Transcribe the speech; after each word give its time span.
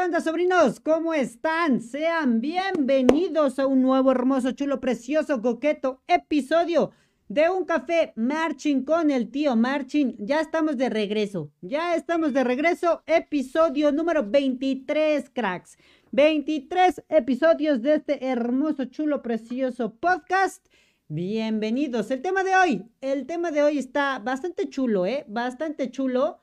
¿Qué 0.00 0.06
onda, 0.06 0.22
sobrinos? 0.22 0.80
¿Cómo 0.80 1.12
están? 1.12 1.82
Sean 1.82 2.40
bienvenidos 2.40 3.58
a 3.58 3.66
un 3.66 3.82
nuevo 3.82 4.10
hermoso, 4.10 4.52
chulo, 4.52 4.80
precioso, 4.80 5.42
coqueto 5.42 6.00
episodio 6.08 6.92
de 7.28 7.50
Un 7.50 7.66
Café 7.66 8.14
Marching 8.16 8.82
con 8.84 9.10
el 9.10 9.30
tío 9.30 9.56
Marching. 9.56 10.14
Ya 10.18 10.40
estamos 10.40 10.78
de 10.78 10.88
regreso. 10.88 11.52
Ya 11.60 11.96
estamos 11.96 12.32
de 12.32 12.44
regreso. 12.44 13.02
Episodio 13.04 13.92
número 13.92 14.26
23, 14.26 15.28
cracks. 15.34 15.76
23 16.12 17.04
episodios 17.10 17.82
de 17.82 17.96
este 17.96 18.24
hermoso, 18.24 18.86
chulo, 18.86 19.20
precioso 19.20 19.96
podcast. 19.96 20.66
Bienvenidos. 21.08 22.10
El 22.10 22.22
tema 22.22 22.42
de 22.42 22.56
hoy, 22.56 22.86
el 23.02 23.26
tema 23.26 23.50
de 23.50 23.62
hoy 23.62 23.76
está 23.76 24.18
bastante 24.18 24.66
chulo, 24.70 25.04
¿eh? 25.04 25.26
Bastante 25.28 25.90
chulo. 25.90 26.40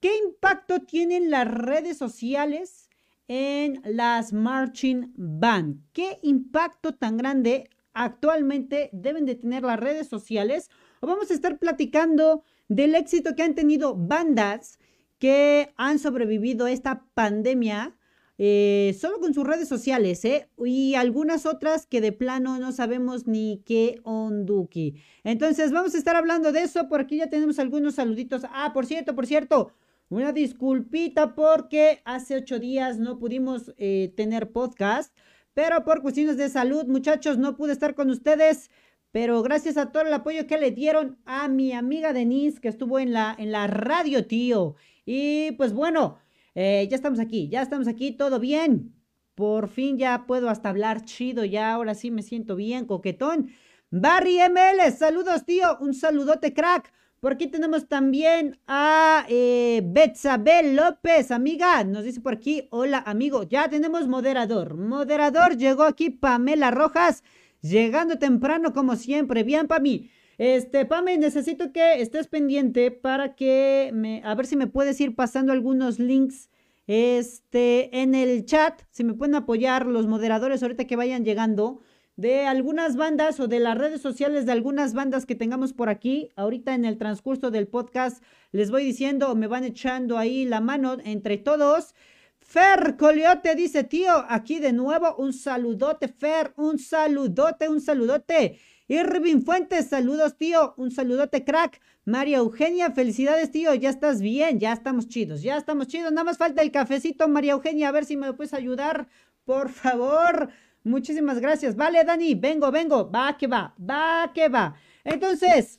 ¿Qué 0.00 0.10
impacto 0.18 0.82
tienen 0.82 1.30
las 1.30 1.48
redes 1.48 1.96
sociales 1.96 2.89
en 3.30 3.80
las 3.84 4.32
marching 4.32 5.12
band? 5.16 5.78
¿Qué 5.92 6.18
impacto 6.22 6.96
tan 6.96 7.16
grande 7.16 7.70
actualmente 7.92 8.90
deben 8.92 9.24
de 9.24 9.36
tener 9.36 9.62
las 9.62 9.78
redes 9.78 10.08
sociales? 10.08 10.68
Vamos 11.00 11.30
a 11.30 11.34
estar 11.34 11.56
platicando 11.60 12.42
del 12.66 12.96
éxito 12.96 13.36
que 13.36 13.44
han 13.44 13.54
tenido 13.54 13.94
bandas 13.94 14.80
que 15.20 15.72
han 15.76 16.00
sobrevivido 16.00 16.66
a 16.66 16.72
esta 16.72 17.06
pandemia 17.14 17.96
eh, 18.36 18.96
solo 18.98 19.20
con 19.20 19.32
sus 19.32 19.46
redes 19.46 19.68
sociales, 19.68 20.24
¿eh? 20.24 20.48
Y 20.64 20.94
algunas 20.94 21.46
otras 21.46 21.86
que 21.86 22.00
de 22.00 22.10
plano 22.10 22.58
no 22.58 22.72
sabemos 22.72 23.28
ni 23.28 23.62
qué 23.64 24.00
onduki. 24.02 24.96
Entonces, 25.22 25.70
vamos 25.72 25.94
a 25.94 25.98
estar 25.98 26.16
hablando 26.16 26.50
de 26.50 26.62
eso. 26.62 26.88
Por 26.88 27.02
aquí 27.02 27.18
ya 27.18 27.28
tenemos 27.28 27.58
algunos 27.58 27.96
saluditos. 27.96 28.42
Ah, 28.50 28.72
por 28.72 28.86
cierto, 28.86 29.14
por 29.14 29.26
cierto. 29.26 29.72
Una 30.10 30.32
disculpita 30.32 31.36
porque 31.36 32.02
hace 32.04 32.34
ocho 32.34 32.58
días 32.58 32.98
no 32.98 33.20
pudimos 33.20 33.72
eh, 33.78 34.12
tener 34.16 34.50
podcast, 34.50 35.16
pero 35.54 35.84
por 35.84 36.02
cuestiones 36.02 36.36
de 36.36 36.48
salud, 36.48 36.84
muchachos, 36.86 37.38
no 37.38 37.56
pude 37.56 37.72
estar 37.72 37.94
con 37.94 38.10
ustedes. 38.10 38.70
Pero 39.12 39.40
gracias 39.42 39.76
a 39.76 39.92
todo 39.92 40.02
el 40.02 40.12
apoyo 40.12 40.48
que 40.48 40.58
le 40.58 40.72
dieron 40.72 41.20
a 41.26 41.46
mi 41.46 41.72
amiga 41.72 42.12
Denise, 42.12 42.60
que 42.60 42.66
estuvo 42.68 42.98
en 42.98 43.12
la, 43.12 43.36
en 43.38 43.52
la 43.52 43.68
radio, 43.68 44.26
tío. 44.26 44.74
Y 45.06 45.52
pues 45.52 45.72
bueno, 45.72 46.18
eh, 46.56 46.88
ya 46.90 46.96
estamos 46.96 47.20
aquí, 47.20 47.48
ya 47.48 47.62
estamos 47.62 47.86
aquí, 47.86 48.10
todo 48.10 48.40
bien. 48.40 48.92
Por 49.36 49.68
fin 49.68 49.96
ya 49.96 50.26
puedo 50.26 50.50
hasta 50.50 50.70
hablar 50.70 51.04
chido, 51.04 51.44
ya 51.44 51.72
ahora 51.72 51.94
sí 51.94 52.10
me 52.10 52.22
siento 52.22 52.56
bien, 52.56 52.84
coquetón. 52.84 53.50
Barry 53.92 54.38
ML, 54.40 54.90
saludos, 54.90 55.44
tío. 55.44 55.78
Un 55.80 55.94
saludote, 55.94 56.52
crack. 56.52 56.92
Por 57.20 57.34
aquí 57.34 57.48
tenemos 57.48 57.86
también 57.86 58.58
a 58.66 59.26
eh, 59.28 59.82
Betzabel 59.84 60.74
López, 60.74 61.30
amiga. 61.30 61.84
Nos 61.84 62.04
dice 62.04 62.22
por 62.22 62.32
aquí, 62.32 62.66
hola 62.70 63.02
amigo, 63.04 63.42
ya 63.42 63.68
tenemos 63.68 64.08
moderador. 64.08 64.78
Moderador, 64.78 65.58
llegó 65.58 65.82
aquí 65.82 66.08
Pamela 66.08 66.70
Rojas, 66.70 67.22
llegando 67.60 68.18
temprano 68.18 68.72
como 68.72 68.96
siempre. 68.96 69.42
Bien, 69.42 69.68
Pami. 69.68 70.10
Este, 70.38 70.86
Pame, 70.86 71.18
necesito 71.18 71.72
que 71.74 72.00
estés 72.00 72.26
pendiente 72.26 72.90
para 72.90 73.34
que 73.34 73.90
me, 73.92 74.22
a 74.24 74.34
ver 74.34 74.46
si 74.46 74.56
me 74.56 74.66
puedes 74.66 74.98
ir 75.02 75.14
pasando 75.14 75.52
algunos 75.52 75.98
links 75.98 76.48
este, 76.86 78.00
en 78.00 78.14
el 78.14 78.46
chat, 78.46 78.80
si 78.88 79.04
me 79.04 79.12
pueden 79.12 79.34
apoyar 79.34 79.84
los 79.84 80.06
moderadores 80.06 80.62
ahorita 80.62 80.86
que 80.86 80.96
vayan 80.96 81.26
llegando 81.26 81.82
de 82.16 82.46
algunas 82.46 82.96
bandas 82.96 83.40
o 83.40 83.48
de 83.48 83.60
las 83.60 83.78
redes 83.78 84.00
sociales 84.00 84.46
de 84.46 84.52
algunas 84.52 84.94
bandas 84.94 85.26
que 85.26 85.34
tengamos 85.34 85.72
por 85.72 85.88
aquí. 85.88 86.30
Ahorita 86.36 86.74
en 86.74 86.84
el 86.84 86.98
transcurso 86.98 87.50
del 87.50 87.68
podcast 87.68 88.22
les 88.52 88.70
voy 88.70 88.84
diciendo 88.84 89.34
me 89.34 89.46
van 89.46 89.64
echando 89.64 90.18
ahí 90.18 90.44
la 90.44 90.60
mano 90.60 90.98
entre 91.04 91.38
todos. 91.38 91.94
Fer 92.40 92.96
Coliote 92.96 93.54
dice, 93.54 93.84
tío, 93.84 94.24
aquí 94.28 94.58
de 94.58 94.72
nuevo 94.72 95.14
un 95.16 95.32
saludote, 95.32 96.08
Fer, 96.08 96.52
un 96.56 96.78
saludote, 96.78 97.68
un 97.68 97.80
saludote. 97.80 98.58
Irving 98.88 99.42
Fuentes, 99.42 99.86
saludos, 99.86 100.36
tío, 100.36 100.74
un 100.76 100.90
saludote, 100.90 101.44
crack. 101.44 101.80
María 102.04 102.38
Eugenia, 102.38 102.90
felicidades, 102.90 103.52
tío, 103.52 103.72
ya 103.74 103.88
estás 103.88 104.20
bien, 104.20 104.58
ya 104.58 104.72
estamos 104.72 105.06
chidos, 105.06 105.42
ya 105.42 105.56
estamos 105.56 105.86
chidos. 105.86 106.10
Nada 106.10 106.24
más 106.24 106.38
falta 106.38 106.60
el 106.62 106.72
cafecito, 106.72 107.28
María 107.28 107.52
Eugenia, 107.52 107.88
a 107.88 107.92
ver 107.92 108.04
si 108.04 108.16
me 108.16 108.32
puedes 108.32 108.52
ayudar, 108.52 109.06
por 109.44 109.68
favor. 109.68 110.50
Muchísimas 110.90 111.38
gracias. 111.40 111.76
Vale, 111.76 112.02
Dani, 112.04 112.34
vengo, 112.34 112.70
vengo. 112.70 113.10
Va 113.10 113.38
que 113.38 113.46
va, 113.46 113.74
va 113.78 114.32
que 114.34 114.48
va. 114.48 114.74
Entonces, 115.04 115.78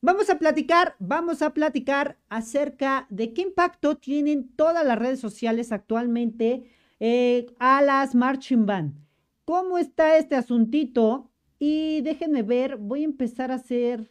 vamos 0.00 0.30
a 0.30 0.38
platicar, 0.38 0.96
vamos 0.98 1.42
a 1.42 1.50
platicar 1.50 2.16
acerca 2.28 3.06
de 3.10 3.34
qué 3.34 3.42
impacto 3.42 3.98
tienen 3.98 4.48
todas 4.56 4.84
las 4.84 4.98
redes 4.98 5.20
sociales 5.20 5.72
actualmente 5.72 6.64
eh, 6.98 7.46
a 7.58 7.82
las 7.82 8.14
marching 8.14 8.64
band. 8.64 8.94
¿Cómo 9.44 9.76
está 9.78 10.16
este 10.16 10.34
asuntito? 10.34 11.30
Y 11.58 12.00
déjenme 12.00 12.42
ver, 12.42 12.76
voy 12.76 13.02
a 13.02 13.04
empezar 13.04 13.50
a 13.50 13.56
hacer... 13.56 14.10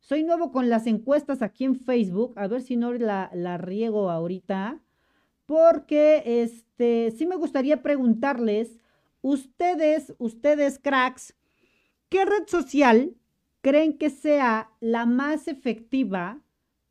Soy 0.00 0.22
nuevo 0.22 0.52
con 0.52 0.68
las 0.68 0.86
encuestas 0.86 1.40
aquí 1.40 1.64
en 1.64 1.76
Facebook, 1.76 2.34
a 2.36 2.46
ver 2.46 2.60
si 2.60 2.76
no 2.76 2.92
la, 2.92 3.30
la 3.32 3.56
riego 3.56 4.10
ahorita, 4.10 4.82
porque 5.46 6.22
este, 6.26 7.10
sí 7.16 7.26
me 7.26 7.36
gustaría 7.36 7.82
preguntarles 7.82 8.76
ustedes, 9.24 10.12
ustedes 10.18 10.78
cracks, 10.78 11.34
¿qué 12.10 12.26
red 12.26 12.46
social 12.46 13.16
creen 13.62 13.96
que 13.96 14.10
sea 14.10 14.70
la 14.80 15.06
más 15.06 15.48
efectiva 15.48 16.42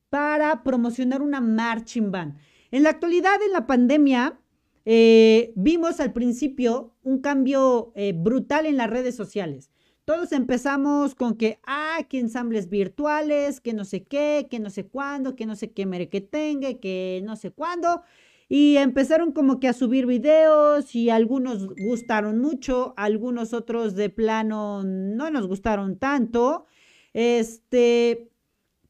para 0.10 0.64
promocionar 0.64 1.22
una 1.22 1.42
marching 1.42 2.12
band? 2.12 2.36
En 2.72 2.82
la 2.82 2.90
actualidad, 2.90 3.40
en 3.46 3.52
la 3.52 3.68
pandemia, 3.68 4.40
eh, 4.84 5.54
vimos 5.56 6.00
al 6.00 6.12
principio 6.12 6.96
un 7.04 7.22
cambio 7.22 7.94
eh, 7.96 8.14
brutal 8.14 8.66
en 8.66 8.78
las 8.78 8.90
redes 8.90 9.16
sociales. 9.16 9.70
Todos 10.04 10.32
empezamos 10.32 11.14
con 11.14 11.38
que, 11.38 11.60
ah, 11.68 12.00
que 12.10 12.20
ensambles 12.20 12.68
virtuales, 12.68 13.62
que 13.62 13.74
no 13.74 13.86
sé 13.86 14.06
qué, 14.06 14.48
que 14.50 14.60
no 14.60 14.72
sé 14.72 14.88
cuándo, 14.88 15.36
que 15.36 15.46
no 15.46 15.56
sé 15.56 15.72
qué 15.72 15.86
mere 15.86 16.10
que 16.10 16.20
tenga, 16.20 16.74
que 16.80 17.22
no 17.24 17.36
sé 17.36 17.52
cuándo. 17.52 18.02
Y 18.50 18.78
empezaron 18.78 19.32
como 19.32 19.60
que 19.60 19.68
a 19.68 19.74
subir 19.74 20.06
videos 20.06 20.94
y 20.96 21.10
algunos 21.10 21.68
gustaron 21.68 22.40
mucho, 22.40 22.94
algunos 22.98 23.54
otros 23.54 23.96
de 23.96 24.10
plano 24.10 24.84
no 24.84 25.30
nos 25.32 25.48
gustaron 25.48 25.98
tanto. 25.98 26.66
Este, 27.14 28.30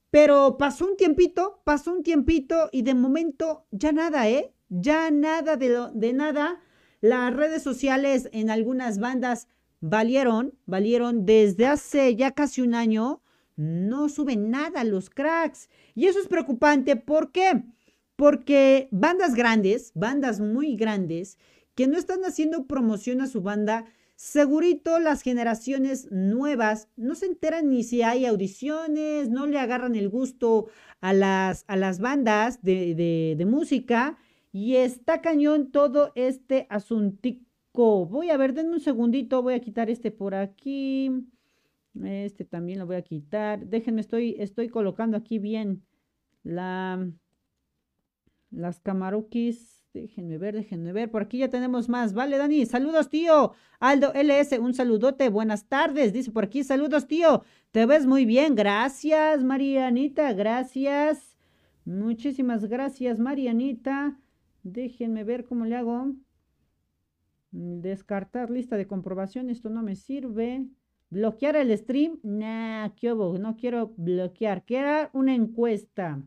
pero 0.10 0.58
pasó 0.58 0.86
un 0.86 0.98
tiempito, 0.98 1.62
pasó 1.64 1.92
un 1.92 2.04
tiempito 2.04 2.70
y 2.72 2.84
de 2.84 2.94
momento 2.94 3.66
ya 3.72 3.92
nada, 3.92 4.30
¿eh? 4.30 4.54
Ya 4.70 5.12
nada 5.12 5.56
de, 5.56 5.70
lo, 5.70 5.92
de 5.92 6.14
nada. 6.14 6.62
Las 7.02 7.34
redes 7.34 7.64
sociales 7.64 8.30
en 8.32 8.50
algunas 8.50 9.00
bandas 9.00 9.48
valieron, 9.82 10.54
valieron 10.66 11.26
desde 11.26 11.68
hace 11.68 12.16
ya 12.16 12.32
casi 12.32 12.62
un 12.62 12.74
año. 12.74 13.22
No 13.56 14.10
suben 14.10 14.50
nada 14.50 14.84
los 14.84 15.10
cracks. 15.10 15.70
Y 15.96 16.08
eso 16.08 16.20
es 16.20 16.28
preocupante. 16.28 16.96
¿Por 16.96 17.32
qué? 17.32 17.64
Porque 17.64 17.74
bandas 18.92 19.36
grandes, 19.36 19.92
bandas 19.96 20.40
muy 20.40 20.76
grandes, 20.76 21.38
que 21.76 21.88
no 21.88 21.98
están 21.98 22.24
haciendo 22.26 22.68
promoción 22.68 23.22
a 23.22 23.28
su 23.28 23.42
banda, 23.42 23.86
segurito 24.16 25.00
las 25.00 25.22
generaciones 25.22 26.12
nuevas 26.12 26.88
no 26.96 27.16
se 27.16 27.26
enteran 27.26 27.70
ni 27.70 27.84
si 27.84 28.04
hay 28.04 28.26
audiciones, 28.26 29.30
no 29.30 29.48
le 29.48 29.60
agarran 29.60 29.96
el 29.96 30.10
gusto 30.10 30.68
a 31.02 31.14
las, 31.14 31.66
a 31.68 31.76
las 31.76 32.00
bandas 32.00 32.62
de, 32.62 32.96
de, 33.38 33.46
música 33.46 34.18
y 34.52 34.76
está 34.76 35.22
cañón 35.22 35.72
todo 35.72 36.12
este 36.16 36.68
asuntico. 36.70 38.06
Voy 38.06 38.30
a 38.30 38.38
ver, 38.38 38.54
denme 38.54 38.74
un 38.74 38.80
segundito, 38.80 39.42
voy 39.42 39.56
a 39.56 39.62
quitar 39.62 39.90
este 39.90 40.12
por 40.12 40.36
aquí. 40.36 41.12
Este 42.04 42.46
también 42.46 42.80
lo 42.80 42.86
voy 42.86 42.96
a 42.96 43.02
quitar. 43.02 43.66
Déjenme, 43.66 44.02
estoy, 44.02 44.36
estoy 44.40 44.70
colocando 44.70 45.18
aquí 45.18 45.40
bien 45.40 45.84
la, 46.44 47.12
las 48.54 48.80
camarukis. 48.80 49.82
Déjenme 49.94 50.40
ver, 50.40 50.56
déjenme 50.56 50.92
ver. 50.92 51.12
Por 51.12 51.22
aquí 51.22 51.40
ya 51.40 51.50
tenemos 51.50 51.88
más. 51.88 52.14
Vale, 52.14 52.38
Dani. 52.38 52.66
Saludos, 52.66 53.10
tío. 53.10 53.54
Aldo 53.80 54.12
LS, 54.14 54.58
un 54.60 54.74
saludote. 54.74 55.30
Buenas 55.30 55.68
tardes. 55.68 56.14
Dice 56.14 56.32
por 56.32 56.46
aquí, 56.46 56.64
saludos, 56.64 57.08
tío. 57.08 57.44
Te 57.72 57.86
ves 57.86 58.08
muy 58.08 58.26
bien. 58.26 58.56
Gracias, 58.56 59.44
Marianita. 59.44 60.34
Gracias. 60.34 61.38
Muchísimas 61.86 62.66
gracias, 62.66 63.20
Marianita. 63.20 64.18
Déjenme 64.64 65.24
ver 65.24 65.46
cómo 65.46 65.66
le 65.66 65.76
hago. 65.76 66.14
Descartar 67.52 68.50
lista 68.50 68.78
de 68.78 68.88
comprobación. 68.88 69.52
Esto 69.52 69.70
no 69.70 69.84
me 69.84 69.96
sirve. 69.96 70.66
¿Bloquear 71.12 71.56
el 71.56 71.78
stream? 71.78 72.20
Nah, 72.24 72.90
qué 72.96 73.14
No 73.14 73.56
quiero 73.58 73.94
bloquear. 73.98 74.66
Quiero 74.66 75.12
una 75.14 75.36
encuesta. 75.36 76.20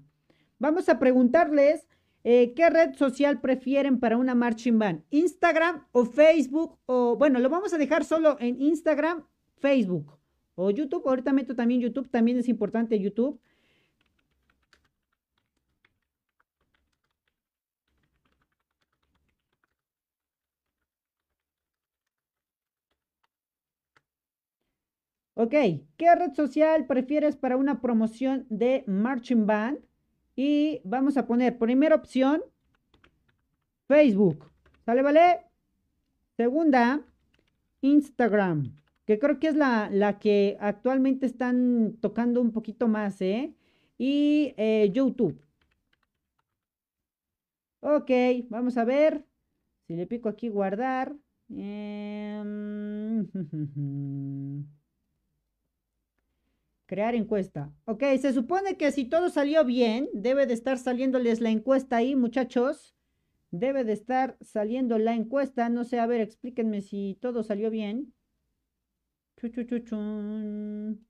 Vamos 0.60 0.88
a 0.88 1.00
preguntarles 1.00 1.88
eh, 2.28 2.54
¿Qué 2.54 2.68
red 2.70 2.96
social 2.96 3.40
prefieren 3.40 4.00
para 4.00 4.16
una 4.16 4.34
marching 4.34 4.80
band? 4.80 5.04
¿Instagram 5.10 5.86
o 5.92 6.04
Facebook? 6.04 6.76
O 6.86 7.16
bueno, 7.16 7.38
lo 7.38 7.48
vamos 7.48 7.72
a 7.72 7.78
dejar 7.78 8.04
solo 8.04 8.36
en 8.40 8.60
Instagram, 8.60 9.24
Facebook 9.58 10.18
o 10.56 10.70
YouTube. 10.70 11.06
Ahorita 11.06 11.32
meto 11.32 11.54
también 11.54 11.80
YouTube, 11.80 12.10
también 12.10 12.36
es 12.38 12.48
importante 12.48 12.98
YouTube. 12.98 13.40
Ok, 25.34 25.54
¿qué 25.96 26.12
red 26.16 26.32
social 26.34 26.86
prefieres 26.88 27.36
para 27.36 27.56
una 27.56 27.80
promoción 27.80 28.46
de 28.50 28.82
marching 28.88 29.46
band? 29.46 29.85
Y 30.36 30.82
vamos 30.84 31.16
a 31.16 31.26
poner 31.26 31.58
primera 31.58 31.96
opción, 31.96 32.42
Facebook. 33.88 34.52
¿Sale, 34.84 35.02
vale? 35.02 35.40
Segunda, 36.36 37.02
Instagram, 37.80 38.76
que 39.06 39.18
creo 39.18 39.40
que 39.40 39.48
es 39.48 39.56
la, 39.56 39.88
la 39.90 40.18
que 40.18 40.58
actualmente 40.60 41.24
están 41.24 41.96
tocando 42.02 42.42
un 42.42 42.52
poquito 42.52 42.86
más, 42.86 43.20
¿eh? 43.22 43.54
Y 43.96 44.52
eh, 44.58 44.90
YouTube. 44.92 45.40
Ok, 47.80 48.10
vamos 48.50 48.76
a 48.76 48.84
ver. 48.84 49.24
Si 49.86 49.96
le 49.96 50.06
pico 50.06 50.28
aquí 50.28 50.48
guardar. 50.48 51.16
Em, 51.48 53.26
crear 56.86 57.14
encuesta. 57.14 57.72
Ok, 57.84 58.02
se 58.20 58.32
supone 58.32 58.76
que 58.76 58.90
si 58.92 59.04
todo 59.04 59.28
salió 59.28 59.64
bien, 59.64 60.08
debe 60.14 60.46
de 60.46 60.54
estar 60.54 60.78
saliéndoles 60.78 61.40
la 61.40 61.50
encuesta 61.50 61.96
ahí, 61.96 62.16
muchachos. 62.16 62.94
Debe 63.50 63.84
de 63.84 63.92
estar 63.92 64.36
saliendo 64.40 64.98
la 64.98 65.14
encuesta. 65.14 65.68
No 65.68 65.84
sé, 65.84 65.98
a 65.98 66.06
ver, 66.06 66.20
explíquenme 66.20 66.80
si 66.80 67.18
todo 67.20 67.42
salió 67.42 67.70
bien. 67.70 68.14
Chuchuchuchun. 69.36 71.06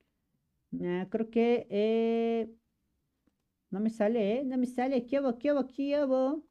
Ah, 0.83 1.07
creo 1.11 1.31
que 1.31 1.67
eh, 1.71 2.51
no 3.71 3.81
me 3.81 3.91
sale, 3.91 4.39
¿eh? 4.39 4.45
No 4.45 4.59
me 4.59 4.67
sale. 4.67 5.07
¿Qué 5.07 5.17
hago? 5.19 5.39
¿Qué 5.39 5.51
hago? 5.51 5.67
¿Qué 5.67 5.95
hago? 5.95 6.45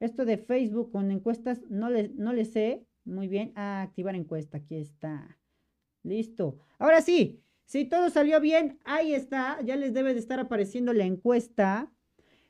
Esto 0.00 0.24
de 0.24 0.38
Facebook 0.38 0.92
con 0.92 1.10
encuestas 1.10 1.60
no 1.68 1.90
le, 1.90 2.08
no 2.10 2.32
sé. 2.44 2.86
Muy 3.04 3.28
bien. 3.28 3.52
Activar 3.56 4.14
encuesta. 4.14 4.58
Aquí 4.58 4.76
está. 4.76 5.38
Listo. 6.02 6.58
Ahora 6.78 7.00
sí. 7.00 7.42
Si 7.68 7.84
todo 7.84 8.10
salió 8.10 8.40
bien, 8.40 8.80
ahí 8.84 9.14
está. 9.14 9.60
Ya 9.62 9.76
les 9.76 9.94
debe 9.94 10.14
de 10.14 10.20
estar 10.20 10.40
apareciendo 10.40 10.92
la 10.92 11.04
encuesta. 11.04 11.92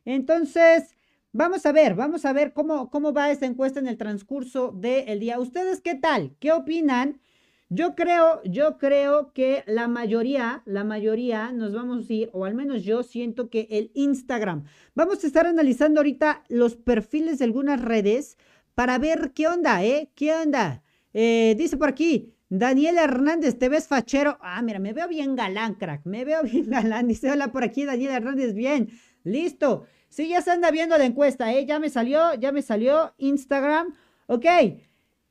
Entonces, 0.05 0.97
Vamos 1.33 1.67
a 1.67 1.73
ver, 1.73 1.95
vamos 1.95 2.25
a 2.25 2.33
ver 2.33 2.55
cómo, 2.55 2.91
cómo 2.91 3.13
va 3.13 3.31
esta 3.31 3.45
encuesta 3.45 3.79
en 3.79 3.87
el 3.87 3.99
transcurso 3.99 4.73
del 4.73 5.21
día. 5.21 5.39
¿Ustedes 5.39 5.83
qué 5.83 5.95
tal? 5.95 6.35
¿Qué 6.41 6.53
opinan? 6.53 7.21
Yo 7.69 7.95
creo, 7.95 8.43
yo 8.45 8.79
creo 8.79 9.35
que 9.35 9.63
la 9.67 9.89
mayoría, 9.89 10.63
la 10.65 10.85
mayoría 10.85 11.53
nos 11.53 11.75
vamos 11.75 12.09
a 12.09 12.13
ir, 12.15 12.31
o 12.33 12.47
al 12.47 12.55
menos 12.55 12.83
yo 12.83 13.03
siento 13.03 13.51
que 13.51 13.69
el 13.71 13.91
Instagram. 13.93 14.65
Vamos 14.95 15.23
a 15.23 15.27
estar 15.27 15.47
analizando 15.47 16.01
ahorita 16.01 16.45
los 16.49 16.77
perfiles 16.77 17.39
de 17.39 17.45
algunas 17.45 17.83
redes 17.83 18.39
para 18.75 18.97
ver 18.99 19.33
qué 19.35 19.49
onda, 19.49 19.85
¿eh? 19.85 20.11
¿Qué 20.15 20.33
onda? 20.33 20.83
Eh, 21.13 21.55
dice 21.59 21.77
por 21.77 21.91
aquí, 21.91 22.33
Daniel 22.51 22.97
Hernández, 22.97 23.59
¿te 23.59 23.69
ves 23.69 23.89
fachero? 23.89 24.39
Ah, 24.41 24.63
mira, 24.63 24.79
me 24.79 24.93
veo 24.93 25.07
bien 25.07 25.37
galán, 25.37 25.75
crack, 25.75 26.07
me 26.07 26.25
veo 26.25 26.43
bien 26.45 26.69
galán. 26.71 27.09
Dice, 27.09 27.31
hola 27.31 27.53
por 27.53 27.65
aquí, 27.65 27.85
Daniel 27.85 28.13
Hernández, 28.13 28.55
bien, 28.55 28.91
listo. 29.25 29.85
Sí, 30.09 30.29
ya 30.29 30.41
se 30.41 30.53
anda 30.53 30.71
viendo 30.71 30.97
la 30.97 31.05
encuesta, 31.05 31.53
¿eh? 31.53 31.67
Ya 31.67 31.79
me 31.79 31.91
salió, 31.91 32.35
ya 32.35 32.51
me 32.53 32.63
salió 32.63 33.15
Instagram. 33.19 33.95
Ok. 34.27 34.47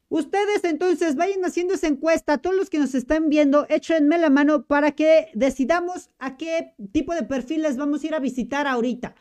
Ustedes 0.10 0.64
entonces 0.64 1.16
vayan 1.16 1.44
haciendo 1.44 1.74
esa 1.74 1.88
encuesta, 1.88 2.38
todos 2.38 2.56
los 2.56 2.70
que 2.70 2.80
nos 2.80 2.96
están 2.96 3.28
viendo, 3.28 3.66
échenme 3.68 4.18
la 4.18 4.30
mano 4.30 4.66
para 4.66 4.92
que 4.92 5.28
decidamos 5.34 6.12
a 6.18 6.38
qué 6.38 6.76
tipo 6.94 7.14
de 7.14 7.24
perfiles 7.24 7.76
vamos 7.76 8.04
a 8.04 8.08
ir 8.08 8.16
a 8.16 8.20
visitar 8.20 8.68
ahorita. 8.68 9.16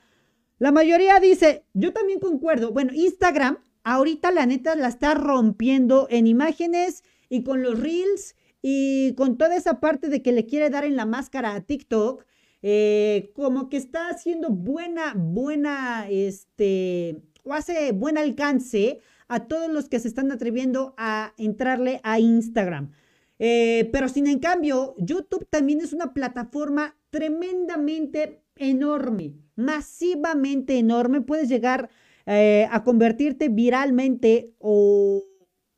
La 0.59 0.71
mayoría 0.71 1.19
dice, 1.19 1.65
yo 1.75 1.93
también 1.93 2.21
concuerdo, 2.21 2.71
bueno, 2.71 2.93
Instagram 2.95 3.59
ahorita 3.83 4.31
la 4.31 4.47
neta 4.47 4.75
la 4.77 4.89
está 4.89 5.15
rompiendo 5.15 6.07
en 6.11 6.27
imágenes 6.27 7.03
y 7.29 7.43
con 7.43 7.63
los 7.63 7.79
reels 7.81 8.37
y 8.63 9.15
con 9.15 9.39
toda 9.39 9.57
esa 9.57 9.81
parte 9.81 10.09
de 10.09 10.23
que 10.23 10.33
le 10.33 10.47
quiere 10.47 10.71
dar 10.71 10.85
en 10.85 10.97
la 10.97 11.07
máscara 11.07 11.55
a 11.55 11.61
TikTok. 11.61 12.25
Eh, 12.63 13.31
como 13.35 13.69
que 13.69 13.77
está 13.77 14.09
haciendo 14.09 14.51
buena, 14.51 15.15
buena, 15.17 16.09
este, 16.11 17.23
o 17.45 17.53
hace 17.53 17.93
buen 17.93 18.19
alcance 18.19 19.01
a 19.29 19.47
todos 19.47 19.71
los 19.71 19.89
que 19.89 20.01
se 20.01 20.09
están 20.09 20.33
atreviendo 20.33 20.95
a 20.97 21.33
entrarle 21.37 22.01
a 22.03 22.19
Instagram. 22.19 22.91
Eh, 23.39 23.89
pero 23.93 24.09
sin 24.09 24.27
en 24.27 24.39
cambio, 24.39 24.95
YouTube 24.99 25.47
también 25.51 25.81
es 25.81 25.93
una 25.93 26.15
plataforma 26.15 26.97
tremendamente 27.11 28.43
enorme, 28.57 29.35
masivamente 29.55 30.79
enorme. 30.79 31.21
Puedes 31.21 31.49
llegar 31.49 31.91
eh, 32.25 32.67
a 32.71 32.83
convertirte 32.83 33.49
viralmente 33.49 34.55
o 34.59 35.23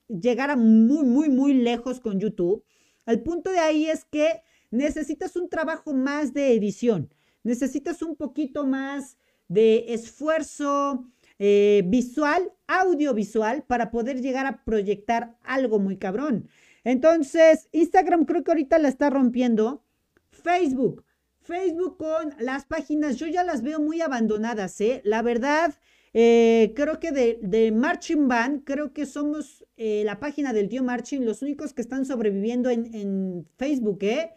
llegar 0.09 0.51
a 0.51 0.57
muy, 0.57 1.05
muy, 1.05 1.29
muy 1.29 1.55
lejos 1.55 2.01
con 2.01 2.19
YouTube. 2.19 2.65
El 3.07 3.23
punto 3.23 3.51
de 3.51 3.61
ahí 3.61 3.87
es 3.87 4.05
que 4.05 4.43
necesitas 4.71 5.37
un 5.37 5.49
trabajo 5.49 5.95
más 5.95 6.33
de 6.35 6.55
edición, 6.55 7.13
necesitas 7.43 8.03
un 8.03 8.17
poquito 8.17 8.67
más 8.67 9.17
de 9.49 9.95
esfuerzo 9.95 11.07
eh, 11.39 11.83
visual, 11.87 12.53
audiovisual, 12.67 13.63
para 13.63 13.91
poder 13.91 14.21
llegar 14.21 14.47
a 14.47 14.65
proyectar 14.65 15.37
algo 15.43 15.79
muy 15.79 15.97
cabrón. 15.97 16.49
Entonces, 16.85 17.69
Instagram 17.73 18.25
creo 18.25 18.45
que 18.45 18.51
ahorita 18.51 18.79
la 18.79 18.89
está 18.89 19.11
rompiendo. 19.11 19.83
Facebook, 20.31 21.05
Facebook 21.41 21.97
con 21.97 22.35
las 22.39 22.65
páginas, 22.65 23.17
yo 23.17 23.27
ya 23.27 23.45
las 23.45 23.63
veo 23.63 23.81
muy 23.81 24.01
abandonadas, 24.01 24.81
¿eh? 24.81 25.01
La 25.05 25.23
verdad, 25.23 25.75
eh, 26.13 26.73
creo 26.75 26.99
que 27.01 27.13
de, 27.13 27.73
Marching 27.73 28.29
Band, 28.29 28.65
creo 28.65 28.93
que 28.93 29.07
somos 29.07 29.58
eh, 29.79 30.03
la 30.05 30.21
página 30.21 30.53
del 30.53 30.69
tío 30.69 30.83
Marching, 30.83 31.25
los 31.25 31.43
únicos 31.43 31.73
que 31.73 31.83
están 31.83 32.05
sobreviviendo 32.05 32.69
en, 32.71 32.95
en 32.95 33.47
Facebook, 33.57 33.99
¿eh? 34.03 34.33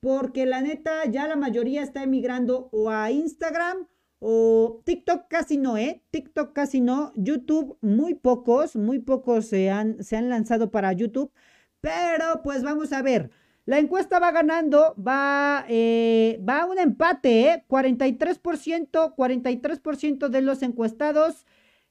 porque 0.00 0.44
la 0.44 0.60
neta 0.60 1.06
ya 1.06 1.26
la 1.26 1.34
mayoría 1.34 1.82
está 1.82 2.02
emigrando 2.02 2.68
o 2.72 2.90
a 2.90 3.10
Instagram 3.10 3.86
o 4.18 4.82
TikTok 4.84 5.28
casi 5.28 5.56
no, 5.56 5.76
¿eh? 5.76 6.02
TikTok 6.10 6.52
casi 6.52 6.80
no, 6.80 7.12
YouTube 7.14 7.78
muy 7.80 8.14
pocos, 8.14 8.76
muy 8.76 8.98
pocos 8.98 9.46
se 9.46 9.70
han, 9.70 10.02
se 10.04 10.16
han 10.16 10.28
lanzado 10.28 10.70
para 10.70 10.92
YouTube, 10.92 11.32
pero 11.80 12.42
pues 12.42 12.62
vamos 12.62 12.92
a 12.92 13.02
ver. 13.02 13.30
La 13.66 13.78
encuesta 13.78 14.18
va 14.18 14.30
ganando, 14.30 14.94
va, 14.96 15.64
eh, 15.68 16.38
va 16.46 16.62
a 16.62 16.66
un 16.66 16.78
empate, 16.78 17.48
¿eh? 17.48 17.64
43%, 17.66 19.14
43% 19.16 20.28
de 20.28 20.42
los 20.42 20.62
encuestados 20.62 21.46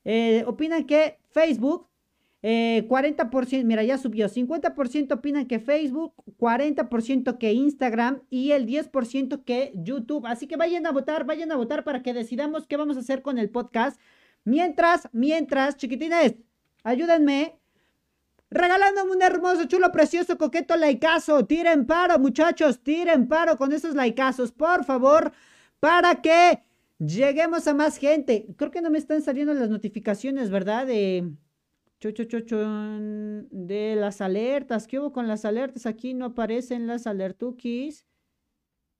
eh, 0.05 0.43
opinan 0.45 0.85
que 0.85 1.19
Facebook 1.31 1.87
40%, 2.43 3.53
eh, 3.53 3.63
mira, 3.63 3.83
ya 3.83 3.97
subió. 3.97 4.27
50% 4.27 5.13
opinan 5.13 5.47
que 5.47 5.59
Facebook, 5.59 6.13
40% 6.37 7.37
que 7.37 7.53
Instagram 7.53 8.21
y 8.29 8.51
el 8.51 8.65
10% 8.65 9.43
que 9.45 9.71
YouTube. 9.75 10.25
Así 10.27 10.47
que 10.47 10.57
vayan 10.57 10.85
a 10.85 10.91
votar, 10.91 11.25
vayan 11.25 11.51
a 11.51 11.55
votar 11.55 11.83
para 11.85 12.03
que 12.03 12.13
decidamos 12.13 12.67
qué 12.67 12.75
vamos 12.75 12.97
a 12.97 12.99
hacer 12.99 13.21
con 13.21 13.37
el 13.37 13.49
podcast. 13.49 13.99
Mientras, 14.43 15.07
mientras, 15.13 15.77
chiquitines, 15.77 16.35
ayúdenme 16.83 17.59
regalándome 18.53 19.13
un 19.13 19.21
hermoso, 19.21 19.65
chulo, 19.65 19.91
precioso, 19.91 20.37
coqueto 20.37 20.77
laicazo. 20.77 21.45
Tiren 21.45 21.85
paro, 21.85 22.19
muchachos, 22.19 22.83
tiren 22.83 23.27
paro 23.27 23.57
con 23.57 23.73
esos 23.73 23.95
laicazos, 23.95 24.51
por 24.51 24.85
favor, 24.85 25.31
para 25.79 26.21
que 26.21 26.61
lleguemos 26.99 27.67
a 27.67 27.73
más 27.73 27.97
gente. 27.97 28.47
Creo 28.57 28.69
que 28.69 28.81
no 28.81 28.89
me 28.89 28.99
están 28.99 29.21
saliendo 29.21 29.53
las 29.53 29.69
notificaciones, 29.69 30.49
¿verdad? 30.49 30.87
De 32.11 33.95
las 33.95 34.21
alertas. 34.21 34.87
¿Qué 34.87 34.99
hubo 34.99 35.11
con 35.11 35.27
las 35.27 35.45
alertas? 35.45 35.85
Aquí 35.85 36.13
no 36.13 36.25
aparecen 36.25 36.87
las 36.87 37.07
alertukis. 37.07 38.05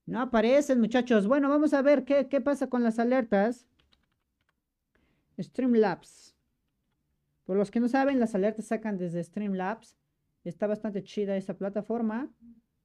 No 0.06 0.22
aparecen, 0.22 0.80
muchachos. 0.80 1.28
Bueno, 1.28 1.50
vamos 1.50 1.74
a 1.74 1.82
ver 1.82 2.06
qué, 2.06 2.28
qué 2.28 2.42
pasa 2.42 2.68
con 2.68 2.84
las 2.84 3.00
alertas. 3.00 3.68
Streamlabs. 5.40 6.36
Por 7.46 7.58
los 7.58 7.72
que 7.72 7.80
no 7.80 7.88
saben, 7.88 8.20
las 8.20 8.36
alertas 8.36 8.66
sacan 8.66 8.98
desde 8.98 9.24
Streamlabs. 9.24 9.98
Está 10.44 10.68
bastante 10.68 11.04
chida 11.04 11.36
esa 11.36 11.58
plataforma. 11.58 12.30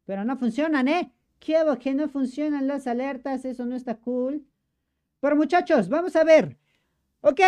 Pero 0.04 0.24
no 0.24 0.36
funcionan, 0.36 0.88
¿eh? 0.88 1.12
¿Qué 1.38 1.56
hubo? 1.62 1.78
Que 1.78 1.94
no 1.94 2.08
funcionan 2.08 2.66
las 2.66 2.86
alertas. 2.86 3.44
Eso 3.44 3.66
no 3.66 3.76
está 3.76 3.96
cool. 3.96 4.46
Pero 5.20 5.36
muchachos, 5.36 5.88
vamos 5.88 6.16
a 6.16 6.24
ver. 6.24 6.56
Ok, 7.20 7.40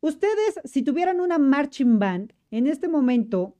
Ustedes, 0.00 0.60
si 0.64 0.82
tuvieran 0.82 1.20
una 1.20 1.38
marching 1.38 1.98
band 1.98 2.32
en 2.50 2.66
este 2.66 2.88
momento, 2.88 3.56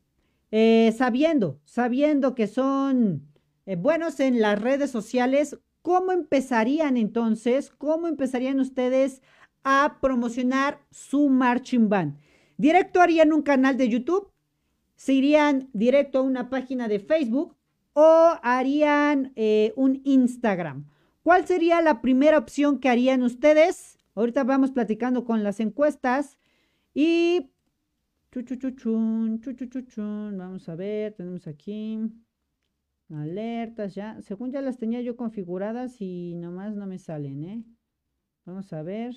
eh, 0.50 0.94
sabiendo, 0.96 1.60
sabiendo 1.64 2.34
que 2.34 2.46
son 2.46 3.26
eh, 3.66 3.76
buenos 3.76 4.20
en 4.20 4.40
las 4.40 4.60
redes 4.60 4.90
sociales, 4.90 5.58
¿cómo 5.82 6.12
empezarían 6.12 6.96
entonces? 6.96 7.70
¿Cómo 7.70 8.06
empezarían 8.06 8.60
ustedes 8.60 9.22
a 9.64 9.98
promocionar 10.00 10.80
su 10.90 11.28
marching 11.28 11.88
band? 11.88 12.18
¿Directo 12.56 13.00
harían 13.00 13.32
un 13.32 13.42
canal 13.42 13.76
de 13.76 13.88
YouTube? 13.88 14.30
¿Se 14.94 15.12
irían 15.12 15.68
directo 15.72 16.20
a 16.20 16.22
una 16.22 16.48
página 16.48 16.88
de 16.88 17.00
Facebook? 17.00 17.56
¿O 17.92 18.38
harían 18.42 19.32
eh, 19.36 19.72
un 19.76 20.00
Instagram? 20.04 20.86
¿Cuál 21.22 21.46
sería 21.46 21.82
la 21.82 22.00
primera 22.02 22.38
opción 22.38 22.78
que 22.78 22.88
harían 22.88 23.22
ustedes? 23.22 23.95
Ahorita 24.16 24.44
vamos 24.44 24.70
platicando 24.70 25.26
con 25.26 25.44
las 25.44 25.60
encuestas 25.60 26.38
y 26.94 27.50
chuchuchuchun, 28.32 29.42
chuchuchuchun, 29.42 30.38
vamos 30.38 30.66
a 30.70 30.74
ver, 30.74 31.12
tenemos 31.12 31.46
aquí. 31.46 31.98
Alertas 33.10 33.94
ya. 33.94 34.20
Según 34.22 34.52
ya 34.52 34.62
las 34.62 34.78
tenía 34.78 35.02
yo 35.02 35.16
configuradas 35.16 36.00
y 36.00 36.34
nomás 36.34 36.74
no 36.74 36.86
me 36.86 36.98
salen, 36.98 37.44
¿eh? 37.44 37.64
Vamos 38.46 38.72
a 38.72 38.82
ver. 38.82 39.14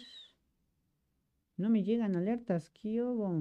No 1.56 1.70
me 1.70 1.82
llegan 1.82 2.18
alertas. 2.18 2.70
¿Qué 2.70 3.02
hubo? 3.02 3.34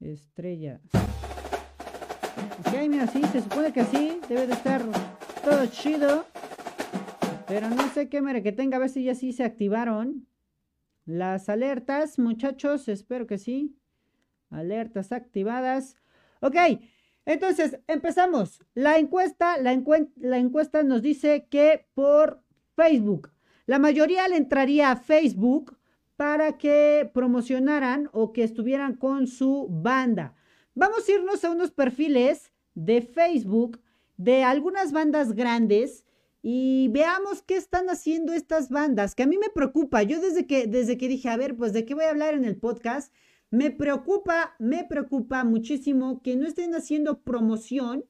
Estrella. 0.00 0.80
Sí, 2.70 2.88
mira, 2.88 3.06
sí, 3.06 3.22
se 3.24 3.42
supone 3.42 3.74
que 3.74 3.80
así. 3.80 4.18
Debe 4.28 4.46
de 4.46 4.54
estar 4.54 4.82
todo 5.44 5.66
chido. 5.66 6.24
Pero 7.46 7.68
no 7.68 7.86
sé 7.90 8.08
qué 8.08 8.22
mere 8.22 8.42
que 8.42 8.52
tenga. 8.52 8.78
A 8.78 8.80
ver 8.80 8.88
si 8.88 9.04
ya 9.04 9.14
sí 9.14 9.32
se 9.32 9.44
activaron. 9.44 10.26
Las 11.04 11.48
alertas, 11.48 12.18
muchachos. 12.18 12.88
Espero 12.88 13.26
que 13.26 13.38
sí. 13.38 13.76
Alertas 14.50 15.12
activadas. 15.12 15.96
Ok. 16.40 16.56
Entonces, 17.26 17.78
empezamos. 17.86 18.60
La 18.74 18.98
encuesta, 18.98 19.58
la, 19.58 19.78
la 20.16 20.38
encuesta 20.38 20.82
nos 20.82 21.02
dice 21.02 21.46
que 21.50 21.86
por 21.94 22.42
Facebook. 22.74 23.30
La 23.66 23.78
mayoría 23.78 24.26
le 24.28 24.36
entraría 24.36 24.90
a 24.90 24.96
Facebook 24.96 25.76
para 26.16 26.56
que 26.56 27.10
promocionaran 27.12 28.08
o 28.12 28.32
que 28.32 28.44
estuvieran 28.44 28.94
con 28.94 29.26
su 29.26 29.68
banda. 29.70 30.34
Vamos 30.74 31.08
a 31.08 31.12
irnos 31.12 31.44
a 31.44 31.50
unos 31.50 31.70
perfiles 31.70 32.52
de 32.74 33.02
Facebook 33.02 33.80
de 34.16 34.44
algunas 34.44 34.92
bandas 34.92 35.34
grandes 35.34 36.04
y 36.42 36.88
veamos 36.88 37.42
qué 37.42 37.56
están 37.56 37.88
haciendo 37.88 38.34
estas 38.34 38.68
bandas, 38.68 39.14
que 39.14 39.22
a 39.22 39.26
mí 39.26 39.38
me 39.38 39.48
preocupa. 39.48 40.02
Yo 40.02 40.20
desde 40.20 40.46
que, 40.46 40.66
desde 40.66 40.98
que 40.98 41.08
dije, 41.08 41.30
a 41.30 41.38
ver, 41.38 41.56
pues 41.56 41.72
de 41.72 41.86
qué 41.86 41.94
voy 41.94 42.04
a 42.04 42.10
hablar 42.10 42.34
en 42.34 42.44
el 42.44 42.56
podcast, 42.56 43.12
me 43.50 43.70
preocupa, 43.70 44.54
me 44.58 44.84
preocupa 44.84 45.44
muchísimo 45.44 46.20
que 46.22 46.36
no 46.36 46.46
estén 46.46 46.74
haciendo 46.74 47.20
promoción 47.22 48.04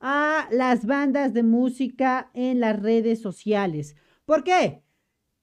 a 0.00 0.48
las 0.50 0.84
bandas 0.84 1.32
de 1.32 1.42
música 1.42 2.30
en 2.34 2.60
las 2.60 2.80
redes 2.80 3.22
sociales. 3.22 3.96
¿Por 4.26 4.44
qué? 4.44 4.82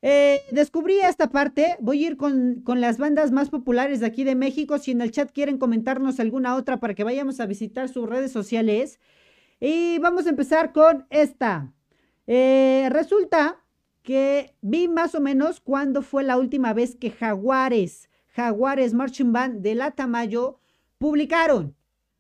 Eh, 0.04 0.42
descubrí 0.52 1.00
esta 1.00 1.32
parte. 1.32 1.78
Voy 1.80 2.04
a 2.04 2.08
ir 2.10 2.18
con, 2.18 2.62
con, 2.62 2.82
las 2.82 2.98
bandas 2.98 3.32
más 3.32 3.50
populares 3.50 4.00
de 4.00 4.06
aquí 4.06 4.24
de 4.24 4.36
México. 4.36 4.78
Si 4.78 4.92
en 4.92 5.02
el 5.02 5.12
chat 5.12 5.32
quieren 5.32 5.58
comentarnos 5.58 6.20
alguna 6.20 6.56
otra 6.56 6.80
para 6.80 6.94
que 6.94 7.04
vayamos 7.04 7.40
a 7.40 7.46
visitar 7.46 7.90
sus 7.90 8.08
redes 8.08 8.32
sociales. 8.32 9.00
Y 9.60 10.00
vamos 10.00 10.26
a 10.26 10.30
empezar 10.30 10.72
con 10.72 11.06
esta. 11.10 11.74
Eh, 12.28 12.88
resulta 12.92 13.64
que 14.04 14.56
vi 14.62 14.88
más 14.88 15.16
o 15.16 15.22
menos 15.22 15.60
cuándo 15.60 16.02
fue 16.02 16.24
la 16.24 16.38
última 16.38 16.74
vez 16.74 16.96
que 16.96 17.12
Jaguares, 17.12 18.10
Jaguares 18.28 18.94
Marching 18.94 19.34
Band 19.34 19.62
de 19.62 19.76
La 19.76 19.92
Tamayo 19.92 20.60
publicaron. 20.98 21.76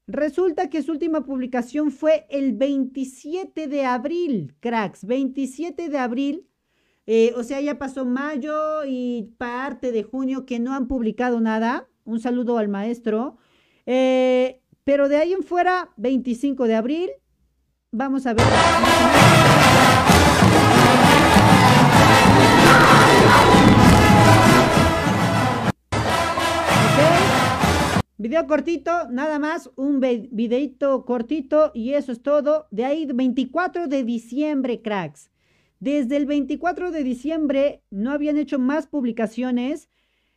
Resulta 0.07 0.69
que 0.69 0.81
su 0.81 0.93
última 0.93 1.25
publicación 1.25 1.91
fue 1.91 2.25
el 2.29 2.53
27 2.53 3.67
de 3.67 3.85
abril, 3.85 4.55
cracks, 4.59 5.05
27 5.05 5.89
de 5.89 5.97
abril 5.97 6.47
eh, 7.09 7.33
o 7.37 7.43
sea, 7.43 7.61
ya 7.61 7.79
pasó 7.79 8.05
mayo 8.05 8.83
y 8.85 9.33
parte 9.37 9.93
de 9.93 10.03
junio 10.03 10.45
que 10.45 10.59
no 10.59 10.73
han 10.73 10.87
publicado 10.87 11.39
nada. 11.39 11.87
Un 12.03 12.19
saludo 12.19 12.57
al 12.57 12.67
maestro. 12.67 13.37
Eh, 13.85 14.61
pero 14.83 15.07
de 15.07 15.15
ahí 15.15 15.33
en 15.33 15.43
fuera, 15.43 15.89
25 15.95 16.67
de 16.67 16.75
abril, 16.75 17.09
vamos 17.91 18.25
a 18.25 18.33
ver. 18.33 18.45
Video 28.19 28.47
cortito, 28.47 28.91
nada 29.11 29.37
más, 29.37 29.69
un 29.75 29.99
videito 29.99 31.05
cortito 31.05 31.71
y 31.73 31.93
eso 31.93 32.11
es 32.11 32.21
todo. 32.23 32.67
De 32.71 32.83
ahí 32.83 33.05
24 33.05 33.87
de 33.87 34.03
diciembre, 34.03 34.81
cracks. 34.81 35.29
Desde 35.79 36.17
el 36.17 36.25
24 36.25 36.89
de 36.91 37.03
diciembre 37.03 37.83
no 37.91 38.11
habían 38.11 38.37
hecho 38.37 38.57
más 38.57 38.87
publicaciones. 38.87 39.89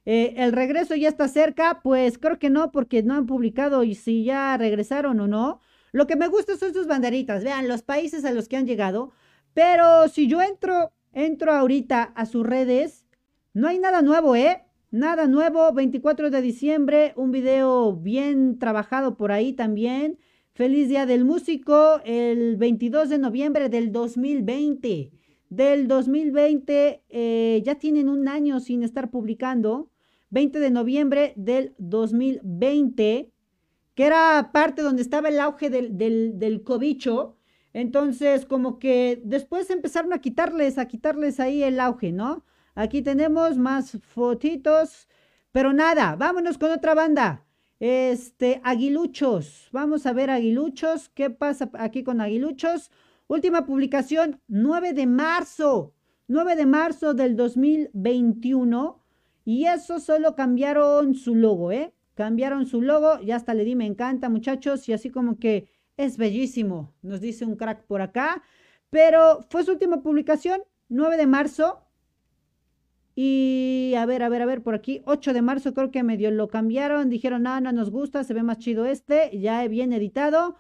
Eh, 0.05 0.35
el 0.37 0.53
regreso 0.53 0.95
ya 0.95 1.09
está 1.09 1.27
cerca, 1.29 1.81
pues 1.83 2.19
creo 2.19 2.39
que 2.39 2.51
no, 2.51 2.71
porque 2.71 3.03
no 3.03 3.15
han 3.15 3.27
publicado 3.27 3.83
y 3.83 3.95
si 3.95 4.25
ya 4.25 4.57
regresaron 4.59 5.19
o 5.21 5.27
no. 5.27 5.61
Lo 5.93 6.07
que 6.07 6.17
me 6.17 6.29
gusta 6.29 6.57
son 6.57 6.73
sus 6.73 6.87
banderitas, 6.87 7.45
vean 7.45 7.69
los 7.69 7.83
países 7.83 8.25
a 8.25 8.33
los 8.33 8.49
que 8.49 8.57
han 8.57 8.67
llegado. 8.67 9.13
Pero 9.55 10.09
si 10.09 10.29
yo 10.29 10.41
entro, 10.41 10.93
entro 11.13 11.53
ahorita 11.53 12.03
a 12.03 12.27
sus 12.27 12.47
redes, 12.47 13.07
no 13.53 13.69
hay 13.69 13.79
nada 13.79 14.03
nuevo, 14.03 14.37
¿eh? 14.37 14.63
Nada 14.91 15.27
nuevo, 15.27 15.73
24 15.73 16.31
de 16.31 16.43
diciembre, 16.43 17.13
un 17.17 17.31
video 17.31 17.95
bien 17.95 18.59
trabajado 18.59 19.17
por 19.17 19.33
ahí 19.33 19.53
también. 19.53 20.19
Feliz 20.53 20.89
Día 20.89 21.07
del 21.07 21.25
Músico, 21.25 22.01
el 22.05 22.57
22 22.57 23.09
de 23.09 23.19
noviembre 23.19 23.69
del 23.69 23.93
2020 23.93 25.13
del 25.51 25.89
2020, 25.89 27.03
eh, 27.09 27.63
ya 27.65 27.75
tienen 27.75 28.09
un 28.09 28.29
año 28.29 28.61
sin 28.61 28.83
estar 28.83 29.11
publicando, 29.11 29.91
20 30.31 30.61
de 30.61 30.71
noviembre 30.71 31.33
del 31.37 31.75
2020, 31.79 33.30
que 34.01 34.07
era 34.07 34.49
parte 34.51 34.81
donde 34.81 35.03
estaba 35.03 35.29
el 35.29 35.39
auge 35.39 35.69
del, 35.69 35.99
del, 35.99 36.39
del 36.39 36.63
cobicho. 36.63 37.37
Entonces, 37.75 38.47
como 38.47 38.79
que 38.79 39.21
después 39.27 39.69
empezaron 39.69 40.15
a 40.15 40.23
quitarles, 40.23 40.79
a 40.79 40.89
quitarles 40.89 41.39
ahí 41.39 41.63
el 41.63 41.79
auge, 41.79 42.11
¿no? 42.11 42.47
Aquí 42.75 43.03
tenemos 43.03 43.59
más 43.59 43.99
fotitos, 44.01 45.07
pero 45.53 45.75
nada, 45.75 46.17
vámonos 46.17 46.57
con 46.57 46.71
otra 46.71 46.95
banda. 46.95 47.45
Este, 47.79 48.63
Aguiluchos. 48.65 49.69
Vamos 49.71 50.07
a 50.07 50.15
ver 50.15 50.31
Aguiluchos. 50.31 51.11
¿Qué 51.11 51.29
pasa 51.29 51.71
aquí 51.75 52.03
con 52.03 52.23
Aguiluchos? 52.23 52.91
Última 53.27 53.67
publicación, 53.67 54.41
9 54.49 54.95
de 54.95 55.07
marzo, 55.09 55.93
9 56.27 56.57
de 56.57 56.65
marzo 56.65 57.13
del 57.13 57.37
2021. 57.37 59.05
Y 59.45 59.67
eso 59.67 60.01
solo 60.01 60.35
cambiaron 60.37 61.15
su 61.15 61.35
logo, 61.35 61.71
¿eh? 61.71 61.93
Cambiaron 62.15 62.67
su 62.67 62.83
logo, 62.83 63.21
ya 63.21 63.37
hasta 63.37 63.55
le 63.55 63.65
di 63.65 63.77
me 63.77 63.87
encanta, 63.87 64.29
muchachos, 64.29 64.89
y 64.89 64.93
así 64.93 65.11
como 65.11 65.39
que 65.39 65.69
es 65.97 66.17
bellísimo, 66.17 66.95
nos 67.03 67.21
dice 67.21 67.45
un 67.45 67.57
crack 67.57 67.85
por 67.85 68.03
acá. 68.03 68.43
Pero 68.91 69.47
fue 69.51 69.65
su 69.65 69.73
última 69.73 70.03
publicación, 70.03 70.63
9 70.89 71.17
de 71.17 71.27
marzo. 71.27 71.87
Y 73.15 73.95
a 73.97 74.07
ver, 74.07 74.23
a 74.23 74.29
ver, 74.29 74.43
a 74.43 74.47
ver, 74.47 74.63
por 74.63 74.75
aquí, 74.75 75.03
8 75.05 75.33
de 75.33 75.43
marzo 75.43 75.75
creo 75.75 75.91
que 75.91 76.03
medio 76.03 76.31
lo 76.31 76.49
cambiaron, 76.49 77.11
dijeron, 77.11 77.43
no, 77.43 77.61
no 77.61 77.73
nos 77.73 77.91
gusta, 77.91 78.25
se 78.25 78.35
ve 78.35 78.43
más 78.43 78.59
chido 78.59 78.87
este, 78.87 79.39
ya 79.39 79.67
bien 79.69 79.93
editado. 79.93 80.57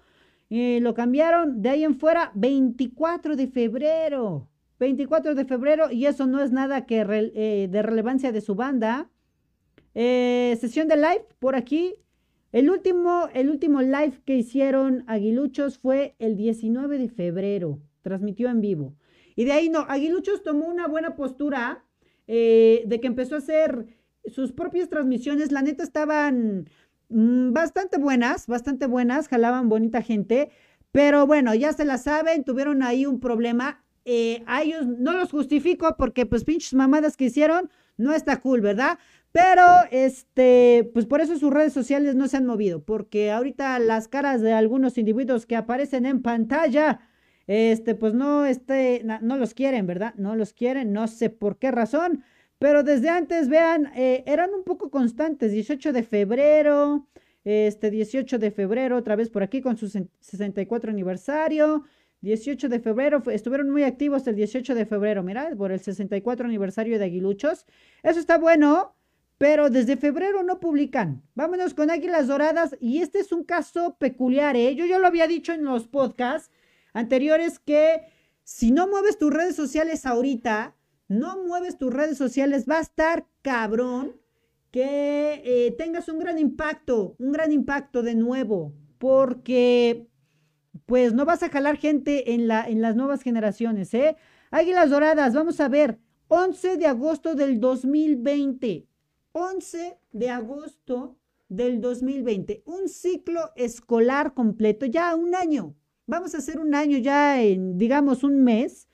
Lo 0.50 0.94
cambiaron 0.94 1.62
de 1.62 1.68
ahí 1.70 1.84
en 1.84 1.94
fuera 1.94 2.32
24 2.34 3.36
de 3.36 3.46
febrero. 3.46 4.48
24 4.80 5.34
de 5.34 5.44
febrero 5.44 5.90
y 5.92 6.06
eso 6.06 6.26
no 6.26 6.42
es 6.42 6.50
nada 6.52 6.86
que 6.86 7.00
eh, 7.00 7.68
de 7.70 7.82
relevancia 7.82 8.32
de 8.32 8.40
su 8.40 8.56
banda. 8.56 9.10
Eh, 9.94 10.56
sesión 10.60 10.88
de 10.88 10.96
live 10.96 11.26
por 11.38 11.56
aquí. 11.56 11.94
El 12.52 12.70
último, 12.70 13.28
el 13.32 13.48
último 13.48 13.80
live 13.80 14.22
que 14.24 14.36
hicieron 14.36 15.04
Aguiluchos 15.06 15.78
fue 15.78 16.16
el 16.18 16.36
19 16.36 16.98
de 16.98 17.08
febrero. 17.08 17.80
Transmitió 18.02 18.48
en 18.48 18.60
vivo. 18.60 18.94
Y 19.36 19.44
de 19.44 19.52
ahí 19.52 19.68
no, 19.68 19.86
Aguiluchos 19.88 20.42
tomó 20.42 20.66
una 20.66 20.88
buena 20.88 21.14
postura 21.14 21.84
de 22.26 22.98
que 23.00 23.08
empezó 23.08 23.34
a 23.34 23.38
hacer 23.38 23.86
sus 24.26 24.52
propias 24.52 24.88
transmisiones. 24.88 25.50
La 25.50 25.62
neta 25.62 25.82
estaban 25.82 26.68
Mm, 27.10 27.52
bastante 27.52 27.98
buenas, 27.98 28.46
bastante 28.46 28.86
buenas, 28.86 29.26
jalaban 29.28 29.68
bonita 29.68 30.00
gente, 30.00 30.50
pero 30.92 31.26
bueno, 31.26 31.54
ya 31.54 31.72
se 31.72 31.84
la 31.84 31.98
saben, 31.98 32.44
tuvieron 32.44 32.82
ahí 32.84 33.04
un 33.04 33.18
problema. 33.20 33.82
Eh, 34.04 34.42
a 34.46 34.62
ellos 34.62 34.86
no 34.86 35.12
los 35.12 35.30
justifico 35.32 35.96
porque 35.98 36.24
pues 36.24 36.44
pinches 36.44 36.72
mamadas 36.74 37.16
que 37.16 37.26
hicieron 37.26 37.68
no 37.96 38.14
está 38.14 38.40
cool, 38.40 38.60
¿verdad? 38.60 38.98
Pero 39.32 39.62
este, 39.90 40.90
pues 40.92 41.06
por 41.06 41.20
eso 41.20 41.36
sus 41.38 41.52
redes 41.52 41.72
sociales 41.72 42.16
no 42.16 42.26
se 42.26 42.36
han 42.36 42.46
movido, 42.46 42.82
porque 42.84 43.30
ahorita 43.30 43.78
las 43.78 44.08
caras 44.08 44.40
de 44.40 44.52
algunos 44.52 44.98
individuos 44.98 45.46
que 45.46 45.56
aparecen 45.56 46.04
en 46.06 46.20
pantalla, 46.22 47.00
este, 47.46 47.94
pues 47.94 48.14
no, 48.14 48.46
este, 48.46 49.02
no 49.04 49.36
los 49.36 49.54
quieren, 49.54 49.86
¿verdad? 49.86 50.14
No 50.16 50.36
los 50.36 50.52
quieren, 50.52 50.92
no 50.92 51.06
sé 51.08 51.30
por 51.30 51.58
qué 51.58 51.70
razón. 51.70 52.24
Pero 52.58 52.82
desde 52.82 53.08
antes, 53.08 53.48
vean, 53.48 53.90
eh, 53.96 54.22
eran 54.26 54.50
un 54.54 54.64
poco 54.64 54.90
constantes. 54.90 55.52
18 55.52 55.92
de 55.92 56.02
febrero, 56.02 57.08
este 57.44 57.90
18 57.90 58.38
de 58.38 58.50
febrero, 58.50 58.96
otra 58.98 59.16
vez 59.16 59.30
por 59.30 59.42
aquí 59.42 59.62
con 59.62 59.76
su 59.76 59.88
64 59.88 60.90
aniversario. 60.90 61.84
18 62.22 62.68
de 62.68 62.80
febrero, 62.80 63.22
estuvieron 63.30 63.70
muy 63.70 63.82
activos 63.84 64.26
el 64.26 64.36
18 64.36 64.74
de 64.74 64.84
febrero, 64.84 65.22
mira, 65.22 65.50
por 65.56 65.72
el 65.72 65.80
64 65.80 66.46
aniversario 66.46 66.98
de 66.98 67.06
Aguiluchos. 67.06 67.64
Eso 68.02 68.20
está 68.20 68.36
bueno, 68.36 68.94
pero 69.40 69.70
desde 69.70 69.96
febrero 69.96 70.42
no 70.42 70.60
publican. 70.60 71.22
Vámonos 71.34 71.72
con 71.72 71.90
Águilas 71.90 72.26
Doradas 72.26 72.76
y 72.78 73.00
este 73.00 73.20
es 73.20 73.32
un 73.32 73.42
caso 73.42 73.96
peculiar, 73.98 74.54
¿eh? 74.54 74.74
Yo 74.74 74.84
ya 74.84 74.98
lo 74.98 75.06
había 75.06 75.26
dicho 75.26 75.54
en 75.54 75.64
los 75.64 75.88
podcasts 75.88 76.50
anteriores 76.92 77.58
que 77.58 78.02
si 78.44 78.70
no 78.70 78.86
mueves 78.86 79.16
tus 79.16 79.32
redes 79.32 79.56
sociales 79.56 80.04
ahorita, 80.04 80.76
no 81.08 81.42
mueves 81.42 81.78
tus 81.78 81.90
redes 81.90 82.18
sociales, 82.18 82.66
va 82.68 82.76
a 82.76 82.82
estar 82.82 83.28
cabrón 83.40 84.20
que 84.70 85.40
eh, 85.42 85.74
tengas 85.78 86.10
un 86.10 86.18
gran 86.18 86.38
impacto, 86.38 87.16
un 87.18 87.32
gran 87.32 87.50
impacto 87.50 88.02
de 88.02 88.16
nuevo, 88.16 88.74
porque 88.98 90.06
pues 90.84 91.14
no 91.14 91.24
vas 91.24 91.42
a 91.42 91.48
jalar 91.48 91.78
gente 91.78 92.34
en, 92.34 92.46
la, 92.46 92.68
en 92.68 92.82
las 92.82 92.94
nuevas 92.94 93.22
generaciones, 93.22 93.94
¿eh? 93.94 94.18
Águilas 94.50 94.90
Doradas, 94.90 95.32
vamos 95.32 95.60
a 95.60 95.68
ver, 95.70 95.98
11 96.28 96.76
de 96.76 96.86
agosto 96.86 97.34
del 97.34 97.58
2020, 97.58 98.89
11 99.32 99.98
de 100.12 100.30
agosto 100.30 101.16
del 101.48 101.80
2020, 101.80 102.62
un 102.66 102.88
ciclo 102.88 103.50
escolar 103.56 104.34
completo, 104.34 104.86
ya 104.86 105.14
un 105.14 105.34
año, 105.34 105.74
vamos 106.06 106.34
a 106.34 106.38
hacer 106.38 106.58
un 106.58 106.74
año 106.74 106.98
ya 106.98 107.42
en, 107.42 107.78
digamos, 107.78 108.22
un 108.22 108.42
mes, 108.42 108.88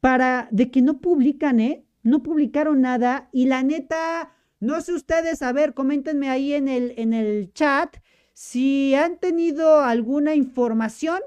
para 0.00 0.48
de 0.50 0.70
que 0.70 0.82
no 0.82 1.00
publican, 1.00 1.60
¿eh? 1.60 1.84
No 2.02 2.22
publicaron 2.22 2.80
nada 2.80 3.28
y 3.32 3.46
la 3.46 3.62
neta, 3.62 4.34
no 4.58 4.80
sé 4.80 4.94
ustedes, 4.94 5.42
a 5.42 5.52
ver, 5.52 5.74
coméntenme 5.74 6.30
ahí 6.30 6.54
en 6.54 6.68
el, 6.68 6.94
en 6.96 7.12
el 7.12 7.52
chat 7.52 7.96
si 8.32 8.94
han 8.94 9.18
tenido 9.18 9.80
alguna 9.80 10.34
información, 10.34 11.20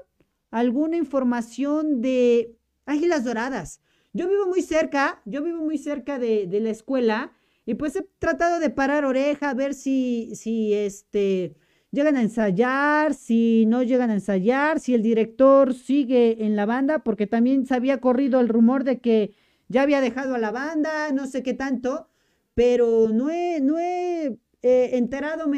alguna 0.50 0.96
información 0.96 2.00
de 2.00 2.56
Águilas 2.86 3.24
Doradas. 3.24 3.80
Yo 4.12 4.28
vivo 4.28 4.46
muy 4.48 4.62
cerca, 4.62 5.22
yo 5.24 5.42
vivo 5.42 5.62
muy 5.62 5.78
cerca 5.78 6.18
de, 6.18 6.46
de 6.48 6.60
la 6.60 6.70
escuela 6.70 7.32
y 7.66 7.74
pues 7.74 7.96
he 7.96 8.06
tratado 8.18 8.60
de 8.60 8.70
parar 8.70 9.04
oreja, 9.04 9.50
a 9.50 9.54
ver 9.54 9.74
si, 9.74 10.34
si 10.34 10.74
este, 10.74 11.56
llegan 11.90 12.16
a 12.16 12.22
ensayar, 12.22 13.14
si 13.14 13.64
no 13.66 13.82
llegan 13.82 14.10
a 14.10 14.14
ensayar, 14.14 14.80
si 14.80 14.94
el 14.94 15.02
director 15.02 15.72
sigue 15.72 16.44
en 16.44 16.56
la 16.56 16.66
banda, 16.66 17.00
porque 17.00 17.26
también 17.26 17.66
se 17.66 17.74
había 17.74 18.00
corrido 18.00 18.40
el 18.40 18.48
rumor 18.48 18.84
de 18.84 19.00
que 19.00 19.34
ya 19.68 19.82
había 19.82 20.00
dejado 20.00 20.34
a 20.34 20.38
la 20.38 20.50
banda, 20.50 21.10
no 21.12 21.26
sé 21.26 21.42
qué 21.42 21.54
tanto, 21.54 22.08
pero 22.54 23.08
no 23.08 23.30
he, 23.30 23.60
no 23.60 23.78
he 23.78 24.38
eh, 24.62 25.08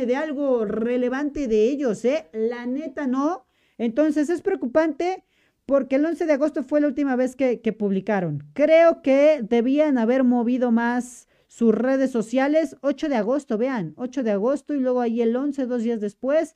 de 0.07 0.17
algo 0.17 0.65
relevante 0.65 1.49
de 1.49 1.65
ellos, 1.65 2.05
¿eh? 2.05 2.29
La 2.33 2.67
neta 2.67 3.07
no. 3.07 3.47
Entonces 3.79 4.31
es 4.31 4.43
preocupante 4.43 5.25
porque 5.65 5.97
el 5.97 6.05
11 6.05 6.27
de 6.27 6.33
agosto 6.33 6.63
fue 6.63 6.81
la 6.81 6.87
última 6.87 7.17
vez 7.17 7.37
que, 7.37 7.61
que 7.61 7.73
publicaron. 7.73 8.45
Creo 8.53 9.03
que 9.03 9.41
debían 9.43 9.99
haber 9.99 10.25
movido 10.25 10.71
más 10.71 11.29
sus 11.57 11.75
redes 11.75 12.11
sociales. 12.11 12.77
8 12.83 13.09
de 13.09 13.17
agosto, 13.17 13.57
vean, 13.57 13.95
8 13.97 14.23
de 14.23 14.33
agosto 14.33 14.75
y 14.75 14.81
luego 14.81 15.01
ahí 15.01 15.23
el 15.23 15.35
11, 15.35 15.65
dos 15.65 15.83
días 15.83 16.03
después. 16.03 16.55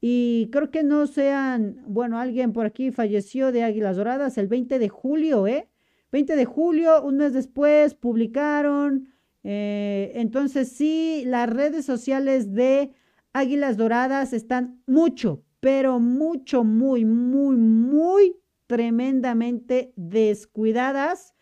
Y 0.00 0.50
creo 0.52 0.70
que 0.70 0.84
no 0.84 1.08
sean, 1.08 1.82
bueno, 1.88 2.20
alguien 2.20 2.52
por 2.52 2.64
aquí 2.64 2.92
falleció 2.92 3.50
de 3.50 3.64
Águilas 3.64 3.96
Doradas 3.96 4.38
el 4.38 4.46
20 4.46 4.78
de 4.78 4.88
julio, 4.88 5.48
¿eh? 5.48 5.68
20 6.12 6.36
de 6.36 6.44
julio, 6.44 7.02
un 7.02 7.16
mes 7.16 7.32
después, 7.32 7.94
publicaron. 7.94 9.08
Eh, 9.42 10.12
entonces 10.14 10.70
sí, 10.70 11.24
las 11.26 11.50
redes 11.50 11.84
sociales 11.84 12.52
de 12.52 12.92
Águilas 13.32 13.76
Doradas 13.76 14.32
están 14.32 14.80
mucho, 14.86 15.42
pero 15.58 15.98
mucho, 15.98 16.62
muy, 16.62 17.04
muy, 17.04 17.56
muy 17.56 18.36
tremendamente 18.68 19.92
descuidadas. 19.96 21.35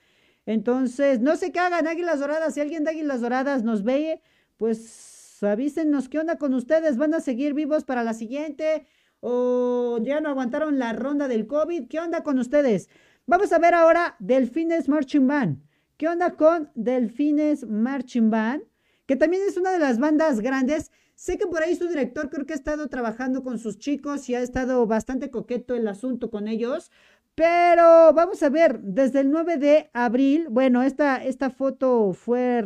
Entonces, 0.47 1.21
no 1.21 1.37
sé 1.37 1.53
qué 1.53 1.61
hagan 1.61 1.87
Águilas 1.87 2.21
Doradas. 2.21 2.55
Si 2.55 2.61
alguien 2.61 2.85
de 2.85 2.91
Águilas 2.91 3.21
Doradas 3.21 3.63
nos 3.63 3.83
ve, 3.83 4.21
pues 4.57 5.43
avísenos 5.43 6.09
qué 6.09 6.19
onda 6.19 6.37
con 6.37 6.55
ustedes. 6.55 6.97
¿Van 6.97 7.15
a 7.15 7.21
seguir 7.21 7.55
vivos 7.55 7.85
para 7.85 8.05
la 8.05 8.15
siguiente? 8.15 8.87
¿O 9.21 9.99
ya 10.03 10.21
no 10.21 10.29
aguantaron 10.29 10.79
la 10.79 10.93
ronda 10.93 11.29
del 11.29 11.47
COVID? 11.47 11.89
¿Qué 11.89 12.01
onda 12.01 12.23
con 12.23 12.39
ustedes? 12.39 12.89
Vamos 13.27 13.53
a 13.53 13.59
ver 13.59 13.75
ahora 13.75 14.17
Delfines 14.19 14.89
Marching 14.89 15.27
Band. 15.27 15.63
¿Qué 15.97 16.09
onda 16.09 16.37
con 16.37 16.71
Delfines 16.75 17.67
Marching 17.67 18.31
Band? 18.31 18.65
Que 19.07 19.17
también 19.17 19.43
es 19.47 19.57
una 19.57 19.73
de 19.73 19.79
las 19.79 19.99
bandas 19.99 20.41
grandes. 20.41 20.91
Sé 21.15 21.39
que 21.39 21.47
por 21.47 21.63
ahí 21.63 21.77
su 21.77 21.87
director 21.89 22.29
creo 22.29 22.45
que 22.45 22.55
ha 22.55 22.57
estado 22.57 22.89
trabajando 22.89 23.45
con 23.45 23.59
sus 23.59 23.79
chicos 23.79 24.29
y 24.29 24.35
ha 24.35 24.41
estado 24.41 24.85
bastante 24.87 25.31
coqueto 25.31 25.75
el 25.75 25.87
asunto 25.87 26.31
con 26.31 26.49
ellos. 26.49 26.91
Pero 27.35 28.13
vamos 28.13 28.43
a 28.45 28.49
ver, 28.49 28.81
desde 28.81 29.21
el 29.21 29.31
9 29.31 29.57
de 29.57 29.91
abril, 29.93 30.47
bueno, 30.51 30.83
esta, 30.83 31.25
esta 31.25 31.51
foto 31.51 32.13
fue 32.13 32.65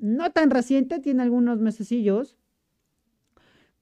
no 0.00 0.32
tan 0.32 0.50
reciente, 0.50 1.00
tiene 1.00 1.22
algunos 1.22 1.60
mesecillos, 1.60 2.38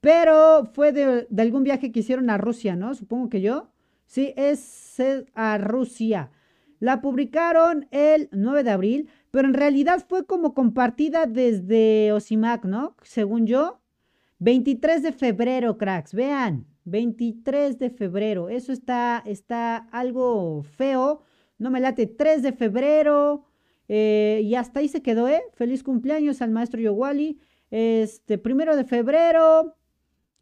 pero 0.01 0.65
fue 0.73 0.91
de, 0.91 1.25
de, 1.29 1.41
algún 1.41 1.63
viaje 1.63 1.91
que 1.91 2.01
hicieron 2.01 2.29
a 2.29 2.37
Rusia, 2.37 2.75
¿no? 2.75 2.93
Supongo 2.95 3.29
que 3.29 3.41
yo. 3.41 3.71
Sí, 4.05 4.33
es 4.35 5.01
a 5.33 5.57
Rusia. 5.57 6.31
La 6.79 7.01
publicaron 7.01 7.87
el 7.91 8.29
9 8.31 8.63
de 8.63 8.71
abril, 8.71 9.09
pero 9.31 9.47
en 9.47 9.53
realidad 9.53 10.05
fue 10.07 10.25
como 10.25 10.53
compartida 10.53 11.25
desde 11.25 12.11
Osimac, 12.11 12.65
¿no? 12.65 12.95
Según 13.01 13.47
yo. 13.47 13.81
23 14.39 15.01
de 15.01 15.11
febrero, 15.13 15.77
cracks. 15.77 16.13
Vean, 16.13 16.67
23 16.85 17.77
de 17.77 17.89
febrero. 17.89 18.49
Eso 18.49 18.71
está, 18.71 19.21
está 19.25 19.77
algo 19.91 20.63
feo. 20.63 21.21
No 21.57 21.69
me 21.69 21.79
late. 21.79 22.07
3 22.07 22.41
de 22.41 22.53
febrero. 22.53 23.45
Eh, 23.87 24.41
y 24.43 24.55
hasta 24.55 24.79
ahí 24.79 24.87
se 24.87 25.01
quedó, 25.01 25.27
¿eh? 25.27 25.43
Feliz 25.53 25.83
cumpleaños 25.83 26.41
al 26.41 26.51
maestro 26.51 26.79
Yowali. 26.79 27.39
Este, 27.69 28.37
primero 28.37 28.75
de 28.75 28.85
febrero. 28.85 29.75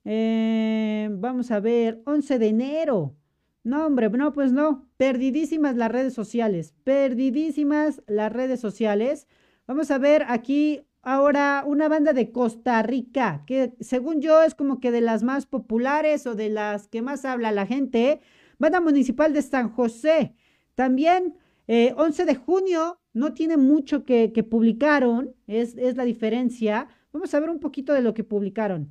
Eh, 0.06 1.10
vamos 1.12 1.52
a 1.52 1.60
ver, 1.60 2.02
11 2.06 2.40
de 2.40 2.48
enero. 2.48 3.16
No, 3.64 3.86
hombre, 3.86 4.10
no, 4.10 4.34
pues 4.34 4.52
no. 4.52 4.90
Perdidísimas 4.98 5.76
las 5.76 5.92
redes 5.92 6.14
sociales. 6.14 6.74
Perdidísimas 6.84 8.02
las 8.08 8.32
redes 8.32 8.60
sociales. 8.60 9.28
Vamos 9.66 9.92
a 9.92 9.98
ver 9.98 10.26
aquí 10.28 10.86
ahora 11.04 11.64
una 11.68 11.88
banda 11.90 12.14
de 12.14 12.32
Costa 12.32 12.82
Rica, 12.82 13.44
que 13.46 13.74
según 13.80 14.22
yo 14.22 14.42
es 14.42 14.56
como 14.56 14.80
que 14.80 14.92
de 14.92 15.02
las 15.02 15.22
más 15.22 15.46
populares 15.46 16.26
o 16.26 16.34
de 16.34 16.50
las 16.50 16.88
que 16.88 17.02
más 17.02 17.26
habla 17.26 17.52
la 17.52 17.68
gente. 17.68 18.22
Banda 18.58 18.82
Municipal 18.82 19.34
de 19.34 19.42
San 19.42 19.70
José. 19.70 20.34
También 20.76 21.36
11 21.68 22.24
eh, 22.24 22.26
de 22.26 22.36
junio, 22.36 23.00
no 23.14 23.34
tiene 23.34 23.58
mucho 23.58 24.04
que, 24.04 24.32
que 24.34 24.44
publicaron, 24.44 25.36
es, 25.48 25.78
es 25.78 25.96
la 25.96 26.06
diferencia. 26.06 26.88
Vamos 27.12 27.34
a 27.34 27.40
ver 27.40 27.50
un 27.50 27.60
poquito 27.60 27.94
de 27.94 28.02
lo 28.02 28.14
que 28.14 28.24
publicaron. 28.24 28.90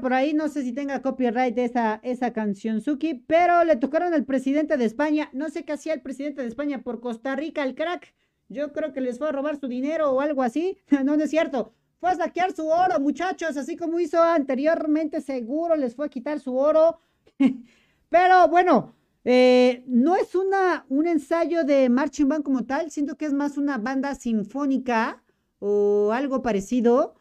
Por 0.00 0.12
ahí. 0.14 0.34
No 0.34 0.48
sé 0.48 0.62
si 0.62 0.72
tenga 0.72 1.02
copyright 1.02 1.56
esa, 1.58 2.00
esa 2.02 2.32
canción, 2.32 2.80
Suki, 2.80 3.14
pero 3.14 3.64
le 3.64 3.76
tocaron 3.76 4.14
al 4.14 4.24
presidente 4.24 4.76
de 4.76 4.84
España. 4.84 5.30
No 5.32 5.48
sé 5.48 5.64
qué 5.64 5.72
hacía 5.72 5.94
el 5.94 6.02
presidente 6.02 6.42
de 6.42 6.48
España 6.48 6.82
por 6.82 7.00
Costa 7.00 7.36
Rica, 7.36 7.62
el 7.62 7.74
crack. 7.74 8.14
Yo 8.48 8.72
creo 8.72 8.92
que 8.92 9.00
les 9.00 9.18
fue 9.18 9.28
a 9.28 9.32
robar 9.32 9.58
su 9.58 9.68
dinero 9.68 10.10
o 10.12 10.20
algo 10.20 10.42
así. 10.42 10.78
no, 11.04 11.16
no 11.16 11.24
es 11.24 11.30
cierto. 11.30 11.72
Fue 11.98 12.10
a 12.10 12.16
saquear 12.16 12.52
su 12.52 12.66
oro, 12.66 12.98
muchachos, 12.98 13.56
así 13.56 13.76
como 13.76 14.00
hizo 14.00 14.20
anteriormente, 14.20 15.20
seguro 15.20 15.76
les 15.76 15.94
fue 15.94 16.06
a 16.06 16.08
quitar 16.08 16.40
su 16.40 16.56
oro. 16.56 16.98
pero 18.08 18.48
bueno, 18.48 18.96
eh, 19.24 19.84
no 19.86 20.16
es 20.16 20.34
una, 20.34 20.84
un 20.88 21.06
ensayo 21.06 21.62
de 21.62 21.88
marching 21.88 22.28
band 22.28 22.42
como 22.42 22.64
tal, 22.64 22.90
siento 22.90 23.16
que 23.16 23.26
es 23.26 23.32
más 23.32 23.56
una 23.56 23.78
banda 23.78 24.16
sinfónica 24.16 25.22
o 25.60 26.10
algo 26.12 26.42
parecido. 26.42 27.14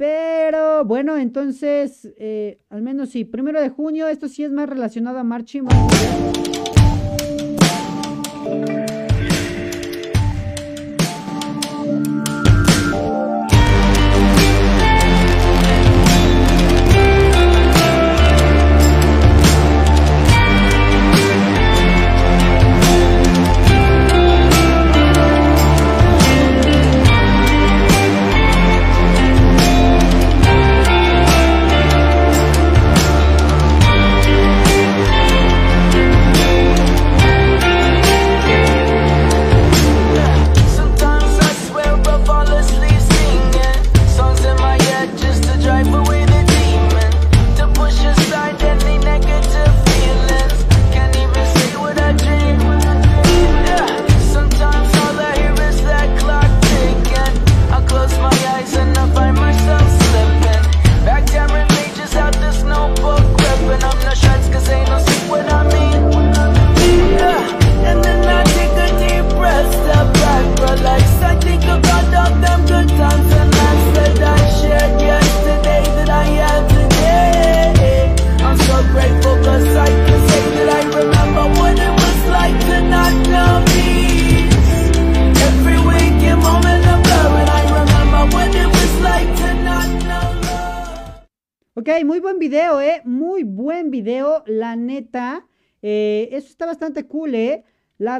Pero 0.00 0.82
bueno, 0.86 1.18
entonces, 1.18 2.08
eh, 2.16 2.58
al 2.70 2.80
menos 2.80 3.10
sí, 3.10 3.26
primero 3.26 3.60
de 3.60 3.68
junio, 3.68 4.08
esto 4.08 4.28
sí 4.28 4.42
es 4.42 4.50
más 4.50 4.66
relacionado 4.66 5.18
a 5.18 5.24
muy 5.60 6.49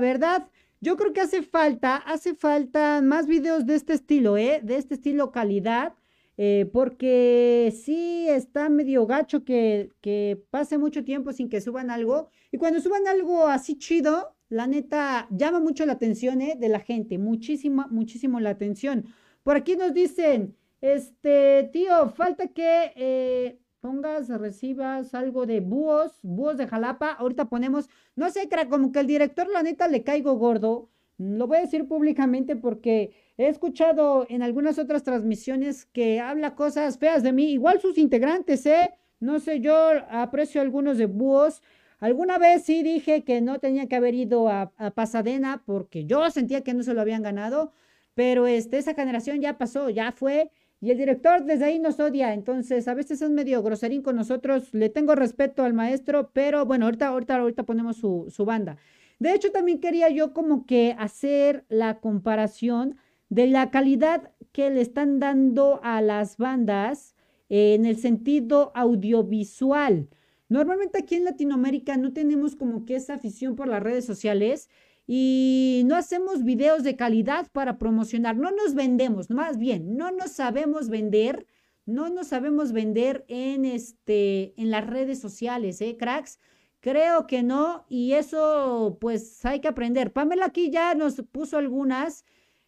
verdad, 0.01 0.49
yo 0.81 0.97
creo 0.97 1.13
que 1.13 1.21
hace 1.21 1.43
falta, 1.43 1.97
hace 1.97 2.35
falta 2.35 3.01
más 3.03 3.27
videos 3.27 3.67
de 3.67 3.77
este 3.77 3.93
estilo, 3.93 4.37
¿eh? 4.37 4.61
De 4.63 4.77
este 4.77 4.95
estilo 4.95 5.31
calidad. 5.31 5.95
Eh, 6.43 6.71
porque 6.73 7.71
sí 7.85 8.27
está 8.27 8.71
medio 8.71 9.07
gacho 9.07 9.45
que, 9.45 9.91
que 10.01 10.43
pase 10.49 10.79
mucho 10.79 11.05
tiempo 11.05 11.33
sin 11.33 11.51
que 11.51 11.61
suban 11.61 11.91
algo. 11.91 12.31
Y 12.51 12.57
cuando 12.57 12.81
suban 12.81 13.07
algo 13.07 13.47
así 13.47 13.77
chido, 13.77 14.35
la 14.49 14.67
neta 14.67 15.29
llama 15.31 15.61
mucho 15.61 15.87
la 15.87 15.93
atención 15.93 16.41
¿eh? 16.43 16.57
de 16.59 16.69
la 16.69 16.81
gente. 16.81 17.19
Muchísima, 17.19 17.87
muchísimo 17.91 18.41
la 18.41 18.51
atención. 18.51 19.05
Por 19.43 19.57
aquí 19.57 19.77
nos 19.77 19.95
dicen, 19.95 20.57
este, 20.81 21.71
tío, 21.73 22.09
falta 22.11 22.49
que 22.49 22.93
eh, 22.97 23.59
pongas, 23.81 24.29
recibas 24.29 25.15
algo 25.15 25.47
de 25.47 25.61
búhos, 25.61 26.13
búhos 26.23 26.57
de 26.57 26.67
Jalapa. 26.67 27.13
Ahorita 27.13 27.47
ponemos, 27.49 27.89
no 28.17 28.31
sé, 28.31 28.49
como 28.69 28.93
que 28.93 29.01
el 29.01 29.07
director, 29.07 29.49
la 29.49 29.63
neta, 29.63 29.89
le 29.89 30.03
caigo 30.03 30.35
gordo. 30.35 30.91
Lo 31.19 31.47
voy 31.47 31.59
a 31.59 31.61
decir 31.63 31.87
públicamente 31.87 32.57
porque 32.57 33.13
he 33.37 33.49
escuchado 33.49 34.27
en 34.29 34.43
algunas 34.43 34.79
otras 34.79 35.03
transmisiones 35.03 35.85
que 35.87 36.21
habla 36.21 36.55
cosas 36.55 36.99
feas 36.99 37.23
de 37.23 37.33
mí. 37.33 37.53
Igual 37.53 37.81
sus 37.81 37.99
integrantes, 37.99 38.65
¿eh? 38.67 38.95
No 39.19 39.39
sé, 39.39 39.61
yo 39.61 39.75
aprecio 40.11 40.61
algunos 40.63 40.97
de 40.99 41.07
búhos. 41.07 41.63
Alguna 41.99 42.39
vez 42.39 42.65
sí 42.65 42.83
dije 42.83 43.25
que 43.25 43.43
no 43.43 43.59
tenía 43.59 43.87
que 43.87 43.97
haber 43.97 44.15
ido 44.15 44.49
a, 44.49 44.73
a 44.79 44.91
Pasadena 44.93 45.63
porque 45.67 46.07
yo 46.07 46.31
sentía 46.31 46.63
que 46.63 46.73
no 46.73 46.83
se 46.83 46.95
lo 46.95 47.03
habían 47.03 47.23
ganado. 47.23 47.73
Pero 48.15 48.47
este, 48.47 48.79
esa 48.79 48.95
generación 48.95 49.41
ya 49.41 49.59
pasó, 49.59 49.91
ya 49.91 50.13
fue. 50.13 50.51
Y 50.81 50.91
el 50.91 50.99
director 50.99 51.45
desde 51.45 51.67
ahí 51.67 51.79
nos 51.79 52.01
odia, 52.01 52.33
entonces 52.33 52.89
a 52.89 52.95
veces 52.95 53.21
es 53.21 53.31
medio 53.31 53.63
groserín 53.63 54.01
con 54.03 54.17
nosotros. 54.17 54.73
Le 54.73 54.89
tengo 54.89 55.15
respeto 55.15 55.63
al 55.63 55.75
maestro, 55.75 56.31
pero 56.33 56.65
bueno, 56.65 56.87
ahorita, 56.87 57.09
ahorita, 57.09 57.37
ahorita 57.37 57.65
ponemos 57.65 57.99
su, 57.99 58.27
su 58.31 58.47
banda. 58.47 58.79
De 59.19 59.35
hecho, 59.35 59.53
también 59.53 59.81
quería 59.81 60.09
yo 60.09 60.33
como 60.33 60.65
que 60.65 60.97
hacer 60.99 61.67
la 61.69 62.01
comparación 62.01 62.97
de 63.29 63.47
la 63.47 63.71
calidad 63.71 64.33
que 64.53 64.71
le 64.71 64.81
están 64.81 65.21
dando 65.21 65.81
a 65.83 66.01
las 66.01 66.39
bandas 66.39 67.15
en 67.51 67.85
el 67.85 67.97
sentido 67.97 68.73
audiovisual. 68.75 70.09
Normalmente 70.49 70.99
aquí 70.99 71.17
en 71.17 71.25
Latinoamérica 71.25 71.97
no 71.97 72.13
tenemos 72.13 72.57
como 72.57 72.85
que 72.87 72.97
esa 72.97 73.15
afición 73.15 73.55
por 73.55 73.69
las 73.69 73.83
redes 73.83 74.05
sociales 74.05 74.69
y 75.13 75.83
no 75.87 75.97
hacemos 75.97 76.45
videos 76.45 76.85
de 76.85 76.95
calidad 76.95 77.49
para 77.51 77.79
promocionar, 77.79 78.37
no 78.37 78.53
nos 78.53 78.77
vendemos, 78.77 79.29
más 79.29 79.59
bien, 79.59 79.97
no 79.97 80.13
nos 80.13 80.31
sabemos 80.31 80.89
vender, 80.89 81.49
no 81.85 82.11
nos 82.11 82.29
sabemos 82.29 82.71
vender 82.71 83.25
en 83.27 83.65
este 83.65 84.55
en 84.57 84.71
las 84.71 84.87
redes 84.87 85.19
sociales, 85.19 85.81
¿eh, 85.81 85.97
cracks? 85.99 86.39
Creo 86.79 87.27
que 87.27 87.43
no 87.43 87.87
y 87.89 88.13
eso 88.13 88.99
pues 89.01 89.45
hay 89.45 89.61
que 89.61 89.67
aprender. 89.67 90.13
Pamela 90.13 90.47
aquí 90.47 90.71
ya 90.71 90.95
nos 90.95 91.21
puso 91.33 91.59
algunas. 91.59 92.25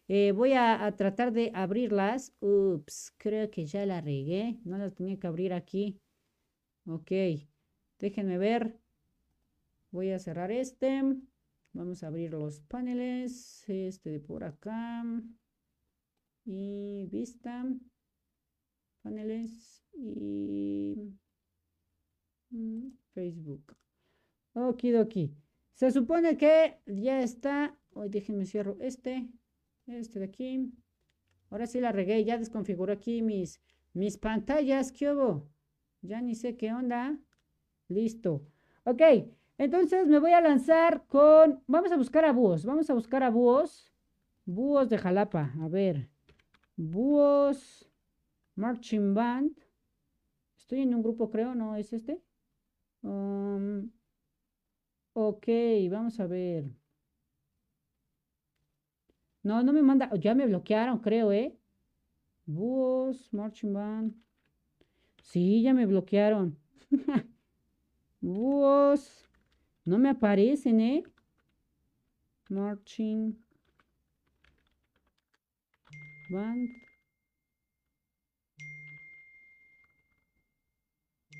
Eh, 0.09 0.33
voy 0.33 0.51
a, 0.53 0.93
tratar 0.97 1.31
de 1.31 1.51
abrirlas. 1.53 2.33
Ups, 2.41 3.13
creo 3.17 3.49
que 3.51 3.65
ya 3.65 3.85
la 3.85 4.01
regué. 4.01 4.59
No 4.65 4.77
las 4.77 4.93
tenía 4.93 5.17
que 5.17 5.27
abrir 5.27 5.53
aquí. 5.53 5.97
Ok, 6.87 7.11
déjenme 7.99 8.37
ver. 8.37 8.77
Voy 9.91 10.11
a 10.11 10.19
cerrar 10.19 10.51
este. 10.51 11.01
Vamos 11.75 12.03
a 12.03 12.07
abrir 12.07 12.31
los 12.31 12.61
paneles, 12.61 13.67
este 13.67 14.11
de 14.11 14.19
por 14.19 14.43
acá. 14.43 15.03
Y 16.45 17.07
vista. 17.07 17.65
Paneles 19.01 19.83
y 19.93 21.17
mm, 22.51 22.89
Facebook. 23.13 23.75
Okidoki. 24.53 25.35
Se 25.73 25.89
supone 25.89 26.37
que 26.37 26.79
ya 26.85 27.23
está. 27.23 27.75
Hoy 27.93 28.09
déjenme 28.09 28.45
cierro 28.45 28.77
este. 28.79 29.27
Este 29.87 30.19
de 30.19 30.25
aquí. 30.25 30.71
Ahora 31.49 31.65
sí 31.65 31.79
la 31.79 31.91
regué. 31.91 32.23
Ya 32.23 32.37
desconfiguró 32.37 32.93
aquí 32.93 33.23
mis, 33.23 33.59
mis 33.93 34.19
pantallas. 34.19 34.91
¿Qué 34.91 35.11
hubo? 35.11 35.49
Ya 36.01 36.21
ni 36.21 36.35
sé 36.35 36.55
qué 36.55 36.71
onda. 36.71 37.19
Listo. 37.87 38.45
Ok. 38.83 39.01
Entonces 39.63 40.07
me 40.07 40.19
voy 40.19 40.33
a 40.33 40.41
lanzar 40.41 41.05
con... 41.07 41.63
Vamos 41.67 41.89
a 41.93 41.95
buscar 41.95 42.25
a 42.25 42.33
búhos. 42.33 42.65
Vamos 42.65 42.89
a 42.89 42.93
buscar 42.93 43.23
a 43.23 43.29
búhos. 43.29 43.89
Búhos 44.43 44.89
de 44.89 44.97
Jalapa. 44.97 45.53
A 45.61 45.69
ver. 45.69 46.09
Búhos. 46.75 47.89
Marching 48.55 49.13
Band. 49.13 49.57
Estoy 50.57 50.81
en 50.81 50.93
un 50.93 51.01
grupo, 51.01 51.29
creo. 51.29 51.55
¿No 51.55 51.77
es 51.77 51.93
este? 51.93 52.21
Um, 53.03 53.89
ok, 55.13 55.47
vamos 55.89 56.19
a 56.19 56.27
ver. 56.27 56.65
No, 59.43 59.63
no 59.63 59.71
me 59.71 59.81
manda. 59.81 60.13
Ya 60.15 60.35
me 60.35 60.45
bloquearon, 60.45 60.99
creo, 60.99 61.31
¿eh? 61.31 61.57
Búhos, 62.45 63.31
Marching 63.31 63.71
Band. 63.71 64.13
Sí, 65.21 65.61
ya 65.61 65.73
me 65.73 65.85
bloquearon. 65.85 66.57
Búhos. 68.19 69.29
No 69.85 69.97
me 69.97 70.09
aparecen, 70.09 70.79
¿eh? 70.79 71.03
Marching. 72.49 73.35
Band. 76.29 76.69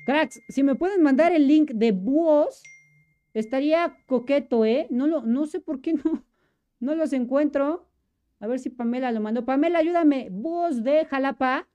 Cracks, 0.04 0.40
si 0.48 0.62
me 0.62 0.74
pueden 0.74 1.02
mandar 1.02 1.32
el 1.32 1.46
link 1.48 1.70
de 1.70 1.92
búhos, 1.92 2.62
estaría 3.32 3.96
coqueto, 4.06 4.64
¿eh? 4.66 4.86
No, 4.90 5.06
lo, 5.06 5.22
no 5.22 5.46
sé 5.46 5.60
por 5.60 5.80
qué 5.80 5.94
no, 5.94 6.24
no 6.80 6.94
los 6.94 7.12
encuentro. 7.14 7.88
A 8.40 8.46
ver 8.46 8.58
si 8.58 8.68
Pamela 8.68 9.10
lo 9.12 9.20
mandó. 9.20 9.46
Pamela, 9.46 9.78
ayúdame. 9.78 10.28
Búhos 10.30 10.84
de 10.84 11.06
Jalapa. 11.06 11.66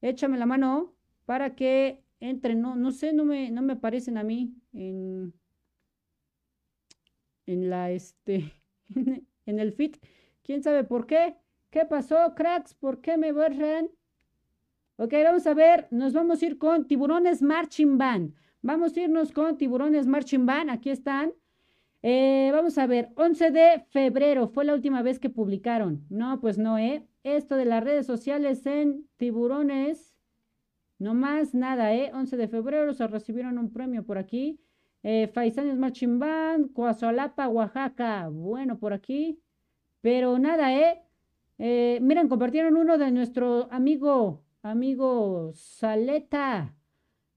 Échame 0.00 0.38
la 0.38 0.46
mano 0.46 0.94
para 1.26 1.54
que 1.54 2.02
entren. 2.20 2.62
No, 2.62 2.74
no 2.74 2.90
sé, 2.90 3.12
no 3.12 3.26
me, 3.26 3.50
no 3.50 3.60
me 3.60 3.74
aparecen 3.74 4.16
a 4.16 4.22
mí 4.22 4.54
en 7.46 7.70
la 7.70 7.90
este 7.90 8.52
en 9.46 9.58
el 9.58 9.72
fit. 9.72 9.96
¿Quién 10.42 10.62
sabe 10.62 10.84
por 10.84 11.06
qué? 11.06 11.36
¿Qué 11.70 11.84
pasó, 11.84 12.34
cracks? 12.34 12.74
¿Por 12.74 13.00
qué 13.00 13.16
me 13.16 13.32
borran? 13.32 13.88
Ok, 14.96 15.12
vamos 15.24 15.46
a 15.46 15.54
ver. 15.54 15.88
Nos 15.90 16.12
vamos 16.12 16.40
a 16.40 16.46
ir 16.46 16.58
con 16.58 16.86
Tiburones 16.86 17.42
Marching 17.42 17.98
Band. 17.98 18.34
Vamos 18.62 18.96
a 18.96 19.00
irnos 19.00 19.30
con 19.32 19.58
Tiburones 19.58 20.06
Marching 20.06 20.46
Band. 20.46 20.70
Aquí 20.70 20.90
están. 20.90 21.32
Eh, 22.02 22.50
vamos 22.52 22.78
a 22.78 22.86
ver. 22.86 23.10
11 23.16 23.50
de 23.50 23.84
febrero 23.90 24.48
fue 24.48 24.64
la 24.64 24.74
última 24.74 25.02
vez 25.02 25.18
que 25.18 25.28
publicaron. 25.28 26.06
No, 26.08 26.40
pues 26.40 26.56
no, 26.56 26.78
¿eh? 26.78 27.06
Esto 27.24 27.56
de 27.56 27.64
las 27.64 27.84
redes 27.84 28.06
sociales 28.06 28.64
en 28.64 29.06
Tiburones. 29.16 30.14
No 30.98 31.12
más 31.12 31.54
nada, 31.54 31.92
¿eh? 31.94 32.10
11 32.14 32.36
de 32.36 32.48
febrero 32.48 32.94
se 32.94 33.06
recibieron 33.06 33.58
un 33.58 33.72
premio 33.72 34.04
por 34.04 34.16
aquí. 34.16 34.58
Eh, 35.08 35.28
Faisanes 35.28 35.76
Marching 35.78 36.18
Band, 36.18 36.72
Coazolapa, 36.72 37.46
Oaxaca. 37.46 38.28
Bueno, 38.28 38.76
por 38.76 38.92
aquí. 38.92 39.40
Pero 40.00 40.36
nada, 40.36 40.74
¿eh? 40.74 41.00
¿eh? 41.58 42.00
Miren, 42.02 42.26
compartieron 42.26 42.76
uno 42.76 42.98
de 42.98 43.12
nuestro 43.12 43.68
amigo, 43.70 44.42
amigo 44.62 45.52
Saleta 45.54 46.74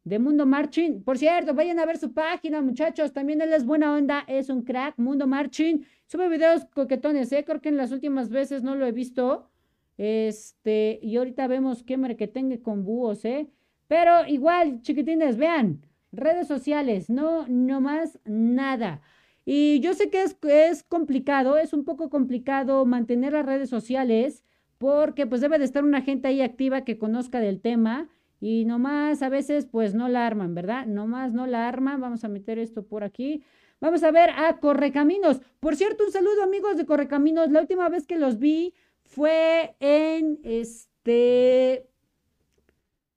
de 0.03 0.17
Mundo 0.17 0.47
Marching. 0.47 1.03
Por 1.03 1.19
cierto, 1.19 1.53
vayan 1.53 1.77
a 1.77 1.85
ver 1.85 1.99
su 1.99 2.11
página, 2.11 2.59
muchachos. 2.59 3.13
También 3.13 3.39
él 3.39 3.53
es 3.53 3.63
buena 3.63 3.93
onda, 3.93 4.23
es 4.25 4.49
un 4.49 4.63
crack. 4.63 4.97
Mundo 4.97 5.27
Marching. 5.27 5.85
Sube 6.07 6.27
videos 6.27 6.65
coquetones, 6.73 7.31
¿eh? 7.33 7.45
Creo 7.45 7.61
que 7.61 7.69
en 7.69 7.77
las 7.77 7.91
últimas 7.91 8.31
veces 8.31 8.63
no 8.63 8.73
lo 8.73 8.87
he 8.87 8.91
visto. 8.91 9.51
Este, 9.95 10.97
y 11.03 11.17
ahorita 11.17 11.45
vemos 11.45 11.83
qué 11.83 12.27
tenga 12.33 12.57
con 12.63 12.83
búhos, 12.83 13.25
¿eh? 13.25 13.47
Pero 13.87 14.25
igual, 14.25 14.81
chiquitines, 14.81 15.37
vean. 15.37 15.83
Redes 16.11 16.47
sociales, 16.47 17.09
no, 17.09 17.47
no 17.47 17.81
más 17.81 18.19
nada. 18.25 19.01
Y 19.45 19.79
yo 19.79 19.93
sé 19.93 20.09
que 20.09 20.23
es, 20.23 20.37
es 20.43 20.83
complicado, 20.83 21.57
es 21.57 21.73
un 21.73 21.83
poco 21.83 22.09
complicado 22.09 22.85
mantener 22.85 23.33
las 23.33 23.45
redes 23.45 23.69
sociales 23.69 24.43
porque 24.77 25.27
pues 25.27 25.41
debe 25.41 25.59
de 25.59 25.65
estar 25.65 25.83
una 25.83 26.01
gente 26.01 26.27
ahí 26.27 26.41
activa 26.41 26.85
que 26.85 26.97
conozca 26.97 27.39
del 27.39 27.59
tema 27.61 28.09
y 28.39 28.65
nomás 28.65 29.21
a 29.21 29.29
veces 29.29 29.65
pues 29.65 29.93
no 29.93 30.07
la 30.07 30.25
arman, 30.25 30.55
¿verdad? 30.55 30.85
Nomás 30.85 31.33
no 31.33 31.45
la 31.45 31.67
arman. 31.67 31.99
Vamos 31.99 32.23
a 32.23 32.29
meter 32.29 32.57
esto 32.57 32.85
por 32.85 33.03
aquí. 33.03 33.43
Vamos 33.81 34.03
a 34.03 34.11
ver 34.11 34.29
a 34.31 34.59
Correcaminos. 34.59 35.41
Por 35.59 35.75
cierto, 35.75 36.05
un 36.05 36.11
saludo 36.11 36.43
amigos 36.43 36.77
de 36.77 36.85
Correcaminos. 36.85 37.51
La 37.51 37.61
última 37.61 37.89
vez 37.89 38.07
que 38.07 38.17
los 38.17 38.39
vi 38.39 38.73
fue 39.03 39.75
en 39.79 40.39
este 40.43 41.87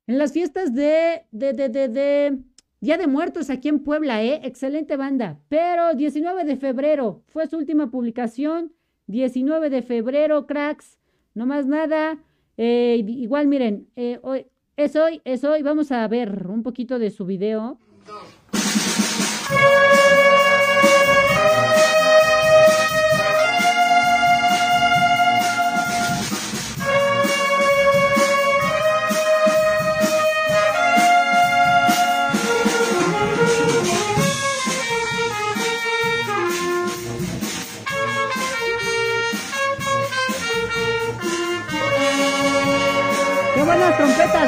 en 0.07 0.17
las 0.17 0.33
fiestas 0.33 0.73
de 0.73 1.25
de 1.31 1.53
de 1.53 1.69
de, 1.69 1.87
de 1.87 2.39
Día 2.83 2.97
de 2.97 3.07
Muertos 3.07 3.49
aquí 3.49 3.69
en 3.69 3.79
Puebla, 3.79 4.21
¿eh? 4.23 4.41
Excelente 4.43 4.97
banda. 4.97 5.39
Pero 5.47 5.93
19 5.93 6.43
de 6.43 6.57
febrero 6.57 7.23
fue 7.27 7.47
su 7.47 7.55
última 7.55 7.89
publicación. 7.89 8.73
19 9.07 9.69
de 9.69 9.81
febrero, 9.83 10.45
cracks. 10.47 10.99
No 11.33 11.45
más 11.45 11.65
nada. 11.65 12.17
Eh, 12.57 13.01
igual, 13.07 13.47
miren, 13.47 13.87
eh, 13.95 14.19
hoy, 14.21 14.47
Es 14.75 14.97
hoy, 14.97 15.21
es 15.23 15.45
hoy. 15.45 15.61
Vamos 15.61 15.93
a 15.93 16.05
ver 16.09 16.47
un 16.49 16.61
poquito 16.61 16.99
de 16.99 17.09
su 17.09 17.25
video. 17.25 17.79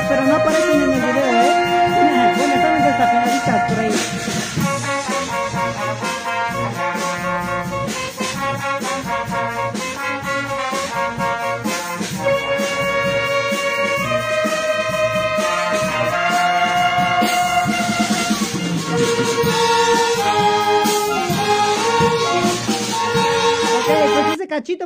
Pero 0.10 0.25
no 0.25 0.36
aparecen 0.36 0.81
en 0.81 0.91
el 0.91 0.99
video, 0.99 1.41
¿eh? 1.41 2.34
Bueno, 2.38 2.53
están 2.55 2.84
desafinaditas 2.84 3.71
por 3.71 3.79
ahí. 3.79 4.14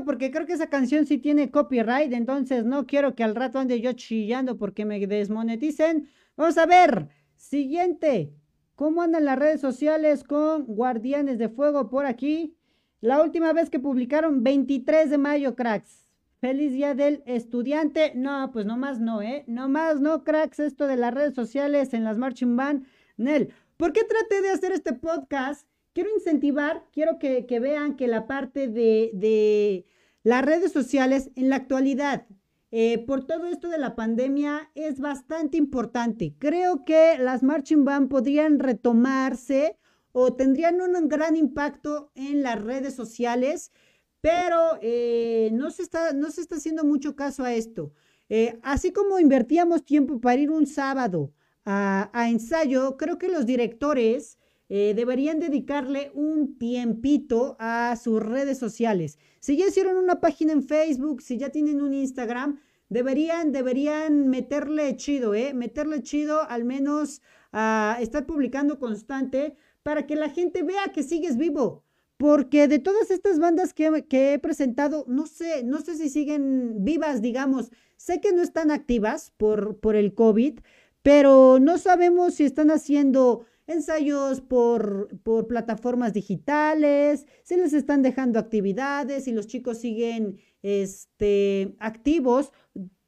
Porque 0.06 0.32
creo 0.32 0.46
que 0.46 0.54
esa 0.54 0.70
canción 0.70 1.06
sí 1.06 1.18
tiene 1.18 1.50
copyright, 1.52 2.12
entonces 2.14 2.66
no 2.66 2.86
quiero 2.86 3.16
que 3.16 3.24
al 3.24 3.36
rato 3.36 3.60
ande 3.60 3.82
yo 3.82 3.94
chillando 3.94 4.58
porque 4.58 4.86
me 4.86 5.06
desmoneticen. 5.06 6.10
Vamos 6.36 6.58
a 6.58 6.66
ver, 6.66 7.10
siguiente, 7.36 8.34
¿cómo 8.76 9.02
andan 9.02 9.26
las 9.26 9.40
redes 9.40 9.62
sociales 9.62 10.24
con 10.24 10.66
Guardianes 10.66 11.38
de 11.38 11.50
Fuego 11.50 11.90
por 11.90 12.06
aquí? 12.06 12.56
La 13.02 13.22
última 13.22 13.54
vez 13.54 13.70
que 13.70 13.80
publicaron 13.80 14.44
23 14.44 15.10
de 15.10 15.18
mayo, 15.18 15.56
cracks. 15.56 16.10
Feliz 16.42 16.74
día 16.74 16.96
del 16.96 17.24
estudiante. 17.26 18.14
No, 18.16 18.50
pues 18.52 18.66
nomás 18.66 19.00
no, 19.00 19.22
¿eh? 19.22 19.44
Nomás 19.48 20.02
no, 20.02 20.24
cracks, 20.24 20.60
esto 20.60 20.88
de 20.88 20.98
las 20.98 21.14
redes 21.14 21.34
sociales 21.34 21.94
en 21.94 22.04
las 22.04 22.18
marching 22.18 22.56
band. 22.56 22.86
Nel, 23.18 23.54
¿por 23.78 23.94
qué 23.94 24.04
traté 24.04 24.42
de 24.42 24.52
hacer 24.52 24.74
este 24.74 24.94
podcast? 24.94 25.69
Quiero 26.00 26.16
incentivar, 26.16 26.86
quiero 26.94 27.20
que, 27.20 27.60
vean 27.60 27.98
que 27.98 28.08
la 28.08 28.26
parte 28.26 28.70
de, 28.70 29.86
las 30.24 30.46
redes 30.46 30.72
sociales 30.72 31.30
en 31.36 31.50
la 31.50 31.58
actualidad, 31.58 32.26
eh, 32.72 33.04
por 33.06 33.28
todo 33.28 33.48
esto 33.48 33.68
de 33.68 33.80
la 33.80 33.98
pandemia, 33.98 34.72
es 34.76 35.02
bastante 35.02 35.58
importante. 35.58 36.36
Creo 36.40 36.86
que 36.86 37.18
las 37.20 37.44
marching 37.44 37.84
band 37.84 38.08
podrían 38.08 38.60
retomarse 38.60 39.78
o 40.14 40.34
tendrían 40.34 40.80
un 40.80 41.10
gran 41.10 41.36
impacto 41.36 42.14
en 42.16 42.44
las 42.44 42.64
redes 42.64 42.94
sociales, 42.94 43.74
pero 44.22 44.80
eh, 44.82 45.50
no, 45.52 45.70
se 45.70 45.82
está, 45.84 46.14
no 46.14 46.32
se 46.32 46.40
está 46.40 46.56
haciendo 46.56 46.86
mucho 46.86 47.18
caso 47.18 47.44
a 47.44 47.54
esto. 47.54 47.92
Eh, 48.30 48.58
así 48.62 48.94
como 48.94 49.20
invertíamos 49.20 49.84
tiempo 49.84 50.22
para 50.22 50.40
ir 50.40 50.50
un 50.50 50.66
sábado 50.66 51.34
a, 51.66 52.10
a 52.14 52.30
ensayo, 52.30 52.96
creo 52.96 53.18
que 53.18 53.28
los 53.28 53.46
directores 53.46 54.39
eh, 54.70 54.94
deberían 54.96 55.40
dedicarle 55.40 56.12
un 56.14 56.58
tiempito 56.60 57.58
a 57.60 57.96
sus 57.96 58.22
redes 58.22 58.60
sociales. 58.60 59.18
Si 59.40 59.58
ya 59.58 59.68
hicieron 59.68 59.98
una 59.98 60.22
página 60.22 60.54
en 60.54 60.64
Facebook, 60.64 61.24
si 61.24 61.38
ya 61.38 61.50
tienen 61.50 61.82
un 61.82 61.94
Instagram, 61.94 62.60
deberían, 62.88 63.52
deberían 63.52 64.28
meterle 64.28 64.96
chido, 64.96 65.34
¿eh? 65.34 65.56
Meterle 65.56 66.04
chido 66.04 66.48
al 66.48 66.66
menos 66.66 67.22
a 67.52 67.98
estar 68.00 68.28
publicando 68.28 68.78
constante 68.78 69.56
para 69.82 70.06
que 70.06 70.16
la 70.16 70.30
gente 70.30 70.62
vea 70.62 70.92
que 70.94 71.02
sigues 71.02 71.38
vivo. 71.38 71.84
Porque 72.18 72.68
de 72.68 72.80
todas 72.80 73.12
estas 73.12 73.40
bandas 73.40 73.74
que, 73.74 74.06
que, 74.08 74.34
he 74.34 74.40
presentado, 74.40 75.06
no 75.08 75.26
sé, 75.26 75.64
no 75.64 75.80
sé 75.82 75.96
si 75.96 76.10
siguen 76.10 76.84
vivas, 76.84 77.22
digamos. 77.22 77.72
Sé 77.96 78.22
que 78.22 78.34
no 78.34 78.42
están 78.42 78.72
activas 78.72 79.32
por, 79.38 79.80
por 79.80 79.96
el 79.96 80.14
COVID, 80.14 80.60
pero 81.02 81.60
no 81.60 81.78
sabemos 81.78 82.36
si 82.36 82.44
están 82.44 82.72
haciendo 82.72 83.46
ensayos 83.70 84.42
por, 84.42 85.20
por 85.22 85.48
plataformas 85.48 86.14
digitales, 86.14 87.28
se 87.44 87.56
les 87.56 87.74
están 87.74 88.02
dejando 88.02 88.40
actividades 88.40 89.28
y 89.28 89.32
los 89.32 89.46
chicos 89.46 89.78
siguen 89.78 90.40
este, 90.64 91.76
activos. 91.80 92.52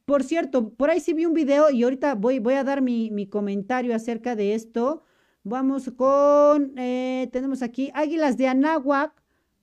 Por 0.06 0.24
cierto, 0.24 0.74
por 0.74 0.89
ahí 0.89 1.00
sí 1.00 1.13
vi 1.13 1.26
un 1.26 1.34
video 1.34 1.71
y 1.71 1.84
ahorita 1.84 2.15
voy, 2.15 2.39
voy 2.39 2.54
a 2.54 2.63
dar 2.63 2.82
mi, 2.82 3.10
mi 3.10 3.28
comentario 3.28 3.95
acerca 3.95 4.36
de 4.36 4.54
esto. 4.54 5.04
Vamos 5.43 5.91
con, 5.97 6.78
eh, 6.78 7.28
tenemos 7.32 7.63
aquí 7.63 7.91
Águilas 7.95 8.38
de 8.38 8.47
Anáhuac. 8.47 9.13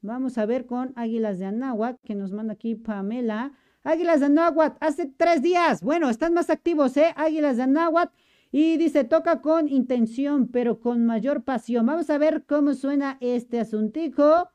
Vamos 0.00 0.37
a 0.37 0.46
ver 0.46 0.66
con 0.66 0.92
Águilas 0.96 1.38
de 1.38 1.44
Anáhuac, 1.44 2.00
que 2.02 2.16
nos 2.16 2.32
manda 2.32 2.54
aquí 2.54 2.74
Pamela. 2.74 3.52
Águilas 3.84 4.18
de 4.18 4.26
Anáhuac, 4.26 4.76
hace 4.80 5.06
tres 5.06 5.42
días. 5.42 5.80
Bueno, 5.80 6.11
están 6.11 6.34
más 6.34 6.50
activos, 6.50 6.96
¿eh? 6.96 7.12
Águilas 7.16 7.56
de 7.56 7.62
Anáhuac. 7.62 8.12
Y 8.50 8.78
dice, 8.78 9.04
toca 9.04 9.40
con 9.42 9.68
intención, 9.68 10.48
pero 10.48 10.80
con 10.80 11.04
mayor 11.04 11.44
pasión. 11.44 11.87
Vamos 11.87 12.08
a 12.11 12.18
ver 12.18 12.44
cómo 12.46 12.74
suena 12.74 13.18
este 13.20 13.61
asuntico. 13.61 14.50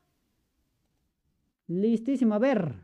Listísimo, 1.68 2.34
a 2.34 2.38
ver. 2.38 2.83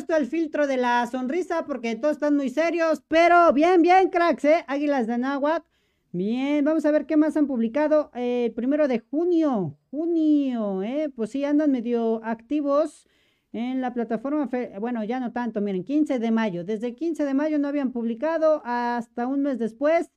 Puesto 0.00 0.16
el 0.16 0.28
filtro 0.28 0.66
de 0.66 0.78
la 0.78 1.06
sonrisa 1.08 1.66
porque 1.66 1.94
todos 1.94 2.12
están 2.12 2.34
muy 2.34 2.48
serios, 2.48 3.02
pero 3.06 3.52
bien, 3.52 3.82
bien, 3.82 4.08
cracks, 4.08 4.46
¿eh? 4.46 4.64
Águilas 4.66 5.06
de 5.06 5.12
Anáhuac. 5.12 5.62
Bien, 6.10 6.64
vamos 6.64 6.86
a 6.86 6.90
ver 6.90 7.04
qué 7.04 7.18
más 7.18 7.36
han 7.36 7.46
publicado. 7.46 8.10
Eh, 8.14 8.50
primero 8.56 8.88
de 8.88 9.00
junio, 9.00 9.76
junio, 9.90 10.82
¿eh? 10.82 11.10
Pues 11.14 11.32
sí, 11.32 11.44
andan 11.44 11.70
medio 11.70 12.24
activos 12.24 13.06
en 13.52 13.82
la 13.82 13.92
plataforma. 13.92 14.48
Bueno, 14.80 15.04
ya 15.04 15.20
no 15.20 15.32
tanto, 15.32 15.60
miren, 15.60 15.84
15 15.84 16.18
de 16.18 16.30
mayo. 16.30 16.64
Desde 16.64 16.86
el 16.86 16.96
15 16.96 17.26
de 17.26 17.34
mayo 17.34 17.58
no 17.58 17.68
habían 17.68 17.92
publicado 17.92 18.62
hasta 18.64 19.26
un 19.26 19.42
mes 19.42 19.58
después. 19.58 20.10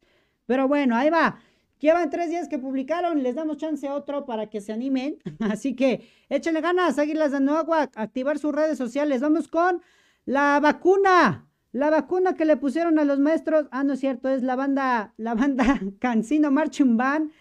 Pero 0.45 0.69
bueno, 0.69 0.95
ahí 0.95 1.09
va. 1.09 1.39
Llevan 1.83 2.09
tres 2.09 2.29
días 2.29 2.47
que 2.47 2.59
publicaron, 2.59 3.23
les 3.23 3.35
damos 3.35 3.57
chance 3.57 3.85
a 3.85 3.93
otro 3.93 4.25
para 4.25 4.49
que 4.49 4.61
se 4.61 4.71
animen. 4.71 5.17
Así 5.39 5.75
que 5.75 6.07
échenle 6.29 6.61
ganas, 6.61 6.97
Águilas 6.97 7.33
de 7.33 7.41
Nueva, 7.41 7.89
activar 7.95 8.39
sus 8.39 8.55
redes 8.55 8.77
sociales. 8.77 9.19
Vamos 9.19 9.49
con 9.49 9.81
la 10.23 10.61
vacuna. 10.61 11.49
La 11.73 11.89
vacuna 11.89 12.35
que 12.35 12.45
le 12.45 12.55
pusieron 12.55 12.99
a 12.99 13.03
los 13.03 13.19
maestros. 13.19 13.67
Ah, 13.71 13.83
no 13.83 13.93
es 13.93 13.99
cierto, 13.99 14.29
es 14.29 14.43
la 14.43 14.55
banda, 14.55 15.13
la 15.17 15.35
banda 15.35 15.81
Cancino 15.99 16.51
Marching 16.51 16.95
Band. 16.95 17.31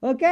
Ok, 0.00 0.24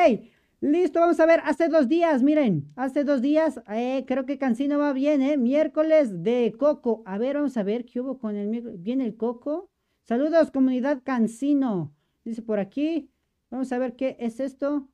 listo, 0.61 0.99
vamos 0.99 1.21
a 1.21 1.27
ver. 1.27 1.41
Hace 1.45 1.69
dos 1.69 1.87
días, 1.87 2.25
miren, 2.25 2.73
hace 2.75 3.05
dos 3.05 3.23
días, 3.23 3.61
eh, 3.69 4.05
creo 4.05 4.27
que 4.27 4.37
Cancino 4.37 4.81
va 4.81 4.93
bien, 4.93 5.23
¿eh? 5.23 5.37
Miércoles 5.37 6.25
de 6.25 6.53
Coco. 6.59 7.05
A 7.07 7.19
ver, 7.19 7.37
vamos 7.37 7.57
a 7.57 7.63
ver 7.63 7.85
qué 7.85 8.01
hubo 8.01 8.19
con 8.19 8.35
el 8.35 8.49
miércoles. 8.49 8.83
¿Viene 8.83 9.05
el 9.07 9.17
Coco? 9.17 9.71
Saludos, 10.03 10.51
comunidad 10.51 11.03
Cancino. 11.05 11.95
Dice 12.25 12.43
por 12.43 12.59
aquí. 12.59 13.09
Vamos 13.51 13.73
a 13.73 13.79
ver 13.79 13.97
qué 13.97 14.17
es 14.21 14.41
esto. 14.41 14.89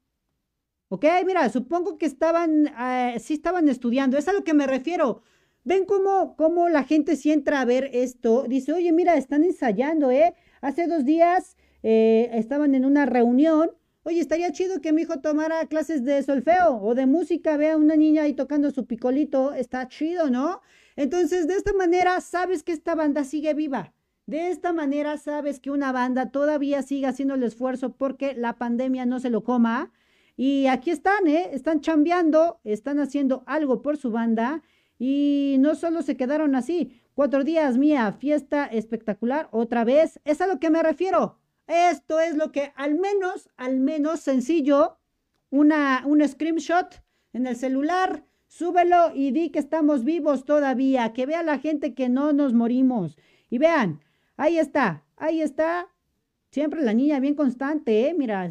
Ok, 0.88 1.04
mira, 1.26 1.48
supongo 1.48 1.98
que 1.98 2.06
estaban, 2.06 2.68
eh, 2.68 3.16
sí 3.18 3.34
estaban 3.34 3.68
estudiando. 3.68 4.16
Es 4.16 4.28
a 4.28 4.32
lo 4.32 4.44
que 4.44 4.54
me 4.54 4.66
refiero. 4.66 5.22
¿Ven 5.64 5.84
cómo, 5.84 6.36
cómo 6.36 6.68
la 6.68 6.84
gente 6.84 7.16
si 7.16 7.32
entra 7.32 7.60
a 7.60 7.64
ver 7.64 7.90
esto? 7.92 8.44
Dice, 8.48 8.72
oye, 8.72 8.92
mira, 8.92 9.16
están 9.16 9.42
ensayando, 9.42 10.10
¿eh? 10.12 10.34
Hace 10.60 10.86
dos 10.86 11.04
días 11.04 11.56
eh, 11.82 12.30
estaban 12.34 12.74
en 12.76 12.84
una 12.84 13.04
reunión. 13.04 13.72
Oye, 14.04 14.20
estaría 14.20 14.52
chido 14.52 14.80
que 14.80 14.92
mi 14.92 15.02
hijo 15.02 15.20
tomara 15.20 15.66
clases 15.66 16.04
de 16.04 16.22
solfeo 16.22 16.80
o 16.80 16.94
de 16.94 17.06
música. 17.06 17.56
Vea 17.56 17.74
a 17.74 17.76
una 17.76 17.96
niña 17.96 18.22
ahí 18.22 18.34
tocando 18.34 18.70
su 18.70 18.86
picolito. 18.86 19.52
Está 19.54 19.88
chido, 19.88 20.30
¿no? 20.30 20.60
Entonces, 20.94 21.48
de 21.48 21.54
esta 21.54 21.72
manera, 21.72 22.20
sabes 22.20 22.62
que 22.62 22.72
esta 22.72 22.94
banda 22.94 23.24
sigue 23.24 23.52
viva. 23.54 23.92
De 24.26 24.50
esta 24.50 24.72
manera, 24.72 25.18
sabes 25.18 25.60
que 25.60 25.70
una 25.70 25.92
banda 25.92 26.30
todavía 26.32 26.82
sigue 26.82 27.06
haciendo 27.06 27.34
el 27.34 27.44
esfuerzo 27.44 27.92
porque 27.92 28.34
la 28.34 28.54
pandemia 28.54 29.06
no 29.06 29.20
se 29.20 29.30
lo 29.30 29.44
coma. 29.44 29.92
Y 30.36 30.66
aquí 30.66 30.90
están, 30.90 31.28
¿eh? 31.28 31.50
Están 31.52 31.80
chambeando, 31.80 32.58
están 32.64 32.98
haciendo 32.98 33.44
algo 33.46 33.82
por 33.82 33.96
su 33.96 34.10
banda. 34.10 34.62
Y 34.98 35.56
no 35.60 35.76
solo 35.76 36.02
se 36.02 36.16
quedaron 36.16 36.56
así. 36.56 37.00
Cuatro 37.14 37.44
días, 37.44 37.78
mía, 37.78 38.12
fiesta 38.12 38.66
espectacular, 38.66 39.48
otra 39.52 39.84
vez. 39.84 40.18
Es 40.24 40.40
a 40.40 40.48
lo 40.48 40.58
que 40.58 40.70
me 40.70 40.82
refiero. 40.82 41.38
Esto 41.68 42.18
es 42.18 42.36
lo 42.36 42.50
que 42.50 42.72
al 42.74 42.96
menos, 42.96 43.48
al 43.56 43.78
menos 43.78 44.20
sencillo, 44.20 44.98
una, 45.50 46.02
un 46.04 46.26
screenshot 46.26 47.00
en 47.32 47.46
el 47.46 47.54
celular, 47.54 48.24
súbelo 48.48 49.12
y 49.14 49.30
di 49.30 49.50
que 49.50 49.60
estamos 49.60 50.02
vivos 50.04 50.44
todavía, 50.44 51.12
que 51.12 51.26
vea 51.26 51.44
la 51.44 51.58
gente 51.58 51.94
que 51.94 52.08
no 52.08 52.32
nos 52.32 52.52
morimos. 52.52 53.16
Y 53.50 53.58
vean, 53.58 54.00
ahí 54.36 54.58
está, 54.58 55.04
ahí 55.16 55.40
está. 55.40 55.88
Siempre 56.50 56.82
la 56.82 56.94
niña 56.94 57.20
bien 57.20 57.34
constante, 57.34 58.08
¿eh? 58.08 58.14
Mira, 58.16 58.50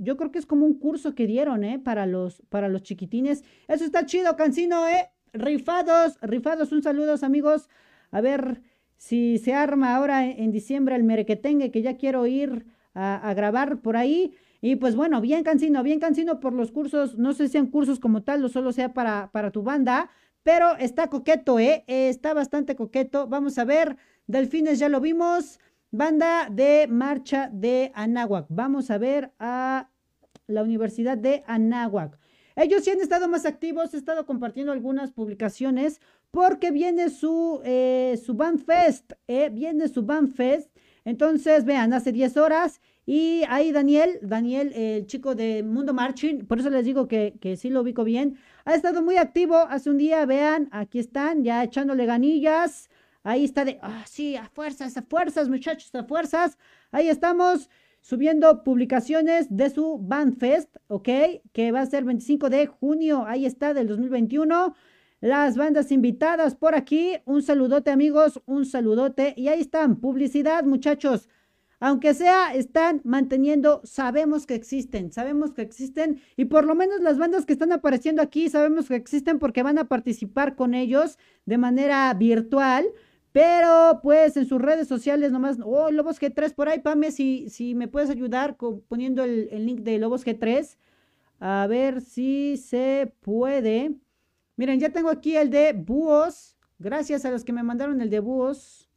yo 0.00 0.16
creo 0.16 0.30
que 0.30 0.38
es 0.38 0.46
como 0.46 0.66
un 0.66 0.78
curso 0.78 1.14
que 1.14 1.26
dieron, 1.26 1.64
¿eh? 1.64 1.78
Para 1.78 2.04
los, 2.04 2.42
para 2.48 2.68
los 2.68 2.82
chiquitines. 2.82 3.44
Eso 3.68 3.84
está 3.84 4.04
chido, 4.04 4.36
Cancino, 4.36 4.86
¿eh? 4.88 5.08
Rifados, 5.32 6.18
rifados, 6.20 6.72
un 6.72 6.82
saludo, 6.82 7.14
amigos. 7.22 7.68
A 8.10 8.20
ver 8.20 8.62
si 8.96 9.38
se 9.38 9.54
arma 9.54 9.94
ahora 9.94 10.26
en 10.26 10.50
diciembre 10.50 10.96
el 10.96 11.04
merequetengue, 11.04 11.70
que 11.70 11.82
ya 11.82 11.96
quiero 11.96 12.26
ir 12.26 12.66
a, 12.94 13.32
grabar 13.34 13.80
por 13.80 13.96
ahí. 13.96 14.34
Y 14.60 14.76
pues 14.76 14.96
bueno, 14.96 15.20
bien 15.20 15.44
cansino, 15.44 15.82
bien 15.82 16.00
cansino 16.00 16.40
por 16.40 16.52
los 16.52 16.72
cursos. 16.72 17.16
No 17.18 17.32
sé 17.32 17.46
si 17.46 17.52
sean 17.52 17.66
cursos 17.66 18.00
como 18.00 18.22
tal 18.22 18.44
o 18.44 18.48
solo 18.48 18.72
sea 18.72 18.94
para, 18.94 19.30
para 19.32 19.50
tu 19.50 19.62
banda, 19.62 20.10
pero 20.42 20.76
está 20.76 21.08
coqueto, 21.08 21.58
¿eh? 21.58 21.84
Está 21.86 22.34
bastante 22.34 22.74
coqueto. 22.74 23.26
Vamos 23.28 23.58
a 23.58 23.64
ver, 23.64 23.96
Delfines 24.26 24.78
ya 24.78 24.88
lo 24.88 25.00
vimos. 25.00 25.60
Banda 25.90 26.48
de 26.50 26.88
marcha 26.88 27.48
de 27.52 27.92
Anáhuac. 27.94 28.46
Vamos 28.48 28.90
a 28.90 28.98
ver 28.98 29.32
a 29.38 29.88
la 30.46 30.62
Universidad 30.62 31.16
de 31.16 31.44
Anáhuac. 31.46 32.18
Ellos 32.56 32.84
sí 32.84 32.90
han 32.90 33.00
estado 33.00 33.28
más 33.28 33.46
activos, 33.46 33.94
he 33.94 33.98
estado 33.98 34.26
compartiendo 34.26 34.72
algunas 34.72 35.12
publicaciones 35.12 36.00
porque 36.30 36.70
viene 36.70 37.10
su, 37.10 37.60
eh, 37.64 38.18
su 38.24 38.34
Band 38.34 38.64
Fest, 38.64 39.12
eh, 39.28 39.50
viene 39.50 39.88
su 39.88 40.02
Band 40.02 40.34
Fest. 40.34 40.70
Entonces, 41.04 41.64
vean, 41.64 41.92
hace 41.92 42.10
10 42.12 42.36
horas 42.36 42.80
y 43.04 43.42
ahí 43.48 43.70
Daniel, 43.70 44.18
Daniel, 44.22 44.72
el 44.74 45.06
chico 45.06 45.36
de 45.36 45.62
Mundo 45.62 45.94
Marching, 45.94 46.46
por 46.46 46.58
eso 46.58 46.68
les 46.68 46.84
digo 46.84 47.06
que, 47.06 47.34
que 47.40 47.56
sí 47.56 47.70
lo 47.70 47.82
ubico 47.82 48.02
bien, 48.02 48.38
ha 48.64 48.74
estado 48.74 49.02
muy 49.02 49.16
activo 49.16 49.56
hace 49.56 49.88
un 49.88 49.98
día, 49.98 50.26
vean, 50.26 50.68
aquí 50.72 50.98
están, 50.98 51.44
ya 51.44 51.62
echándole 51.62 52.06
ganillas. 52.06 52.90
Ahí 53.26 53.44
está 53.44 53.64
de, 53.64 53.80
ah, 53.82 54.04
sí, 54.06 54.36
a 54.36 54.48
fuerzas, 54.48 54.96
a 54.96 55.02
fuerzas, 55.02 55.48
muchachos, 55.48 55.92
a 55.96 56.04
fuerzas. 56.04 56.56
Ahí 56.92 57.08
estamos 57.08 57.68
subiendo 58.00 58.62
publicaciones 58.62 59.48
de 59.50 59.68
su 59.68 59.98
Bandfest, 59.98 60.76
¿ok? 60.86 61.08
Que 61.52 61.72
va 61.72 61.80
a 61.80 61.86
ser 61.86 62.04
25 62.04 62.48
de 62.50 62.68
junio, 62.68 63.24
ahí 63.26 63.44
está, 63.44 63.74
del 63.74 63.88
2021. 63.88 64.76
Las 65.20 65.56
bandas 65.56 65.90
invitadas 65.90 66.54
por 66.54 66.76
aquí, 66.76 67.14
un 67.24 67.42
saludote 67.42 67.90
amigos, 67.90 68.40
un 68.46 68.64
saludote. 68.64 69.34
Y 69.36 69.48
ahí 69.48 69.60
están, 69.60 69.96
publicidad 69.96 70.62
muchachos. 70.62 71.28
Aunque 71.80 72.14
sea, 72.14 72.54
están 72.54 73.00
manteniendo, 73.02 73.80
sabemos 73.82 74.46
que 74.46 74.54
existen, 74.54 75.10
sabemos 75.10 75.52
que 75.52 75.62
existen 75.62 76.20
y 76.36 76.44
por 76.44 76.64
lo 76.64 76.76
menos 76.76 77.00
las 77.00 77.18
bandas 77.18 77.44
que 77.44 77.52
están 77.52 77.72
apareciendo 77.72 78.22
aquí 78.22 78.48
sabemos 78.48 78.88
que 78.88 78.94
existen 78.94 79.38
porque 79.38 79.62
van 79.62 79.78
a 79.78 79.88
participar 79.88 80.54
con 80.54 80.74
ellos 80.74 81.18
de 81.44 81.58
manera 81.58 82.14
virtual. 82.14 82.86
Pero 83.36 84.00
pues 84.02 84.34
en 84.38 84.46
sus 84.46 84.62
redes 84.62 84.88
sociales 84.88 85.30
nomás, 85.30 85.58
oh, 85.62 85.90
Lobos 85.90 86.18
G3 86.18 86.54
por 86.54 86.70
ahí, 86.70 86.78
Pame, 86.80 87.10
si, 87.10 87.50
si 87.50 87.74
me 87.74 87.86
puedes 87.86 88.08
ayudar 88.08 88.56
poniendo 88.56 89.24
el, 89.24 89.66
link 89.66 89.80
de 89.80 89.98
Lobos 89.98 90.24
G3. 90.24 90.78
A 91.38 91.66
ver 91.68 92.00
si 92.00 92.56
se 92.56 93.12
puede. 93.20 93.94
Miren, 94.56 94.80
ya 94.80 94.88
tengo 94.88 95.10
aquí 95.10 95.36
el 95.36 95.50
de 95.50 95.74
Búhos. 95.74 96.56
Gracias 96.78 97.26
a 97.26 97.30
los 97.30 97.44
que 97.44 97.52
me 97.52 97.62
mandaron 97.62 98.00
el 98.00 98.08
de 98.08 98.20
Búhos. 98.20 98.88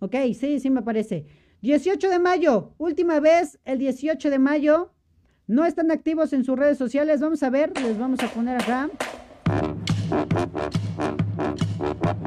Ok, 0.00 0.16
sí, 0.38 0.60
sí 0.60 0.68
me 0.68 0.82
parece. 0.82 1.24
18 1.62 2.10
de 2.10 2.18
mayo, 2.18 2.74
última 2.76 3.20
vez, 3.20 3.58
el 3.64 3.78
18 3.78 4.28
de 4.28 4.38
mayo. 4.38 4.92
No 5.46 5.64
están 5.64 5.90
activos 5.90 6.34
en 6.34 6.44
sus 6.44 6.58
redes 6.58 6.76
sociales. 6.76 7.22
Vamos 7.22 7.42
a 7.42 7.48
ver, 7.48 7.72
les 7.80 7.98
vamos 7.98 8.20
a 8.20 8.28
poner 8.28 8.60
acá. 8.60 8.90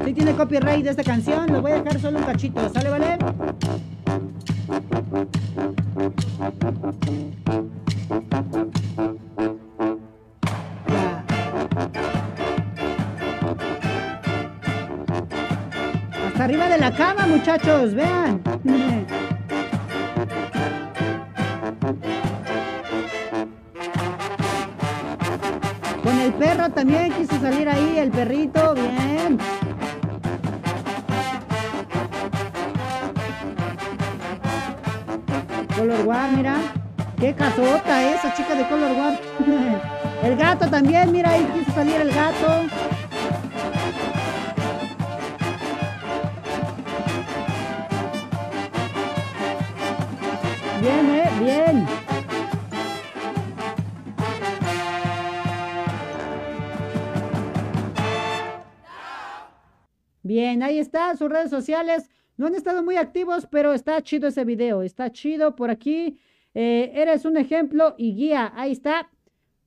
Si 0.04 0.12
tiene 0.14 0.34
copyright 0.34 0.84
de 0.84 0.90
esta 0.90 1.04
canción, 1.04 1.52
lo 1.52 1.60
voy 1.60 1.72
a 1.72 1.82
dejar 1.82 2.00
solo 2.00 2.18
un 2.18 2.24
cachito, 2.24 2.68
¿sale, 2.70 2.88
vale? 2.90 3.18
Hasta 16.26 16.44
arriba 16.44 16.68
de 16.68 16.78
la 16.78 16.92
cama, 16.94 17.26
muchachos, 17.26 17.94
vean. 17.94 18.42
Perro 26.44 26.68
también 26.70 27.10
quiso 27.12 27.40
salir 27.40 27.66
ahí, 27.68 27.98
el 27.98 28.10
perrito, 28.10 28.74
bien. 28.74 29.38
Color 35.74 36.06
War, 36.06 36.30
mira. 36.32 36.56
Qué 37.18 37.34
casota 37.34 38.12
esa 38.12 38.34
chica 38.34 38.54
de 38.54 38.68
Color 38.68 38.92
War. 38.92 39.20
el 40.24 40.36
gato 40.36 40.68
también, 40.68 41.12
mira, 41.12 41.30
ahí 41.30 41.48
quiso 41.54 41.72
salir 41.72 42.00
el 42.00 42.12
gato. 42.12 42.93
Bien, 60.34 60.64
ahí 60.64 60.80
está, 60.80 61.14
sus 61.14 61.30
redes 61.30 61.48
sociales. 61.48 62.10
No 62.36 62.48
han 62.48 62.56
estado 62.56 62.82
muy 62.82 62.96
activos, 62.96 63.46
pero 63.48 63.72
está 63.72 64.02
chido 64.02 64.26
ese 64.26 64.44
video. 64.44 64.82
Está 64.82 65.12
chido 65.12 65.54
por 65.54 65.70
aquí. 65.70 66.18
Eh, 66.54 66.90
eres 66.92 67.24
un 67.24 67.36
ejemplo 67.36 67.94
y 67.98 68.16
guía. 68.16 68.52
Ahí 68.56 68.72
está. 68.72 69.08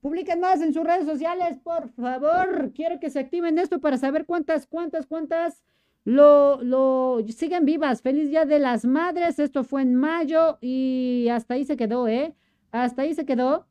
Publiquen 0.02 0.42
más 0.42 0.62
en 0.62 0.74
sus 0.74 0.84
redes 0.84 1.06
sociales, 1.06 1.58
por 1.64 1.88
favor. 1.92 2.74
Quiero 2.76 3.00
que 3.00 3.10
se 3.10 3.20
activen 3.20 3.58
esto 3.58 3.80
para 3.80 3.98
saber 3.98 4.26
cuántas, 4.26 4.68
cuántas, 4.68 5.06
cuántas 5.06 5.64
lo, 6.04 6.62
lo 6.62 7.24
siguen 7.30 7.64
vivas. 7.64 8.02
Feliz 8.02 8.30
Día 8.30 8.44
de 8.44 8.60
las 8.60 8.84
Madres. 8.84 9.40
Esto 9.40 9.64
fue 9.64 9.84
en 9.84 9.96
mayo 9.96 10.58
y 10.60 11.30
hasta 11.32 11.54
ahí 11.54 11.64
se 11.64 11.78
quedó, 11.78 12.10
¿eh? 12.10 12.36
Hasta 12.74 13.04
ahí 13.04 13.14
se 13.14 13.26
quedó. 13.26 13.68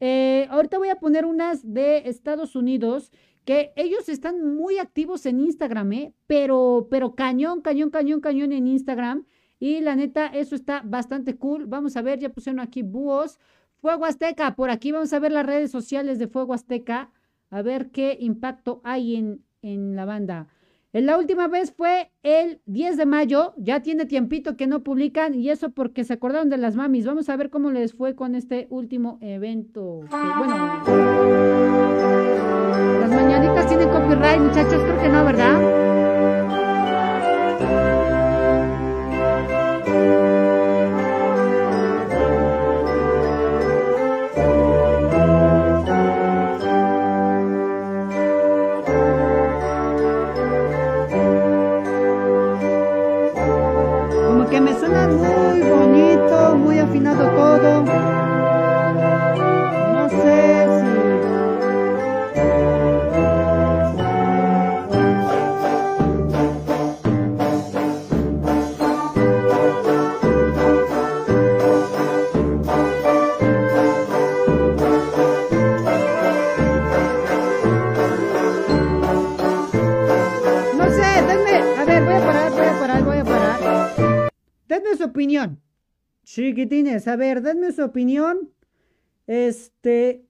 Eh, 0.00 0.46
ahorita 0.50 0.78
voy 0.78 0.88
a 0.90 0.96
poner 0.96 1.24
unas 1.24 1.72
de 1.72 2.08
Estados 2.08 2.54
Unidos 2.56 3.10
que 3.44 3.72
ellos 3.76 4.08
están 4.08 4.56
muy 4.56 4.78
activos 4.78 5.24
en 5.26 5.40
Instagram, 5.40 5.92
¿eh? 5.94 6.14
pero, 6.26 6.86
pero 6.90 7.14
cañón, 7.14 7.62
cañón, 7.62 7.90
cañón, 7.90 8.20
cañón 8.20 8.52
en 8.52 8.66
Instagram. 8.66 9.24
Y 9.58 9.80
la 9.80 9.96
neta, 9.96 10.26
eso 10.26 10.54
está 10.54 10.82
bastante 10.84 11.36
cool. 11.36 11.66
Vamos 11.66 11.96
a 11.96 12.02
ver, 12.02 12.18
ya 12.20 12.28
pusieron 12.28 12.60
aquí 12.60 12.82
búhos. 12.82 13.38
Fuego 13.80 14.04
Azteca, 14.04 14.54
por 14.54 14.70
aquí 14.70 14.92
vamos 14.92 15.12
a 15.12 15.18
ver 15.18 15.32
las 15.32 15.46
redes 15.46 15.70
sociales 15.70 16.18
de 16.18 16.28
Fuego 16.28 16.52
Azteca, 16.52 17.10
a 17.50 17.62
ver 17.62 17.90
qué 17.90 18.16
impacto 18.20 18.80
hay 18.84 19.16
en, 19.16 19.44
en 19.62 19.96
la 19.96 20.04
banda. 20.04 20.48
La 21.00 21.16
última 21.16 21.46
vez 21.48 21.72
fue 21.72 22.10
el 22.22 22.60
10 22.66 22.96
de 22.96 23.06
mayo, 23.06 23.54
ya 23.56 23.80
tiene 23.80 24.04
tiempito 24.06 24.56
que 24.56 24.66
no 24.66 24.82
publican 24.82 25.34
y 25.34 25.50
eso 25.50 25.70
porque 25.70 26.02
se 26.02 26.14
acordaron 26.14 26.50
de 26.50 26.58
las 26.58 26.74
mamis. 26.74 27.06
Vamos 27.06 27.28
a 27.28 27.36
ver 27.36 27.50
cómo 27.50 27.70
les 27.70 27.94
fue 27.94 28.16
con 28.16 28.34
este 28.34 28.66
último 28.70 29.18
evento. 29.20 30.00
bueno, 30.10 30.82
las 33.00 33.10
mañanitas 33.10 33.68
tienen 33.68 33.88
copyright, 33.88 34.40
muchachos, 34.40 34.82
creo 34.82 34.98
que 35.00 35.08
no, 35.08 35.24
¿verdad? 35.24 35.88
muy 55.08 55.60
bonito, 55.62 56.56
muy 56.56 56.78
afinado 56.78 57.28
todo. 57.30 57.97
Opinión. 85.00 85.60
Chiquitines, 86.24 87.08
a 87.08 87.16
ver, 87.16 87.42
denme 87.42 87.72
su 87.72 87.82
opinión. 87.82 88.50
Este, 89.26 90.24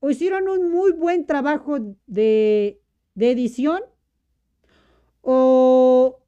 o 0.00 0.10
hicieron 0.10 0.48
un 0.48 0.70
muy 0.70 0.92
buen 0.92 1.26
trabajo 1.26 1.78
de, 2.06 2.80
de 3.14 3.30
edición, 3.30 3.80
o 5.22 6.20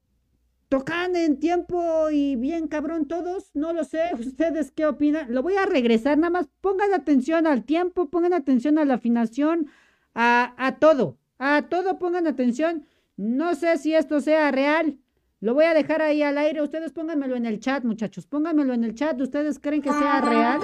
tocan 0.68 1.16
en 1.16 1.38
tiempo 1.38 2.10
y 2.10 2.36
bien 2.36 2.68
cabrón 2.68 3.06
todos, 3.06 3.50
no 3.54 3.72
lo 3.72 3.84
sé, 3.84 4.10
ustedes 4.18 4.72
qué 4.72 4.86
opinan. 4.86 5.32
Lo 5.32 5.42
voy 5.42 5.54
a 5.56 5.66
regresar, 5.66 6.18
nada 6.18 6.30
más 6.30 6.48
pongan 6.60 6.92
atención 6.92 7.46
al 7.46 7.64
tiempo, 7.64 8.10
pongan 8.10 8.32
atención 8.32 8.78
a 8.78 8.84
la 8.84 8.94
afinación, 8.94 9.68
a, 10.14 10.54
a 10.58 10.78
todo, 10.78 11.18
a 11.38 11.68
todo 11.68 11.98
pongan 11.98 12.26
atención. 12.26 12.86
No 13.16 13.54
sé 13.54 13.78
si 13.78 13.94
esto 13.94 14.20
sea 14.20 14.50
real. 14.50 14.98
Lo 15.40 15.54
voy 15.54 15.66
a 15.66 15.74
dejar 15.74 16.02
ahí 16.02 16.22
al 16.22 16.36
aire. 16.36 16.62
Ustedes 16.62 16.92
pónganmelo 16.92 17.36
en 17.36 17.46
el 17.46 17.60
chat, 17.60 17.84
muchachos. 17.84 18.26
Pónganmelo 18.26 18.74
en 18.74 18.82
el 18.82 18.94
chat. 18.94 19.20
¿Ustedes 19.20 19.60
creen 19.60 19.82
que 19.82 19.90
sea 19.90 20.20
real? 20.20 20.58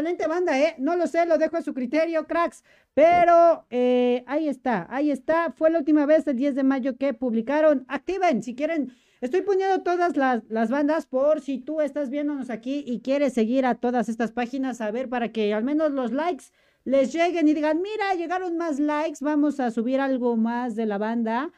Excelente 0.00 0.26
banda, 0.28 0.58
¿eh? 0.58 0.76
No 0.78 0.96
lo 0.96 1.06
sé, 1.06 1.26
lo 1.26 1.36
dejo 1.36 1.58
a 1.58 1.62
su 1.62 1.74
criterio, 1.74 2.26
cracks. 2.26 2.64
Pero 2.94 3.66
eh, 3.68 4.24
ahí 4.26 4.48
está, 4.48 4.86
ahí 4.88 5.10
está. 5.10 5.52
Fue 5.52 5.68
la 5.68 5.78
última 5.78 6.06
vez, 6.06 6.26
el 6.26 6.36
10 6.36 6.54
de 6.54 6.62
mayo, 6.62 6.96
que 6.96 7.12
publicaron. 7.12 7.84
Activen, 7.86 8.42
si 8.42 8.54
quieren. 8.54 8.94
Estoy 9.20 9.42
poniendo 9.42 9.82
todas 9.82 10.16
las, 10.16 10.42
las 10.48 10.70
bandas 10.70 11.04
por 11.04 11.42
si 11.42 11.58
tú 11.58 11.82
estás 11.82 12.08
viéndonos 12.08 12.48
aquí 12.48 12.82
y 12.86 13.00
quieres 13.00 13.34
seguir 13.34 13.66
a 13.66 13.74
todas 13.74 14.08
estas 14.08 14.32
páginas, 14.32 14.80
a 14.80 14.90
ver, 14.90 15.10
para 15.10 15.32
que 15.32 15.52
al 15.52 15.64
menos 15.64 15.90
los 15.92 16.12
likes 16.12 16.46
les 16.84 17.12
lleguen 17.12 17.46
y 17.46 17.52
digan, 17.52 17.82
mira, 17.82 18.14
llegaron 18.14 18.56
más 18.56 18.80
likes, 18.80 19.18
vamos 19.20 19.60
a 19.60 19.70
subir 19.70 20.00
algo 20.00 20.38
más 20.38 20.76
de 20.76 20.86
la 20.86 20.96
banda. 20.96 21.52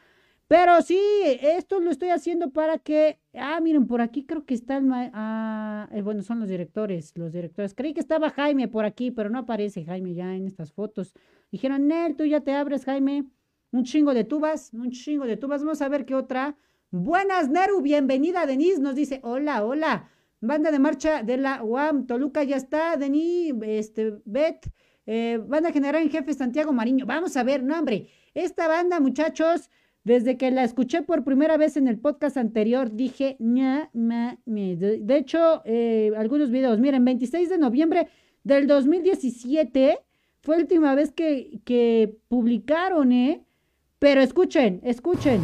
Pero 0.49 0.83
sí, 0.83 0.99
esto 1.41 1.81
lo 1.81 1.91
estoy 1.91 2.11
haciendo 2.11 2.51
para 2.51 2.79
que. 2.79 3.19
Ah, 3.35 3.59
miren, 3.63 3.87
por 3.87 4.01
aquí 4.03 4.25
creo 4.27 4.45
que 4.45 4.55
está 4.55 4.77
el. 4.77 4.85
ma- 4.85 5.11
Ah, 5.15 5.89
eh, 5.93 6.03
bueno, 6.03 6.23
son 6.23 6.41
los 6.41 6.49
directores. 6.49 7.13
Los 7.17 7.33
directores. 7.33 7.75
Creí 7.75 7.95
que 7.95 8.01
estaba 8.01 8.31
Jaime 8.31 8.69
por 8.69 8.85
aquí, 8.85 9.11
pero 9.11 9.31
no 9.31 9.39
aparece 9.39 9.85
Jaime 9.85 10.15
ya 10.15 10.35
en 10.35 10.47
estas 10.47 10.73
fotos. 10.73 11.15
Dijeron, 11.51 11.87
Nel, 11.89 12.17
tú 12.17 12.25
ya 12.25 12.41
te 12.41 12.53
abres, 12.53 12.85
Jaime. 12.85 13.25
Un 13.71 13.85
chingo 13.85 14.13
de 14.13 14.25
tubas, 14.25 14.73
un 14.75 14.91
chingo 14.91 15.25
de 15.25 15.39
tubas. 15.39 15.63
Vamos 15.63 15.81
a 15.81 15.89
ver 15.89 16.05
qué 16.05 16.15
otra. 16.15 16.55
Buenas, 16.91 17.49
Neru, 17.49 17.81
bienvenida, 17.81 18.45
Denise. 18.45 18.81
Nos 18.83 18.95
dice, 18.95 19.21
hola, 19.23 19.65
hola. 19.65 20.11
Banda 20.43 20.71
de 20.71 20.79
marcha 20.79 21.23
de 21.23 21.39
la 21.39 21.63
UAM, 21.63 22.07
Toluca 22.07 22.43
ya 22.43 22.57
está. 22.57 22.97
Denis, 22.99 23.55
este, 23.63 24.19
Bet, 24.27 24.67
eh, 25.07 25.41
banda 25.47 25.73
general 25.73 26.03
en 26.03 26.11
jefe 26.11 26.35
Santiago 26.35 26.73
Mariño. 26.75 27.07
Vamos 27.07 27.35
a 27.39 27.43
ver, 27.45 27.63
no, 27.63 27.79
hombre. 27.79 28.09
Esta 28.35 28.69
banda, 28.69 29.01
muchachos. 29.01 29.71
Desde 30.05 30.37
que 30.37 30.51
la 30.51 30.65
escuché 30.65 31.03
por 31.03 31.23
primera 31.23 31.57
vez 31.57 31.77
en 31.77 31.87
el 31.87 31.99
podcast 31.99 32.37
anterior, 32.37 32.93
dije, 32.93 33.37
ña, 33.39 33.91
me. 33.93 34.39
De, 34.45 34.99
de 34.99 35.17
hecho, 35.17 35.63
eh, 35.65 36.13
algunos 36.17 36.51
videos, 36.51 36.81
miren, 36.81 37.05
26 37.05 37.49
de 37.49 37.59
noviembre 37.59 38.09
del 38.43 38.67
2017 38.67 39.99
fue 40.41 40.57
la 40.57 40.63
última 40.63 40.95
vez 40.97 41.13
que, 41.13 41.61
que 41.65 42.17
publicaron, 42.29 43.13
¿eh? 43.13 43.45
Pero 44.01 44.21
escuchen, 44.21 44.81
escuchen. 44.83 45.41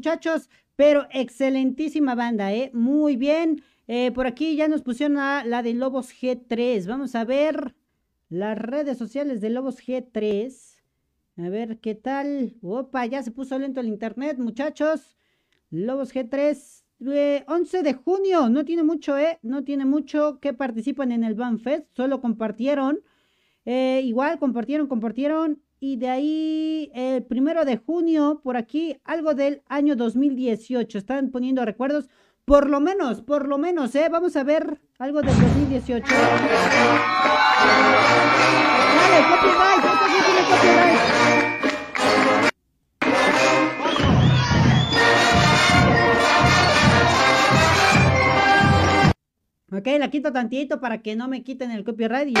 Muchachos, 0.00 0.48
pero 0.76 1.06
excelentísima 1.10 2.14
banda, 2.14 2.54
¿eh? 2.54 2.70
Muy 2.72 3.16
bien. 3.16 3.62
Eh, 3.86 4.10
por 4.12 4.26
aquí 4.26 4.56
ya 4.56 4.66
nos 4.66 4.80
pusieron 4.80 5.16
la 5.16 5.62
de 5.62 5.74
Lobos 5.74 6.14
G3. 6.14 6.86
Vamos 6.86 7.14
a 7.14 7.26
ver 7.26 7.74
las 8.30 8.56
redes 8.56 8.96
sociales 8.96 9.42
de 9.42 9.50
Lobos 9.50 9.76
G3. 9.86 10.78
A 11.36 11.48
ver 11.50 11.80
qué 11.80 11.94
tal. 11.94 12.56
Opa, 12.62 13.04
ya 13.04 13.22
se 13.22 13.30
puso 13.30 13.58
lento 13.58 13.80
el 13.80 13.88
internet, 13.88 14.38
muchachos. 14.38 15.18
Lobos 15.68 16.14
G3, 16.14 17.44
11 17.46 17.78
eh, 17.78 17.82
de 17.82 17.92
junio. 17.92 18.48
No 18.48 18.64
tiene 18.64 18.82
mucho, 18.82 19.18
¿eh? 19.18 19.38
No 19.42 19.64
tiene 19.64 19.84
mucho 19.84 20.40
que 20.40 20.54
participan 20.54 21.12
en 21.12 21.24
el 21.24 21.34
Banfest. 21.34 21.94
Solo 21.94 22.22
compartieron. 22.22 23.00
Eh, 23.66 24.00
igual, 24.02 24.38
compartieron, 24.38 24.86
compartieron. 24.86 25.60
Y 25.82 25.96
de 25.96 26.10
ahí, 26.10 26.92
el 26.94 27.24
primero 27.24 27.64
de 27.64 27.78
junio, 27.78 28.42
por 28.44 28.58
aquí, 28.58 29.00
algo 29.02 29.32
del 29.32 29.62
año 29.66 29.96
2018. 29.96 30.98
Están 30.98 31.30
poniendo 31.30 31.64
recuerdos. 31.64 32.06
Por 32.44 32.68
lo 32.68 32.80
menos, 32.80 33.22
por 33.22 33.48
lo 33.48 33.56
menos, 33.56 33.94
¿eh? 33.94 34.08
Vamos 34.10 34.36
a 34.36 34.44
ver 34.44 34.78
algo 34.98 35.22
del 35.22 35.34
2018. 35.34 36.06
Dale, 36.06 36.36
copyright, 39.30 39.82
tiene 40.26 40.42
copyright. 40.50 42.39
Ok, 49.72 49.86
la 50.00 50.10
quito 50.10 50.32
tantito 50.32 50.80
para 50.80 50.98
que 51.00 51.14
no 51.14 51.28
me 51.28 51.44
quiten 51.44 51.70
el 51.70 51.84
copyright 51.84 52.28
y 52.28 52.34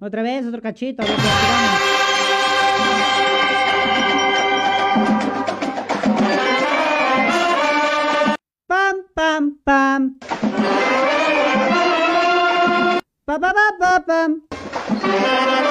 Otra 0.00 0.20
vez, 0.20 0.44
otro 0.44 0.60
cachito. 0.60 1.02
A 1.02 1.06
ver, 1.06 1.16
pam, 8.66 8.96
pam, 9.14 9.58
pam. 9.64 10.18
Pa, 13.24 13.38
pa, 13.38 13.54
pa, 13.54 13.66
pa, 13.78 14.04
pam. 14.06 15.63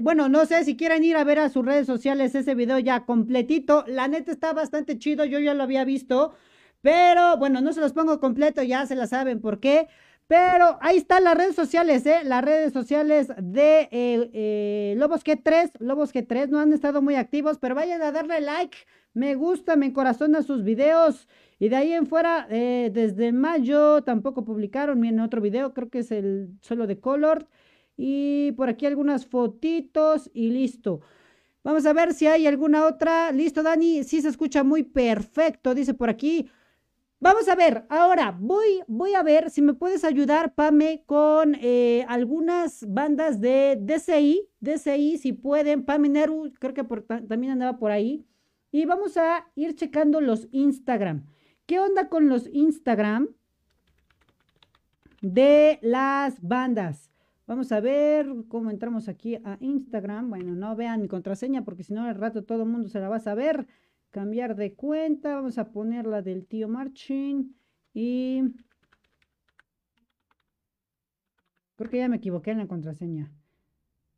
Bueno, 0.00 0.28
no 0.28 0.46
sé 0.46 0.64
si 0.64 0.76
quieren 0.76 1.04
ir 1.04 1.16
a 1.16 1.24
ver 1.24 1.38
a 1.38 1.48
sus 1.48 1.64
redes 1.64 1.86
sociales 1.86 2.34
ese 2.34 2.54
video 2.54 2.78
ya 2.78 3.04
completito. 3.04 3.84
La 3.86 4.08
neta 4.08 4.32
está 4.32 4.52
bastante 4.52 4.98
chido, 4.98 5.24
yo 5.24 5.38
ya 5.38 5.54
lo 5.54 5.62
había 5.62 5.84
visto. 5.84 6.34
Pero 6.80 7.36
bueno, 7.36 7.60
no 7.60 7.72
se 7.72 7.80
los 7.80 7.92
pongo 7.92 8.18
completo, 8.20 8.62
ya 8.62 8.86
se 8.86 8.96
la 8.96 9.06
saben 9.06 9.40
por 9.40 9.60
qué. 9.60 9.88
Pero 10.26 10.78
ahí 10.80 10.96
están 10.96 11.24
las 11.24 11.36
redes 11.36 11.54
sociales, 11.54 12.06
¿eh? 12.06 12.20
Las 12.24 12.42
redes 12.44 12.72
sociales 12.72 13.28
de 13.36 13.88
eh, 13.90 14.30
eh, 14.32 14.94
Lobos 14.96 15.24
G3. 15.24 15.72
Lobos 15.78 16.14
G3 16.14 16.48
no 16.48 16.58
han 16.58 16.72
estado 16.72 17.02
muy 17.02 17.16
activos, 17.16 17.58
pero 17.58 17.74
vayan 17.74 18.02
a 18.02 18.12
darle 18.12 18.40
like, 18.40 18.76
me 19.14 19.34
gusta, 19.34 19.76
me 19.76 19.86
encorazona 19.86 20.42
sus 20.42 20.64
videos. 20.64 21.28
Y 21.58 21.68
de 21.68 21.76
ahí 21.76 21.92
en 21.92 22.06
fuera, 22.06 22.46
eh, 22.50 22.90
desde 22.92 23.32
mayo 23.32 24.02
tampoco 24.02 24.44
publicaron. 24.44 24.98
Miren 25.00 25.20
otro 25.20 25.40
video, 25.40 25.74
creo 25.74 25.90
que 25.90 26.00
es 26.00 26.10
el 26.10 26.48
solo 26.62 26.86
de 26.86 26.98
Color. 26.98 27.46
Y 27.96 28.52
por 28.52 28.68
aquí 28.68 28.86
algunas 28.86 29.26
fotitos 29.26 30.30
y 30.32 30.50
listo. 30.50 31.00
Vamos 31.64 31.86
a 31.86 31.92
ver 31.92 32.14
si 32.14 32.26
hay 32.26 32.46
alguna 32.46 32.86
otra. 32.86 33.32
Listo, 33.32 33.62
Dani. 33.62 34.04
Sí 34.04 34.20
se 34.22 34.28
escucha 34.28 34.64
muy 34.64 34.82
perfecto, 34.82 35.74
dice 35.74 35.94
por 35.94 36.08
aquí. 36.08 36.48
Vamos 37.22 37.48
a 37.48 37.54
ver, 37.54 37.86
ahora 37.88 38.36
voy, 38.36 38.80
voy 38.88 39.14
a 39.14 39.22
ver 39.22 39.48
si 39.48 39.62
me 39.62 39.74
puedes 39.74 40.02
ayudar, 40.02 40.56
Pame, 40.56 41.04
con 41.06 41.54
eh, 41.60 42.04
algunas 42.08 42.84
bandas 42.92 43.40
de 43.40 43.78
DCI, 43.80 44.48
DCI, 44.58 45.18
si 45.18 45.32
pueden, 45.32 45.84
Pame 45.84 46.08
Neru, 46.08 46.52
creo 46.58 46.74
que 46.74 46.82
también 46.82 47.52
andaba 47.52 47.78
por 47.78 47.92
ahí. 47.92 48.26
Y 48.72 48.86
vamos 48.86 49.16
a 49.16 49.46
ir 49.54 49.76
checando 49.76 50.20
los 50.20 50.48
Instagram. 50.50 51.24
¿Qué 51.66 51.78
onda 51.78 52.08
con 52.08 52.28
los 52.28 52.48
Instagram 52.52 53.28
de 55.20 55.78
las 55.80 56.42
bandas? 56.42 57.11
Vamos 57.46 57.72
a 57.72 57.80
ver 57.80 58.26
cómo 58.48 58.70
entramos 58.70 59.08
aquí 59.08 59.36
a 59.36 59.56
Instagram. 59.60 60.30
Bueno, 60.30 60.54
no 60.54 60.76
vean 60.76 61.02
mi 61.02 61.08
contraseña 61.08 61.64
porque 61.64 61.82
si 61.82 61.92
no 61.92 62.04
al 62.04 62.14
rato 62.14 62.44
todo 62.44 62.62
el 62.62 62.68
mundo 62.68 62.88
se 62.88 63.00
la 63.00 63.08
va 63.08 63.16
a 63.16 63.20
saber. 63.20 63.66
Cambiar 64.10 64.54
de 64.56 64.74
cuenta. 64.74 65.34
Vamos 65.34 65.58
a 65.58 65.72
poner 65.72 66.06
la 66.06 66.22
del 66.22 66.46
tío 66.46 66.68
Marchin. 66.68 67.56
Y... 67.94 68.42
Creo 71.76 71.90
que 71.90 71.98
ya 71.98 72.08
me 72.08 72.16
equivoqué 72.16 72.52
en 72.52 72.58
la 72.58 72.68
contraseña. 72.68 73.32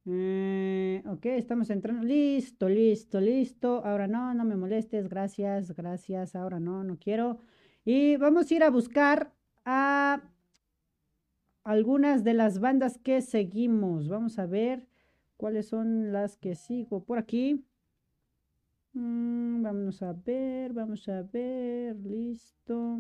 Eh, 0.06 1.02
ok, 1.06 1.24
estamos 1.26 1.70
entrando. 1.70 2.02
Listo, 2.04 2.68
listo, 2.68 3.20
listo. 3.20 3.82
Ahora 3.84 4.06
no, 4.06 4.34
no 4.34 4.44
me 4.44 4.56
molestes. 4.56 5.08
Gracias, 5.08 5.74
gracias. 5.74 6.36
Ahora 6.36 6.60
no, 6.60 6.84
no 6.84 6.98
quiero. 6.98 7.38
Y 7.84 8.16
vamos 8.16 8.50
a 8.50 8.54
ir 8.54 8.64
a 8.64 8.70
buscar 8.70 9.32
a 9.64 10.22
algunas 11.64 12.22
de 12.24 12.34
las 12.34 12.60
bandas 12.60 12.98
que 12.98 13.22
seguimos. 13.22 14.08
Vamos 14.08 14.38
a 14.38 14.46
ver 14.46 14.86
cuáles 15.36 15.66
son 15.66 16.12
las 16.12 16.36
que 16.36 16.54
sigo 16.54 17.04
por 17.04 17.18
aquí. 17.18 17.64
Mm, 18.92 19.62
vamos 19.62 20.02
a 20.02 20.12
ver, 20.12 20.72
vamos 20.72 21.08
a 21.08 21.22
ver, 21.22 21.96
listo. 21.96 22.98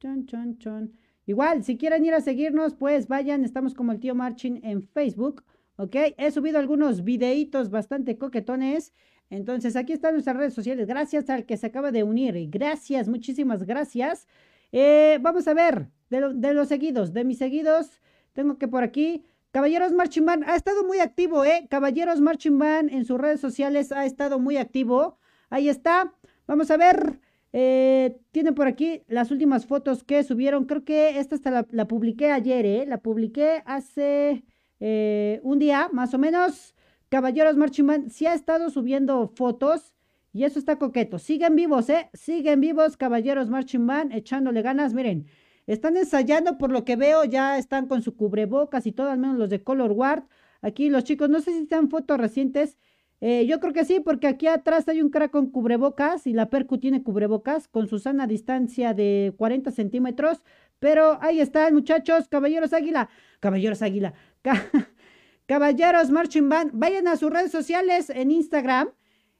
Chon, 0.00 0.26
chon, 0.26 0.58
chon. 0.58 0.92
Igual, 1.26 1.64
si 1.64 1.78
quieren 1.78 2.04
ir 2.04 2.12
a 2.12 2.20
seguirnos, 2.20 2.74
pues 2.74 3.08
vayan, 3.08 3.44
estamos 3.44 3.74
como 3.74 3.92
el 3.92 4.00
tío 4.00 4.14
Marchin 4.14 4.60
en 4.62 4.82
Facebook, 4.82 5.42
¿ok? 5.76 5.96
He 6.18 6.30
subido 6.30 6.58
algunos 6.58 7.02
videitos 7.02 7.70
bastante 7.70 8.18
coquetones. 8.18 8.92
Entonces, 9.30 9.74
aquí 9.76 9.94
están 9.94 10.12
nuestras 10.12 10.36
redes 10.36 10.52
sociales. 10.52 10.86
Gracias 10.86 11.30
al 11.30 11.46
que 11.46 11.56
se 11.56 11.66
acaba 11.66 11.90
de 11.92 12.02
unir. 12.02 12.50
Gracias, 12.50 13.08
muchísimas 13.08 13.64
gracias. 13.64 14.26
Eh, 14.70 15.18
vamos 15.22 15.48
a 15.48 15.54
ver, 15.54 15.88
de, 16.10 16.54
los 16.54 16.68
seguidos, 16.68 17.12
de 17.12 17.24
mis 17.24 17.38
seguidos, 17.38 18.00
tengo 18.32 18.58
que 18.58 18.68
por 18.68 18.82
aquí, 18.82 19.24
Caballeros 19.50 19.92
Marching 19.92 20.26
Band 20.26 20.44
ha 20.48 20.56
estado 20.56 20.84
muy 20.84 20.98
activo, 20.98 21.44
¿eh? 21.44 21.66
Caballeros 21.70 22.20
Marching 22.20 22.58
Band 22.58 22.92
en 22.92 23.04
sus 23.04 23.20
redes 23.20 23.40
sociales 23.40 23.92
ha 23.92 24.04
estado 24.04 24.40
muy 24.40 24.56
activo. 24.56 25.18
Ahí 25.48 25.68
está. 25.68 26.12
Vamos 26.48 26.72
a 26.72 26.76
ver. 26.76 27.20
Eh, 27.52 28.18
tienen 28.32 28.56
por 28.56 28.66
aquí 28.66 29.02
las 29.06 29.30
últimas 29.30 29.64
fotos 29.64 30.02
que 30.02 30.24
subieron. 30.24 30.64
Creo 30.64 30.84
que 30.84 31.20
esta 31.20 31.36
hasta 31.36 31.66
la, 31.70 31.86
publiqué 31.86 32.32
ayer, 32.32 32.66
¿eh? 32.66 32.84
La 32.84 32.98
publiqué 32.98 33.62
hace 33.64 34.42
eh, 34.80 35.38
un 35.44 35.60
día, 35.60 35.88
más 35.92 36.14
o 36.14 36.18
menos. 36.18 36.74
Caballeros 37.08 37.56
Marching 37.56 37.86
Band 37.86 38.10
sí 38.10 38.26
ha 38.26 38.34
estado 38.34 38.70
subiendo 38.70 39.28
fotos. 39.28 39.94
Y 40.32 40.42
eso 40.42 40.58
está 40.58 40.80
coqueto. 40.80 41.20
Siguen 41.20 41.54
vivos, 41.54 41.88
¿eh? 41.90 42.10
Siguen 42.12 42.60
vivos, 42.60 42.96
Caballeros 42.96 43.48
Marching 43.48 43.86
Band, 43.86 44.12
echándole 44.12 44.62
ganas. 44.62 44.92
Miren, 44.92 45.28
están 45.66 45.96
ensayando, 45.96 46.58
por 46.58 46.70
lo 46.70 46.84
que 46.84 46.96
veo, 46.96 47.24
ya 47.24 47.58
están 47.58 47.86
con 47.86 48.02
su 48.02 48.16
cubrebocas 48.16 48.86
y 48.86 48.92
todo, 48.92 49.10
al 49.10 49.18
menos 49.18 49.38
los 49.38 49.50
de 49.50 49.62
Color 49.62 49.92
Guard. 49.92 50.24
Aquí 50.62 50.90
los 50.90 51.04
chicos, 51.04 51.30
no 51.30 51.40
sé 51.40 51.52
si 51.52 51.66
sean 51.66 51.88
fotos 51.90 52.18
recientes. 52.18 52.78
Eh, 53.20 53.46
yo 53.46 53.60
creo 53.60 53.72
que 53.72 53.84
sí, 53.84 54.00
porque 54.00 54.26
aquí 54.26 54.46
atrás 54.46 54.86
hay 54.88 55.00
un 55.00 55.10
crack 55.10 55.30
con 55.30 55.50
cubrebocas 55.50 56.26
y 56.26 56.34
la 56.34 56.50
Percu 56.50 56.78
tiene 56.78 57.02
cubrebocas 57.02 57.68
con 57.68 57.88
su 57.88 57.98
sana 57.98 58.26
distancia 58.26 58.92
de 58.92 59.32
40 59.38 59.70
centímetros. 59.70 60.42
Pero 60.78 61.18
ahí 61.22 61.40
están, 61.40 61.72
muchachos, 61.72 62.28
caballeros 62.28 62.72
águila, 62.74 63.08
caballeros 63.40 63.80
águila, 63.80 64.12
caballeros 65.46 66.10
marching 66.10 66.48
band. 66.48 66.72
Vayan 66.74 67.08
a 67.08 67.16
sus 67.16 67.30
redes 67.30 67.52
sociales 67.52 68.10
en 68.10 68.30
Instagram 68.30 68.90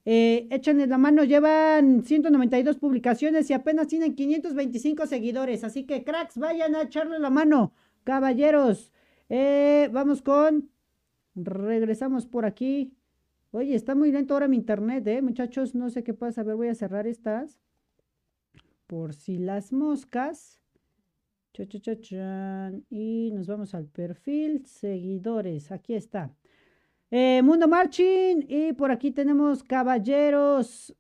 eh, 0.07 0.49
la 0.87 0.99
mano, 0.99 1.25
llevan 1.25 2.03
192 2.03 2.77
publicaciones 2.77 3.49
y 3.49 3.55
apenas 3.55 3.87
tienen 3.87 4.15
525 4.15 5.07
seguidores. 5.07 5.65
Así 5.65 5.85
que, 5.85 6.05
cracks, 6.05 6.37
vayan 6.37 6.75
a 6.75 6.83
echarle 6.83 7.19
la 7.19 7.31
mano. 7.31 7.73
Caballeros, 8.05 8.93
eh, 9.29 9.89
vamos 9.93 10.21
con. 10.21 10.71
Regresamos 11.35 12.27
por 12.27 12.45
aquí. 12.45 12.95
Oye, 13.51 13.75
está 13.75 13.95
muy 13.95 14.13
lento 14.13 14.35
ahora 14.35 14.49
mi 14.49 14.57
internet, 14.57 15.07
¿eh? 15.07 15.23
Muchachos, 15.23 15.75
no 15.75 15.89
sé 15.89 16.05
qué 16.05 16.13
pasa. 16.13 16.43
A 16.43 16.45
ver, 16.45 16.57
voy 16.57 16.69
a 16.69 16.75
cerrar 16.75 17.07
estas. 17.07 17.61
Por 18.87 19.15
si 19.15 19.39
las 19.39 19.73
moscas. 19.73 20.61
Cha, 21.55 21.67
cha, 21.67 22.01
cha. 22.01 22.73
Y 22.91 23.31
nos 23.33 23.47
vamos 23.47 23.75
al 23.75 23.87
perfil. 23.87 24.67
Seguidores. 24.67 25.73
Aquí 25.73 25.95
está. 25.95 26.31
Eh, 27.17 27.43
Mundo 27.45 27.69
Marching. 27.69 28.45
Y 28.49 28.73
por 28.73 28.91
aquí 28.91 29.13
tenemos 29.13 29.63
caballeros. 29.63 30.93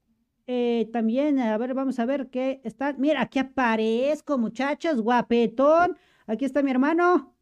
Eh, 0.46 0.88
también, 0.92 1.40
a 1.40 1.58
ver, 1.58 1.74
vamos 1.74 1.98
a 1.98 2.06
ver 2.06 2.30
qué 2.30 2.60
está. 2.62 2.92
Mira, 2.92 3.22
aquí 3.22 3.40
aparezco, 3.40 4.38
muchachos, 4.38 5.00
guapetón. 5.02 5.96
Aquí 6.28 6.44
está 6.44 6.62
mi 6.62 6.70
hermano. 6.70 7.34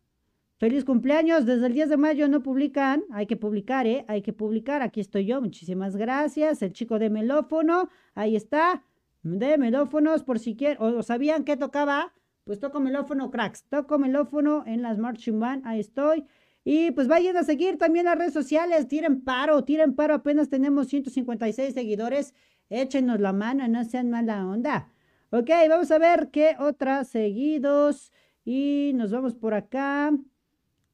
Feliz 0.56 0.86
cumpleaños. 0.86 1.44
Desde 1.44 1.66
el 1.66 1.74
10 1.74 1.90
de 1.90 1.96
mayo 1.98 2.28
no 2.28 2.42
publican. 2.42 3.04
Hay 3.10 3.26
que 3.26 3.36
publicar, 3.36 3.86
¿eh? 3.86 4.06
Hay 4.08 4.22
que 4.22 4.32
publicar. 4.32 4.80
Aquí 4.80 5.00
estoy 5.00 5.26
yo. 5.26 5.42
Muchísimas 5.42 5.94
gracias. 5.94 6.62
El 6.62 6.72
chico 6.72 6.98
de 6.98 7.10
melófono. 7.10 7.90
Ahí 8.14 8.36
está. 8.36 8.84
De 9.22 9.58
melófonos, 9.58 10.24
por 10.24 10.38
si 10.38 10.56
quieren. 10.56 10.78
¿O 10.80 11.02
sabían 11.02 11.44
que 11.44 11.58
tocaba? 11.58 12.14
Pues 12.44 12.58
toco 12.58 12.80
melófono, 12.80 13.30
cracks. 13.30 13.64
Toco 13.64 13.98
melófono 13.98 14.64
en 14.66 14.80
las 14.80 14.96
Marching 14.96 15.38
Band. 15.38 15.66
Ahí 15.66 15.80
estoy. 15.80 16.24
Y 16.64 16.92
pues 16.92 17.08
vayan 17.08 17.36
a 17.36 17.44
seguir 17.44 17.76
también 17.78 18.06
las 18.06 18.16
redes 18.16 18.32
sociales. 18.32 18.88
Tiren 18.88 19.22
paro, 19.22 19.64
tiren 19.64 19.94
paro. 19.94 20.14
Apenas 20.14 20.48
tenemos 20.48 20.88
156 20.88 21.74
seguidores. 21.74 22.34
Échenos 22.70 23.20
la 23.20 23.32
mano, 23.32 23.66
no 23.68 23.84
sean 23.84 24.10
mala 24.10 24.46
onda. 24.46 24.88
Ok, 25.30 25.50
vamos 25.68 25.90
a 25.90 25.98
ver 25.98 26.30
qué 26.30 26.56
otras 26.58 27.08
seguidos. 27.08 28.12
Y 28.44 28.92
nos 28.94 29.10
vamos 29.10 29.34
por 29.34 29.54
acá. 29.54 30.12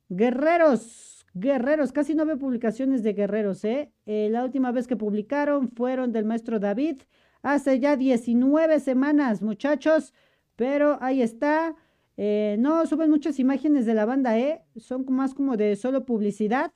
Guerreros, 0.09 1.27
guerreros. 1.35 1.93
Casi 1.93 2.15
no 2.15 2.25
veo 2.25 2.39
publicaciones 2.39 3.03
de 3.03 3.13
guerreros, 3.13 3.65
¿eh? 3.65 3.93
¿eh? 4.07 4.29
La 4.31 4.45
última 4.45 4.73
vez 4.73 4.87
que 4.87 4.97
publicaron 4.97 5.71
fueron 5.71 6.13
del 6.13 6.25
maestro 6.25 6.59
David. 6.59 7.03
Hace 7.43 7.79
ya 7.79 7.97
19 7.97 8.81
semanas, 8.81 9.43
muchachos. 9.43 10.15
Pero 10.57 10.99
ahí 11.01 11.23
está. 11.23 11.77
Eh, 12.21 12.57
no 12.59 12.85
suben 12.85 13.11
muchas 13.11 13.39
imágenes 13.39 13.87
de 13.87 13.95
la 13.95 14.05
banda, 14.05 14.37
¿eh? 14.37 14.61
Son 14.77 15.07
más 15.09 15.35
como 15.35 15.57
de 15.57 15.77
solo 15.77 16.05
publicidad. 16.05 16.73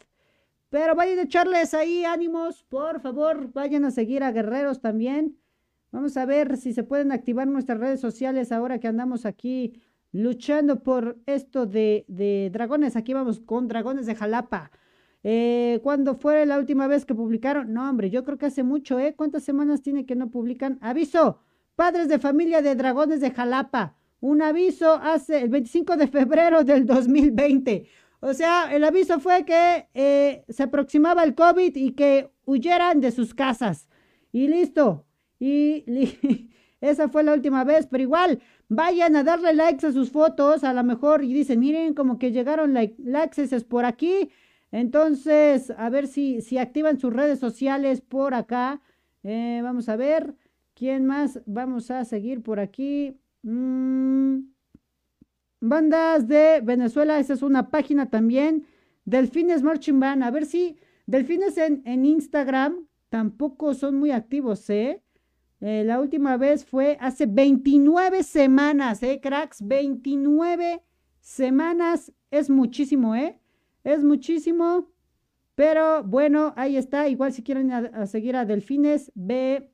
Pero 0.70 0.95
vayan 0.95 1.18
a 1.18 1.22
echarles 1.22 1.74
ahí 1.74 2.05
ánimos, 2.05 2.62
por 2.62 3.01
favor. 3.01 3.53
Vayan 3.53 3.84
a 3.84 3.90
seguir 3.90 4.22
a 4.22 4.30
Guerreros 4.30 4.80
también. 4.80 5.36
Vamos 5.90 6.16
a 6.16 6.26
ver 6.26 6.57
si 6.57 6.72
se 6.72 6.84
pueden 6.84 7.11
activar 7.11 7.49
nuestras 7.49 7.80
redes 7.80 8.01
sociales 8.01 8.53
ahora 8.53 8.78
que 8.78 8.86
andamos 8.86 9.26
aquí 9.26 9.82
luchando 10.12 10.84
por 10.84 11.18
esto 11.26 11.66
de, 11.66 12.05
de 12.07 12.49
dragones. 12.53 12.95
Aquí 12.95 13.12
vamos 13.12 13.40
con 13.40 13.66
Dragones 13.66 14.07
de 14.07 14.14
Jalapa. 14.14 14.70
Eh, 15.24 15.80
¿Cuándo 15.82 16.14
fue 16.14 16.47
la 16.47 16.57
última 16.57 16.86
vez 16.86 17.05
que 17.05 17.16
publicaron? 17.16 17.72
No, 17.72 17.90
hombre, 17.90 18.11
yo 18.11 18.22
creo 18.22 18.38
que 18.38 18.47
hace 18.47 18.62
mucho, 18.62 19.01
¿eh? 19.01 19.14
¿Cuántas 19.16 19.43
semanas 19.43 19.82
tiene 19.82 20.07
que 20.07 20.14
no 20.14 20.30
publican? 20.30 20.78
Aviso, 20.80 21.40
padres 21.74 22.09
de 22.09 22.20
familia 22.20 22.62
de 22.62 22.76
Dragones 22.76 23.20
de 23.20 23.32
Jalapa 23.32 23.97
un 24.23 24.41
aviso 24.41 24.95
hace 24.95 25.43
el 25.43 25.49
25 25.49 25.97
de 25.97 26.07
febrero 26.07 26.62
del 26.62 26.87
2020. 26.87 27.89
O 28.20 28.33
sea, 28.35 28.73
el 28.73 28.85
aviso 28.85 29.18
fue 29.18 29.45
que 29.45 29.89
eh, 29.95 30.45
se 30.49 30.62
aproximaba 30.62 31.25
el 31.25 31.35
COVID 31.35 31.75
y 31.75 31.91
que 31.91 32.31
huyeran 32.45 33.01
de 33.01 33.11
sus 33.11 33.35
casas. 33.35 33.89
Y 34.31 34.47
listo. 34.47 35.05
Y 35.41 35.85
esa 36.81 37.09
fue 37.09 37.25
la 37.25 37.35
última 37.35 37.64
vez, 37.64 37.89
pero 37.91 38.05
igual, 38.05 38.41
vayan 38.68 39.16
a 39.16 39.25
darle 39.25 39.55
likes 39.55 39.85
a 39.85 39.93
sus 39.93 40.12
fotos, 40.12 40.62
a 40.62 40.73
lo 40.73 40.85
mejor, 40.85 41.25
y 41.25 41.33
dicen, 41.33 41.59
miren, 41.59 41.93
como 41.93 42.20
que 42.20 42.31
llegaron 42.31 42.75
like, 42.75 42.95
likes 43.03 43.43
es 43.43 43.64
por 43.64 43.85
aquí. 43.85 44.31
Entonces, 44.70 45.73
a 45.77 45.91
ver 45.91 46.07
si, 46.07 46.43
si 46.43 46.59
activan 46.59 47.01
sus 47.01 47.12
redes 47.12 47.41
sociales 47.41 48.01
por 48.01 48.35
acá. 48.35 48.81
Eh, 49.25 49.61
vamos 49.64 49.89
a 49.89 49.97
ver, 49.97 50.37
¿quién 50.75 51.07
más? 51.07 51.41
Vamos 51.45 51.91
a 51.91 52.05
seguir 52.05 52.41
por 52.41 52.61
aquí. 52.61 53.16
Mm, 53.43 54.40
bandas 55.61 56.28
de 56.28 56.61
Venezuela, 56.62 57.18
esa 57.18 57.34
es 57.34 57.43
una 57.43 57.70
página 57.70 58.11
también. 58.11 58.66
Delfines 59.05 59.62
Marching 59.62 60.01
Band, 60.01 60.22
a 60.22 60.30
ver 60.30 60.47
si 60.47 60.76
Delfines 61.07 61.59
en, 61.59 61.82
en 61.84 62.05
Instagram 62.05 62.86
tampoco 63.09 63.74
son 63.74 63.97
muy 63.97 64.11
activos, 64.11 64.70
¿eh? 64.70 65.03
¿eh? 65.61 65.84
La 65.84 66.01
última 66.01 66.36
vez 66.36 66.64
fue 66.64 66.97
hace 67.01 67.26
29 67.26 68.22
semanas, 68.22 69.03
¿eh, 69.03 69.20
cracks? 69.20 69.66
29 69.66 70.82
semanas 71.20 72.12
es 72.30 72.49
muchísimo, 72.49 73.14
¿eh? 73.14 73.38
Es 73.84 74.03
muchísimo. 74.03 74.88
Pero 75.55 76.03
bueno, 76.05 76.55
ahí 76.57 76.76
está. 76.76 77.09
Igual 77.09 77.32
si 77.32 77.43
quieren 77.43 77.70
seguir 78.07 78.36
a 78.36 78.47
Delfines, 78.47 79.12
BMBMX. 79.14 79.72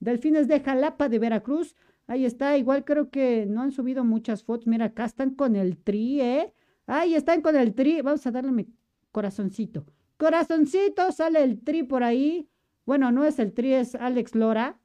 Delfines 0.00 0.48
de 0.48 0.60
Jalapa 0.60 1.08
de 1.08 1.18
Veracruz. 1.18 1.76
Ahí 2.06 2.24
está, 2.24 2.58
igual 2.58 2.84
creo 2.84 3.10
que 3.10 3.46
no 3.46 3.62
han 3.62 3.70
subido 3.70 4.04
muchas 4.04 4.42
fotos. 4.42 4.66
Mira, 4.66 4.86
acá 4.86 5.04
están 5.04 5.30
con 5.30 5.54
el 5.54 5.76
tri, 5.76 6.20
¿eh? 6.20 6.52
Ahí 6.86 7.14
están 7.14 7.40
con 7.40 7.54
el 7.56 7.74
tri. 7.74 8.00
Vamos 8.02 8.26
a 8.26 8.32
darle 8.32 8.50
mi 8.50 8.66
corazoncito. 9.12 9.84
Corazoncito, 10.16 11.12
sale 11.12 11.42
el 11.42 11.60
tri 11.62 11.84
por 11.84 12.02
ahí. 12.02 12.48
Bueno, 12.84 13.12
no 13.12 13.24
es 13.24 13.38
el 13.38 13.52
tri, 13.52 13.74
es 13.74 13.94
Alex 13.94 14.34
Lora. 14.34 14.78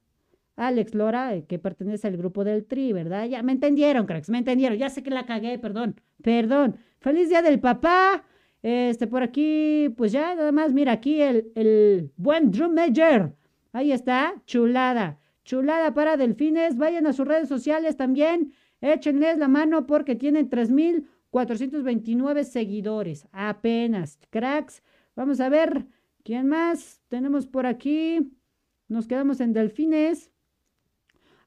Alex 0.54 0.94
Lora, 0.94 1.34
eh, 1.34 1.44
que 1.46 1.58
pertenece 1.58 2.06
al 2.06 2.16
grupo 2.16 2.44
del 2.44 2.64
tri, 2.64 2.92
¿verdad? 2.92 3.26
Ya 3.26 3.42
me 3.42 3.52
entendieron, 3.52 4.06
cracks, 4.06 4.30
me 4.30 4.38
entendieron. 4.38 4.78
Ya 4.78 4.88
sé 4.88 5.02
que 5.02 5.10
la 5.10 5.26
cagué, 5.26 5.58
perdón, 5.58 6.00
perdón. 6.22 6.76
Feliz 7.00 7.28
día 7.28 7.42
del 7.42 7.60
papá. 7.60 8.24
Este, 8.62 9.06
por 9.06 9.22
aquí, 9.22 9.92
pues 9.96 10.12
ya 10.12 10.34
nada 10.34 10.50
más, 10.52 10.72
mira 10.72 10.92
aquí 10.92 11.20
el, 11.20 11.52
el 11.54 12.10
buen 12.16 12.50
drum 12.50 12.74
major. 12.74 13.34
Ahí 13.76 13.92
está, 13.92 14.40
chulada. 14.46 15.20
Chulada 15.44 15.92
para 15.92 16.16
delfines. 16.16 16.78
Vayan 16.78 17.06
a 17.06 17.12
sus 17.12 17.28
redes 17.28 17.46
sociales 17.46 17.98
también. 17.98 18.54
Échenles 18.80 19.36
la 19.36 19.48
mano 19.48 19.86
porque 19.86 20.14
tienen 20.14 20.48
3.429 20.48 22.44
seguidores. 22.44 23.28
Apenas. 23.32 24.18
Cracks. 24.30 24.82
Vamos 25.14 25.40
a 25.40 25.50
ver. 25.50 25.84
¿Quién 26.24 26.46
más? 26.48 27.02
Tenemos 27.08 27.46
por 27.46 27.66
aquí. 27.66 28.32
Nos 28.88 29.06
quedamos 29.06 29.40
en 29.40 29.52
delfines. 29.52 30.30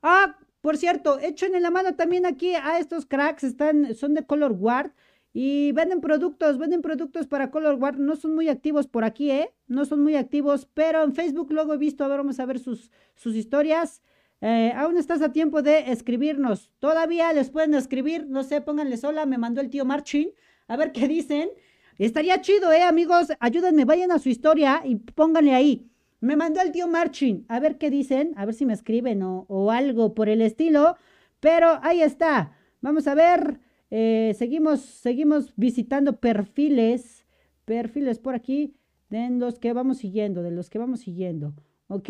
Ah, 0.03 0.38
por 0.61 0.77
cierto, 0.77 1.17
echen 1.17 1.59
la 1.59 1.71
mano 1.71 1.95
también 1.95 2.27
aquí 2.27 2.53
a 2.53 2.77
estos 2.77 3.07
cracks. 3.07 3.43
Están, 3.43 3.95
son 3.95 4.13
de 4.13 4.23
Color 4.23 4.53
Guard. 4.53 4.91
Y 5.32 5.71
venden 5.73 6.01
productos, 6.01 6.57
venden 6.57 6.82
productos 6.82 7.27
para 7.27 7.51
Color 7.51 7.77
Guard. 7.77 7.97
No 7.97 8.15
son 8.15 8.34
muy 8.34 8.49
activos 8.49 8.88
por 8.88 9.03
aquí, 9.03 9.30
¿eh? 9.32 9.53
No 9.67 9.86
son 9.86 10.01
muy 10.01 10.15
activos, 10.15 10.67
pero 10.73 11.03
en 11.03 11.13
Facebook 11.13 11.51
luego 11.51 11.73
he 11.73 11.77
visto, 11.77 12.03
a 12.03 12.07
ver, 12.07 12.17
vamos 12.17 12.39
a 12.39 12.45
ver 12.45 12.59
sus, 12.59 12.91
sus 13.15 13.36
historias. 13.36 14.01
Eh, 14.41 14.71
aún 14.75 14.97
estás 14.97 15.21
a 15.21 15.32
tiempo 15.32 15.61
de 15.61 15.91
escribirnos. 15.91 16.71
Todavía 16.80 17.32
les 17.34 17.49
pueden 17.49 17.73
escribir, 17.75 18.27
no 18.27 18.43
sé, 18.43 18.61
pónganle 18.61 18.97
sola, 18.97 19.25
me 19.25 19.38
mandó 19.38 19.61
el 19.61 19.69
tío 19.69 19.86
Marchin. 19.86 20.32
A 20.67 20.77
ver 20.77 20.91
qué 20.91 21.07
dicen. 21.07 21.49
Estaría 21.97 22.41
chido, 22.41 22.71
¿eh, 22.71 22.82
amigos? 22.82 23.27
Ayúdenme, 23.39 23.86
vayan 23.86 24.11
a 24.11 24.19
su 24.19 24.30
historia 24.30 24.82
y 24.86 24.95
pónganle 24.95 25.53
ahí. 25.53 25.86
Me 26.21 26.36
mandó 26.36 26.61
el 26.61 26.71
tío 26.71 26.88
Marchin. 26.88 27.45
A 27.49 27.59
ver 27.59 27.77
qué 27.77 27.89
dicen, 27.89 28.34
a 28.36 28.45
ver 28.45 28.55
si 28.55 28.65
me 28.65 28.73
escriben 28.73 29.21
o, 29.23 29.45
o 29.49 29.71
algo 29.71 30.13
por 30.15 30.30
el 30.30 30.41
estilo. 30.41 30.97
Pero 31.39 31.80
ahí 31.84 32.01
está. 32.01 32.57
Vamos 32.82 33.07
a 33.07 33.15
ver. 33.15 33.59
Eh, 33.92 34.36
seguimos, 34.38 34.82
seguimos 34.82 35.54
visitando 35.56 36.20
perfiles, 36.20 37.26
perfiles 37.66 38.20
por 38.20 38.36
aquí 38.36 38.76
de 39.10 39.30
los 39.32 39.60
que 39.60 39.74
vamos 39.74 39.98
siguiendo, 39.98 40.44
de 40.44 40.52
los 40.52 40.70
que 40.70 40.80
vamos 40.80 41.02
siguiendo. 41.02 41.54
Ok, 41.88 42.10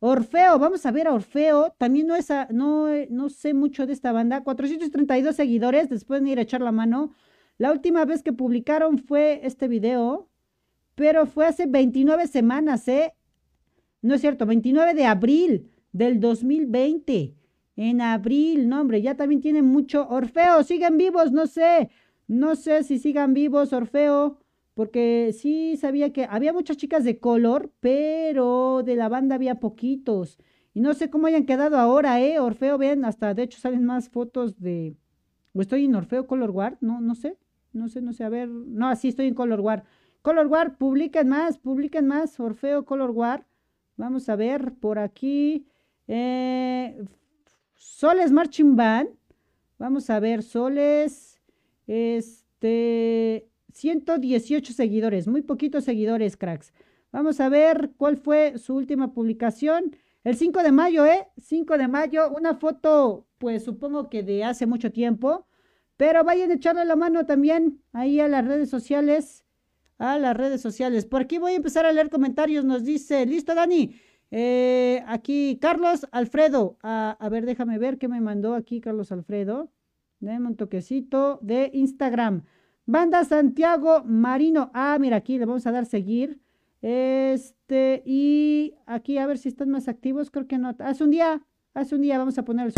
Orfeo, 0.00 0.58
vamos 0.58 0.84
a 0.86 0.90
ver 0.90 1.06
a 1.06 1.14
Orfeo. 1.14 1.72
También 1.78 2.08
no, 2.08 2.16
es 2.16 2.28
no, 2.50 2.88
no 3.10 3.28
sé 3.28 3.54
mucho 3.54 3.86
de 3.86 3.92
esta 3.92 4.10
banda. 4.10 4.42
432 4.42 5.36
seguidores, 5.36 5.88
después 5.88 6.22
de 6.22 6.30
ir 6.30 6.38
a 6.40 6.42
echar 6.42 6.60
la 6.60 6.72
mano. 6.72 7.12
La 7.56 7.70
última 7.70 8.04
vez 8.04 8.24
que 8.24 8.32
publicaron 8.32 8.98
fue 8.98 9.40
este 9.44 9.68
video, 9.68 10.28
pero 10.96 11.26
fue 11.26 11.46
hace 11.46 11.66
29 11.66 12.26
semanas, 12.26 12.88
¿eh? 12.88 13.14
No 14.02 14.14
es 14.14 14.20
cierto, 14.20 14.46
29 14.46 14.94
de 14.94 15.06
abril 15.06 15.70
del 15.92 16.18
2020 16.18 17.36
en 17.76 18.00
abril, 18.00 18.68
no 18.68 18.80
hombre, 18.80 19.02
ya 19.02 19.16
también 19.16 19.40
tienen 19.40 19.64
mucho. 19.64 20.08
Orfeo, 20.08 20.62
siguen 20.62 20.96
vivos, 20.96 21.32
no 21.32 21.46
sé, 21.46 21.90
no 22.26 22.56
sé 22.56 22.84
si 22.84 22.98
sigan 22.98 23.34
vivos, 23.34 23.72
Orfeo, 23.72 24.38
porque 24.74 25.34
sí 25.36 25.76
sabía 25.76 26.12
que 26.12 26.26
había 26.28 26.52
muchas 26.52 26.76
chicas 26.76 27.04
de 27.04 27.18
color, 27.18 27.72
pero 27.80 28.82
de 28.84 28.96
la 28.96 29.08
banda 29.08 29.34
había 29.36 29.60
poquitos. 29.60 30.38
Y 30.72 30.80
no 30.80 30.94
sé 30.94 31.10
cómo 31.10 31.28
hayan 31.28 31.46
quedado 31.46 31.76
ahora, 31.78 32.20
¿eh? 32.20 32.40
Orfeo, 32.40 32.78
ven, 32.78 33.04
hasta 33.04 33.34
de 33.34 33.44
hecho 33.44 33.60
salen 33.60 33.84
más 33.84 34.08
fotos 34.08 34.60
de... 34.60 34.96
¿O 35.52 35.60
estoy 35.60 35.84
en 35.84 35.94
Orfeo 35.94 36.26
Color 36.26 36.50
Guard? 36.50 36.78
No, 36.80 37.00
no 37.00 37.14
sé, 37.14 37.38
no 37.72 37.88
sé, 37.88 38.02
no 38.02 38.12
sé, 38.12 38.24
a 38.24 38.28
ver. 38.28 38.48
No, 38.48 38.88
así 38.88 39.08
estoy 39.08 39.28
en 39.28 39.34
Color 39.34 39.60
Guard. 39.60 39.84
Color 40.22 40.48
Guard, 40.48 40.76
publiquen 40.76 41.28
más, 41.28 41.58
publiquen 41.58 42.08
más, 42.08 42.40
Orfeo 42.40 42.84
Color 42.84 43.12
Guard. 43.12 43.44
Vamos 43.96 44.28
a 44.28 44.34
ver 44.34 44.74
por 44.74 44.98
aquí. 44.98 45.66
Eh, 46.08 47.04
Soles 47.84 48.32
Marching 48.32 48.76
Band. 48.76 49.10
Vamos 49.78 50.08
a 50.08 50.18
ver, 50.18 50.42
Soles. 50.42 51.38
Este. 51.86 53.46
118 53.74 54.72
seguidores, 54.72 55.28
muy 55.28 55.42
poquitos 55.42 55.84
seguidores, 55.84 56.36
cracks. 56.36 56.72
Vamos 57.12 57.40
a 57.40 57.48
ver 57.50 57.90
cuál 57.98 58.16
fue 58.16 58.56
su 58.56 58.74
última 58.74 59.12
publicación. 59.12 59.96
El 60.22 60.36
5 60.36 60.62
de 60.62 60.72
mayo, 60.72 61.04
¿eh? 61.04 61.28
5 61.36 61.76
de 61.76 61.88
mayo, 61.88 62.30
una 62.30 62.54
foto, 62.54 63.26
pues 63.36 63.64
supongo 63.64 64.08
que 64.08 64.22
de 64.22 64.44
hace 64.44 64.64
mucho 64.64 64.90
tiempo. 64.90 65.46
Pero 65.98 66.24
vayan 66.24 66.50
a 66.52 66.54
echarle 66.54 66.86
la 66.86 66.96
mano 66.96 67.26
también 67.26 67.82
ahí 67.92 68.18
a 68.18 68.28
las 68.28 68.46
redes 68.46 68.70
sociales. 68.70 69.44
A 69.98 70.18
las 70.18 70.34
redes 70.34 70.62
sociales. 70.62 71.04
Por 71.04 71.22
aquí 71.22 71.36
voy 71.36 71.52
a 71.52 71.56
empezar 71.56 71.84
a 71.84 71.92
leer 71.92 72.08
comentarios. 72.08 72.64
Nos 72.64 72.82
dice, 72.84 73.26
listo, 73.26 73.54
Dani. 73.54 73.94
Eh, 74.30 75.02
aquí, 75.06 75.58
Carlos 75.60 76.06
Alfredo. 76.12 76.76
a 76.82 77.28
ver, 77.30 77.46
déjame 77.46 77.78
ver 77.78 77.98
qué 77.98 78.08
me 78.08 78.20
mandó 78.20 78.54
aquí 78.54 78.80
Carlos 78.80 79.12
Alfredo. 79.12 79.70
Denme 80.20 80.48
un 80.48 80.56
toquecito 80.56 81.38
de 81.42 81.70
Instagram. 81.74 82.42
Banda 82.86 83.24
Santiago 83.24 84.02
Marino. 84.04 84.70
Ah, 84.74 84.96
mira, 85.00 85.16
aquí 85.16 85.38
le 85.38 85.46
vamos 85.46 85.66
a 85.66 85.72
dar 85.72 85.86
seguir. 85.86 86.40
Este, 86.82 88.02
y 88.04 88.74
aquí 88.86 89.16
a 89.18 89.26
ver 89.26 89.38
si 89.38 89.48
están 89.48 89.70
más 89.70 89.88
activos. 89.88 90.30
Creo 90.30 90.46
que 90.46 90.58
no. 90.58 90.74
Hace 90.78 91.04
un 91.04 91.10
día, 91.10 91.40
hace 91.72 91.94
un 91.94 92.02
día 92.02 92.18
vamos 92.18 92.36
a 92.38 92.44
poner 92.44 92.66
el 92.66 92.72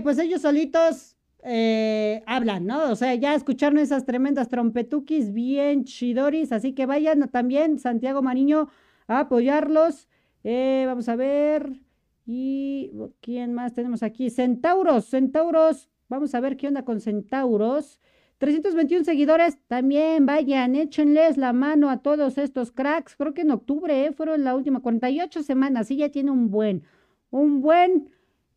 pues 0.00 0.18
ellos 0.18 0.42
solitos 0.42 1.16
eh, 1.42 2.22
hablan, 2.26 2.66
¿no? 2.66 2.90
O 2.90 2.96
sea, 2.96 3.14
ya 3.14 3.34
escucharon 3.34 3.78
esas 3.78 4.04
tremendas 4.04 4.48
trompetuquis 4.48 5.32
bien 5.32 5.84
chidoris, 5.84 6.52
así 6.52 6.72
que 6.72 6.86
vayan 6.86 7.28
también, 7.30 7.78
Santiago 7.78 8.22
Mariño, 8.22 8.68
a 9.06 9.20
apoyarlos. 9.20 10.08
Eh, 10.44 10.84
vamos 10.86 11.08
a 11.08 11.16
ver. 11.16 11.80
¿Y 12.26 12.92
quién 13.20 13.54
más 13.54 13.72
tenemos 13.72 14.02
aquí? 14.02 14.30
Centauros, 14.30 15.06
Centauros. 15.06 15.88
Vamos 16.08 16.34
a 16.34 16.40
ver 16.40 16.56
qué 16.56 16.68
onda 16.68 16.84
con 16.84 17.00
Centauros. 17.00 18.00
321 18.38 19.04
seguidores, 19.04 19.58
también 19.66 20.24
vayan, 20.24 20.74
échenles 20.74 21.36
la 21.36 21.52
mano 21.52 21.90
a 21.90 21.98
todos 21.98 22.38
estos 22.38 22.72
cracks. 22.72 23.14
Creo 23.14 23.34
que 23.34 23.42
en 23.42 23.50
octubre 23.50 24.06
eh, 24.06 24.12
fueron 24.12 24.44
la 24.44 24.54
última 24.54 24.80
48 24.80 25.42
semanas, 25.42 25.90
y 25.90 25.96
ya 25.96 26.08
tiene 26.08 26.30
un 26.30 26.50
buen, 26.50 26.82
un 27.30 27.60
buen 27.60 28.08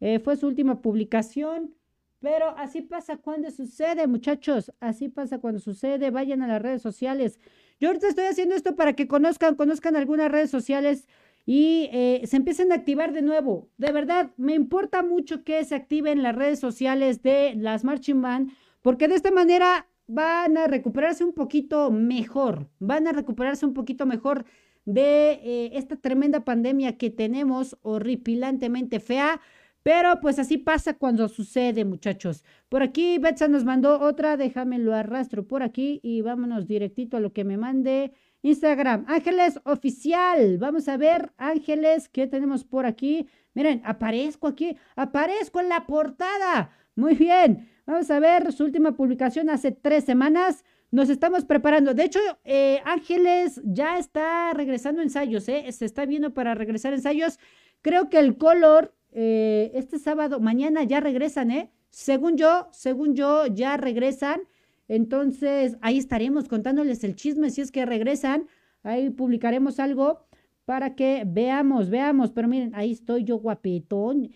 eh, 0.03 0.19
fue 0.19 0.35
su 0.35 0.47
última 0.47 0.81
publicación. 0.81 1.73
Pero 2.19 2.49
así 2.57 2.81
pasa 2.81 3.15
cuando 3.15 3.49
sucede, 3.51 4.05
muchachos. 4.05 4.73
Así 4.81 5.07
pasa 5.07 5.39
cuando 5.39 5.61
sucede. 5.61 6.11
Vayan 6.11 6.41
a 6.41 6.47
las 6.47 6.61
redes 6.61 6.81
sociales. 6.81 7.39
Yo 7.79 7.87
ahorita 7.87 8.09
estoy 8.09 8.25
haciendo 8.25 8.53
esto 8.53 8.75
para 8.75 8.93
que 8.93 9.07
conozcan, 9.07 9.55
conozcan 9.55 9.95
algunas 9.95 10.29
redes 10.29 10.49
sociales 10.49 11.07
y 11.45 11.89
eh, 11.93 12.21
se 12.25 12.35
empiecen 12.35 12.73
a 12.73 12.75
activar 12.75 13.13
de 13.13 13.21
nuevo. 13.21 13.69
De 13.77 13.93
verdad, 13.93 14.31
me 14.35 14.53
importa 14.53 15.03
mucho 15.03 15.45
que 15.45 15.63
se 15.63 15.75
activen 15.75 16.21
las 16.21 16.35
redes 16.35 16.59
sociales 16.59 17.23
de 17.23 17.55
las 17.55 17.85
Marching 17.85 18.21
Band, 18.21 18.51
porque 18.81 19.07
de 19.07 19.15
esta 19.15 19.31
manera 19.31 19.87
van 20.07 20.57
a 20.57 20.67
recuperarse 20.67 21.23
un 21.23 21.33
poquito 21.33 21.91
mejor. 21.91 22.67
Van 22.79 23.07
a 23.07 23.13
recuperarse 23.13 23.65
un 23.65 23.73
poquito 23.73 24.05
mejor 24.05 24.43
de 24.83 25.39
eh, 25.43 25.71
esta 25.73 25.95
tremenda 25.95 26.43
pandemia 26.43 26.97
que 26.97 27.09
tenemos 27.09 27.77
horripilantemente 27.83 28.99
fea. 28.99 29.39
Pero 29.83 30.21
pues 30.21 30.39
así 30.39 30.57
pasa 30.57 30.93
cuando 30.93 31.27
sucede, 31.27 31.83
muchachos. 31.83 32.45
Por 32.69 32.83
aquí 32.83 33.17
Betsa 33.17 33.49
nos 33.49 33.65
mandó 33.65 33.99
otra, 33.99 34.37
déjame 34.37 34.79
lo 34.79 34.95
arrastro 34.95 35.45
por 35.45 35.61
aquí 35.61 35.99
y 36.01 36.21
vámonos 36.21 36.67
directito 36.67 37.17
a 37.17 37.19
lo 37.19 37.33
que 37.33 37.43
me 37.43 37.57
mande 37.57 38.13
Instagram. 38.41 39.05
Ángeles 39.07 39.59
Oficial, 39.65 40.57
vamos 40.57 40.87
a 40.87 40.95
ver, 40.95 41.33
Ángeles, 41.37 42.07
¿qué 42.07 42.27
tenemos 42.27 42.63
por 42.63 42.85
aquí? 42.85 43.27
Miren, 43.53 43.81
aparezco 43.83 44.47
aquí, 44.47 44.77
aparezco 44.95 45.59
en 45.59 45.69
la 45.69 45.85
portada. 45.85 46.71
Muy 46.95 47.15
bien, 47.15 47.69
vamos 47.85 48.09
a 48.09 48.19
ver 48.19 48.53
su 48.53 48.63
última 48.63 48.93
publicación 48.93 49.49
hace 49.49 49.71
tres 49.71 50.05
semanas. 50.05 50.63
Nos 50.91 51.09
estamos 51.09 51.43
preparando. 51.43 51.93
De 51.93 52.03
hecho, 52.03 52.19
eh, 52.43 52.79
Ángeles 52.85 53.59
ya 53.65 53.97
está 53.97 54.53
regresando 54.53 55.01
ensayos, 55.01 55.49
¿eh? 55.49 55.65
Se 55.71 55.85
está 55.85 56.05
viendo 56.05 56.33
para 56.33 56.53
regresar 56.53 56.93
ensayos. 56.93 57.39
Creo 57.81 58.09
que 58.09 58.19
el 58.19 58.37
color 58.37 58.93
eh, 59.15 59.71
este 59.73 59.99
sábado, 59.99 60.39
mañana 60.39 60.83
ya 60.83 60.99
regresan, 60.99 61.51
¿eh? 61.51 61.71
Según 61.89 62.37
yo, 62.37 62.67
según 62.71 63.15
yo, 63.15 63.47
ya 63.47 63.77
regresan. 63.77 64.41
Entonces, 64.87 65.77
ahí 65.81 65.97
estaremos 65.97 66.47
contándoles 66.47 67.03
el 67.03 67.15
chisme 67.15 67.49
si 67.49 67.61
es 67.61 67.71
que 67.71 67.85
regresan. 67.85 68.47
Ahí 68.83 69.09
publicaremos 69.09 69.79
algo 69.79 70.25
para 70.65 70.95
que 70.95 71.23
veamos, 71.25 71.89
veamos. 71.89 72.31
Pero 72.31 72.47
miren, 72.47 72.73
ahí 72.75 72.91
estoy 72.91 73.23
yo 73.23 73.37
guapetón. 73.37 74.31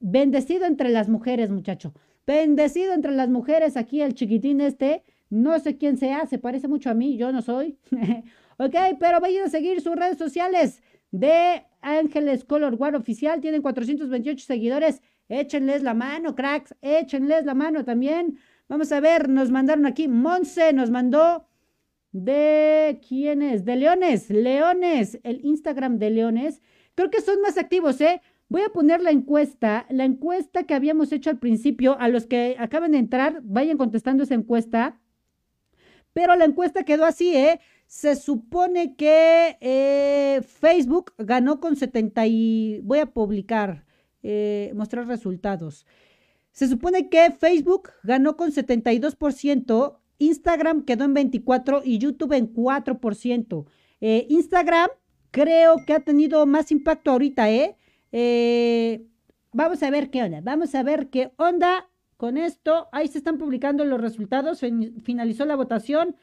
bendecido 0.00 0.66
entre 0.66 0.88
las 0.88 1.08
mujeres, 1.08 1.50
muchacho. 1.50 1.94
Bendecido 2.26 2.94
entre 2.94 3.12
las 3.12 3.28
mujeres. 3.28 3.76
Aquí 3.76 4.00
el 4.00 4.14
chiquitín 4.14 4.60
este. 4.60 5.04
No 5.30 5.58
sé 5.58 5.76
quién 5.76 5.96
sea, 5.96 6.26
se 6.26 6.38
parece 6.38 6.68
mucho 6.68 6.90
a 6.90 6.94
mí, 6.94 7.16
yo 7.16 7.32
no 7.32 7.42
soy. 7.42 7.78
ok, 8.58 8.74
pero 9.00 9.20
vayan 9.20 9.46
a 9.46 9.50
seguir 9.50 9.80
sus 9.80 9.96
redes 9.96 10.16
sociales 10.16 10.82
de 11.10 11.64
Ángeles 11.84 12.44
Color 12.44 12.74
War 12.74 12.96
Oficial. 12.96 13.40
Tienen 13.40 13.62
428 13.62 14.44
seguidores. 14.44 15.02
Échenles 15.28 15.82
la 15.82 15.94
mano, 15.94 16.34
cracks. 16.34 16.74
Échenles 16.82 17.44
la 17.44 17.54
mano 17.54 17.84
también. 17.84 18.38
Vamos 18.68 18.90
a 18.92 19.00
ver, 19.00 19.28
nos 19.28 19.50
mandaron 19.50 19.86
aquí. 19.86 20.08
Monse 20.08 20.72
nos 20.72 20.90
mandó 20.90 21.46
de 22.12 23.00
quién 23.06 23.42
es? 23.42 23.64
De 23.64 23.76
Leones. 23.76 24.30
Leones. 24.30 25.20
El 25.22 25.44
Instagram 25.44 25.98
de 25.98 26.10
Leones. 26.10 26.62
Creo 26.94 27.10
que 27.10 27.20
son 27.20 27.40
más 27.40 27.58
activos, 27.58 28.00
¿eh? 28.00 28.20
Voy 28.48 28.62
a 28.62 28.68
poner 28.68 29.00
la 29.00 29.10
encuesta, 29.10 29.86
la 29.90 30.04
encuesta 30.04 30.64
que 30.64 30.74
habíamos 30.74 31.12
hecho 31.12 31.30
al 31.30 31.38
principio. 31.38 31.98
A 31.98 32.08
los 32.08 32.26
que 32.26 32.56
acaban 32.58 32.92
de 32.92 32.98
entrar, 32.98 33.40
vayan 33.42 33.78
contestando 33.78 34.22
esa 34.22 34.34
encuesta. 34.34 35.00
Pero 36.12 36.36
la 36.36 36.44
encuesta 36.44 36.84
quedó 36.84 37.04
así, 37.04 37.36
¿eh? 37.36 37.60
Se 37.94 38.16
supone 38.16 38.96
que 38.96 39.56
eh, 39.60 40.42
Facebook 40.42 41.14
ganó 41.16 41.60
con 41.60 41.76
70 41.76 42.26
y 42.26 42.80
voy 42.82 42.98
a 42.98 43.06
publicar, 43.06 43.84
eh, 44.24 44.72
mostrar 44.74 45.06
resultados. 45.06 45.86
Se 46.50 46.66
supone 46.66 47.08
que 47.08 47.30
Facebook 47.30 47.90
ganó 48.02 48.36
con 48.36 48.50
72%, 48.50 49.96
Instagram 50.18 50.84
quedó 50.84 51.04
en 51.04 51.14
24% 51.14 51.82
y 51.84 51.98
YouTube 51.98 52.32
en 52.32 52.52
4%. 52.52 53.66
Eh, 54.00 54.26
Instagram 54.28 54.90
creo 55.30 55.76
que 55.86 55.92
ha 55.92 56.00
tenido 56.00 56.44
más 56.46 56.72
impacto 56.72 57.12
ahorita, 57.12 57.48
¿eh? 57.48 57.76
Vamos 59.52 59.84
a 59.84 59.90
ver 59.90 60.10
qué 60.10 60.24
onda, 60.24 60.40
vamos 60.42 60.74
a 60.74 60.82
ver 60.82 61.10
qué 61.10 61.30
onda 61.36 61.88
con 62.16 62.38
esto. 62.38 62.88
Ahí 62.90 63.06
se 63.06 63.18
están 63.18 63.38
publicando 63.38 63.84
los 63.84 64.00
resultados, 64.00 64.62
finalizó 65.04 65.46
la 65.46 65.54
votación. 65.54 66.16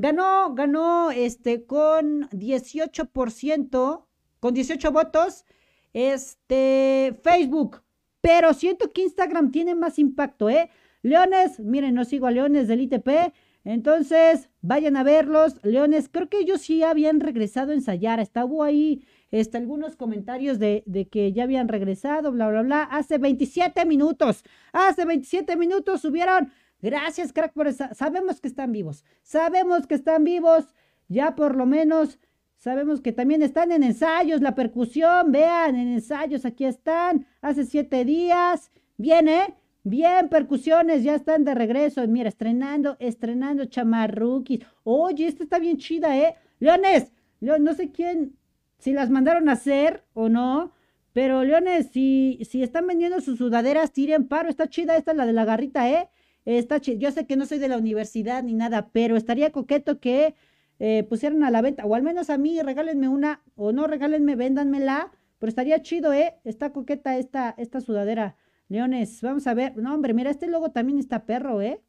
Ganó, 0.00 0.54
ganó 0.54 1.10
este 1.10 1.66
con 1.66 2.30
18%, 2.30 4.06
con 4.38 4.54
18 4.54 4.92
votos, 4.92 5.44
este 5.92 7.18
Facebook. 7.24 7.82
Pero 8.20 8.54
siento 8.54 8.92
que 8.92 9.02
Instagram 9.02 9.50
tiene 9.50 9.74
más 9.74 9.98
impacto, 9.98 10.48
¿eh? 10.50 10.70
Leones, 11.02 11.58
miren, 11.58 11.96
no 11.96 12.04
sigo 12.04 12.28
a 12.28 12.30
Leones 12.30 12.68
del 12.68 12.82
ITP. 12.82 13.34
Entonces, 13.64 14.50
vayan 14.60 14.96
a 14.96 15.02
verlos. 15.02 15.56
Leones, 15.64 16.08
creo 16.08 16.28
que 16.28 16.38
ellos 16.38 16.60
sí 16.60 16.84
habían 16.84 17.18
regresado 17.18 17.72
a 17.72 17.74
ensayar. 17.74 18.20
Estaba 18.20 18.66
ahí 18.66 19.04
este, 19.32 19.58
algunos 19.58 19.96
comentarios 19.96 20.60
de, 20.60 20.84
de, 20.86 21.08
que 21.08 21.32
ya 21.32 21.42
habían 21.42 21.66
regresado, 21.66 22.30
bla, 22.30 22.48
bla, 22.48 22.62
bla. 22.62 22.82
Hace 22.84 23.18
27 23.18 23.84
minutos. 23.84 24.44
Hace 24.72 25.04
27 25.04 25.56
minutos 25.56 26.02
subieron 26.02 26.52
Gracias, 26.80 27.32
crack, 27.32 27.52
por 27.52 27.66
esa. 27.66 27.94
Sabemos 27.94 28.40
que 28.40 28.48
están 28.48 28.72
vivos. 28.72 29.04
Sabemos 29.22 29.86
que 29.86 29.94
están 29.94 30.24
vivos. 30.24 30.74
Ya 31.08 31.34
por 31.34 31.56
lo 31.56 31.66
menos 31.66 32.18
sabemos 32.56 33.00
que 33.00 33.12
también 33.12 33.42
están 33.42 33.72
en 33.72 33.82
ensayos. 33.82 34.40
La 34.40 34.54
percusión, 34.54 35.32
vean, 35.32 35.76
en 35.76 35.88
ensayos 35.88 36.44
aquí 36.44 36.64
están. 36.64 37.26
Hace 37.40 37.64
siete 37.64 38.04
días. 38.04 38.70
Bien, 38.96 39.28
¿eh? 39.28 39.54
Bien, 39.84 40.28
percusiones, 40.28 41.02
ya 41.02 41.14
están 41.14 41.44
de 41.44 41.54
regreso. 41.54 42.06
Mira, 42.06 42.28
estrenando, 42.28 42.96
estrenando 43.00 43.64
chamarruquis. 43.64 44.60
Oye, 44.84 45.26
esta 45.26 45.44
está 45.44 45.58
bien 45.58 45.78
chida, 45.78 46.18
¿eh? 46.18 46.34
Leones, 46.60 47.12
no 47.40 47.72
sé 47.74 47.90
quién, 47.90 48.36
si 48.78 48.92
las 48.92 49.08
mandaron 49.08 49.48
a 49.48 49.52
hacer 49.52 50.04
o 50.12 50.28
no. 50.28 50.72
Pero, 51.12 51.42
Leones, 51.42 51.88
si, 51.90 52.38
si 52.48 52.62
están 52.62 52.86
vendiendo 52.86 53.20
sus 53.20 53.38
sudaderas, 53.38 53.92
tiren 53.92 54.28
paro. 54.28 54.48
Está 54.48 54.68
chida 54.68 54.96
esta, 54.96 55.14
la 55.14 55.26
de 55.26 55.32
la 55.32 55.44
garrita, 55.44 55.88
¿eh? 55.90 56.10
Está 56.56 56.78
Yo 56.78 57.10
sé 57.12 57.26
que 57.26 57.36
no 57.36 57.44
soy 57.44 57.58
de 57.58 57.68
la 57.68 57.76
universidad 57.76 58.42
ni 58.42 58.54
nada, 58.54 58.88
pero 58.90 59.16
estaría 59.16 59.52
coqueto 59.52 60.00
que 60.00 60.34
eh, 60.78 61.04
pusieran 61.04 61.44
a 61.44 61.50
la 61.50 61.60
venta, 61.60 61.84
o 61.84 61.94
al 61.94 62.02
menos 62.02 62.30
a 62.30 62.38
mí, 62.38 62.58
regálenme 62.62 63.06
una, 63.08 63.42
o 63.54 63.72
no 63.72 63.86
regálenme, 63.86 64.34
véndanmela, 64.34 65.12
pero 65.38 65.48
estaría 65.50 65.82
chido, 65.82 66.14
¿eh? 66.14 66.40
Está 66.44 66.72
coqueta 66.72 67.18
esta, 67.18 67.54
esta 67.58 67.82
sudadera. 67.82 68.36
Leones, 68.68 69.20
vamos 69.20 69.46
a 69.46 69.52
ver. 69.52 69.76
No, 69.76 69.94
hombre, 69.94 70.14
mira, 70.14 70.30
este 70.30 70.46
logo 70.46 70.70
también 70.70 70.98
está 70.98 71.26
perro, 71.26 71.60
¿eh? 71.60 71.82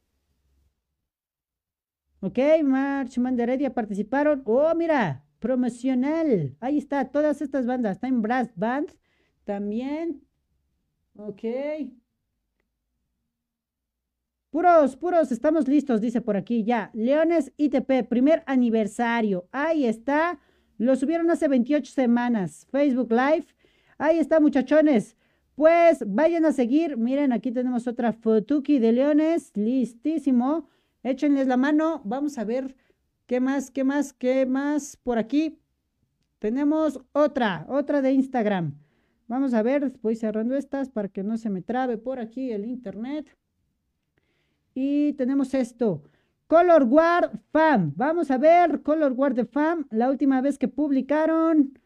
Ok, 2.20 2.38
Marchman 2.64 3.38
de 3.38 3.44
Heredia 3.44 3.74
participaron. 3.74 4.42
Oh, 4.46 4.76
mira, 4.76 5.24
promocional. 5.40 6.58
Ahí 6.60 6.78
está, 6.78 7.12
todas 7.12 7.42
estas 7.42 7.66
bandas. 7.66 8.02
Time 8.02 8.20
Brass 8.20 8.52
Band 8.56 8.92
también. 9.46 10.22
Ok. 11.16 11.44
Puros, 14.52 14.96
puros, 14.96 15.32
estamos 15.32 15.68
listos, 15.68 16.02
dice 16.02 16.22
por 16.22 16.36
aquí 16.36 16.64
ya. 16.64 16.90
Leones 16.96 17.52
ITP, 17.58 18.08
primer 18.10 18.42
aniversario. 18.48 19.48
Ahí 19.52 19.86
está. 19.86 20.40
Lo 20.80 20.96
subieron 20.96 21.30
hace 21.30 21.48
28 21.48 21.92
semanas. 21.92 22.66
Facebook 22.72 23.12
Live. 23.12 23.46
Ahí 24.00 24.18
está, 24.18 24.40
muchachones. 24.40 25.16
Pues 25.54 26.04
vayan 26.08 26.46
a 26.46 26.52
seguir. 26.52 26.98
Miren, 26.98 27.32
aquí 27.32 27.52
tenemos 27.52 27.86
otra 27.86 28.12
fotuki 28.12 28.80
de 28.80 28.92
leones. 28.92 29.52
Listísimo. 29.56 30.68
Échenles 31.04 31.46
la 31.46 31.58
mano. 31.58 32.02
Vamos 32.04 32.40
a 32.40 32.44
ver 32.44 32.76
qué 33.28 33.40
más, 33.40 33.70
qué 33.70 33.84
más, 33.84 34.14
qué 34.14 34.48
más 34.48 34.98
por 34.98 35.20
aquí. 35.20 35.60
Tenemos 36.40 37.00
otra, 37.12 37.68
otra 37.70 38.02
de 38.02 38.14
Instagram. 38.14 38.80
Vamos 39.28 39.54
a 39.54 39.62
ver, 39.62 39.94
voy 40.02 40.16
cerrando 40.16 40.56
estas 40.56 40.90
para 40.90 41.08
que 41.08 41.22
no 41.22 41.38
se 41.38 41.52
me 41.52 41.62
trabe 41.62 42.00
por 42.00 42.20
aquí 42.20 42.52
el 42.52 42.66
internet. 42.66 43.38
Y 44.82 45.12
tenemos 45.12 45.54
esto. 45.56 46.04
Color 46.48 46.86
Guard 46.86 47.32
Fam. 47.52 47.92
Vamos 47.98 48.32
a 48.32 48.38
ver 48.38 48.82
Color 48.82 49.14
Guard 49.14 49.36
de 49.36 49.44
Fam. 49.44 49.86
La 49.90 50.10
última 50.10 50.40
vez 50.40 50.58
que 50.58 50.70
publicaron 50.70 51.78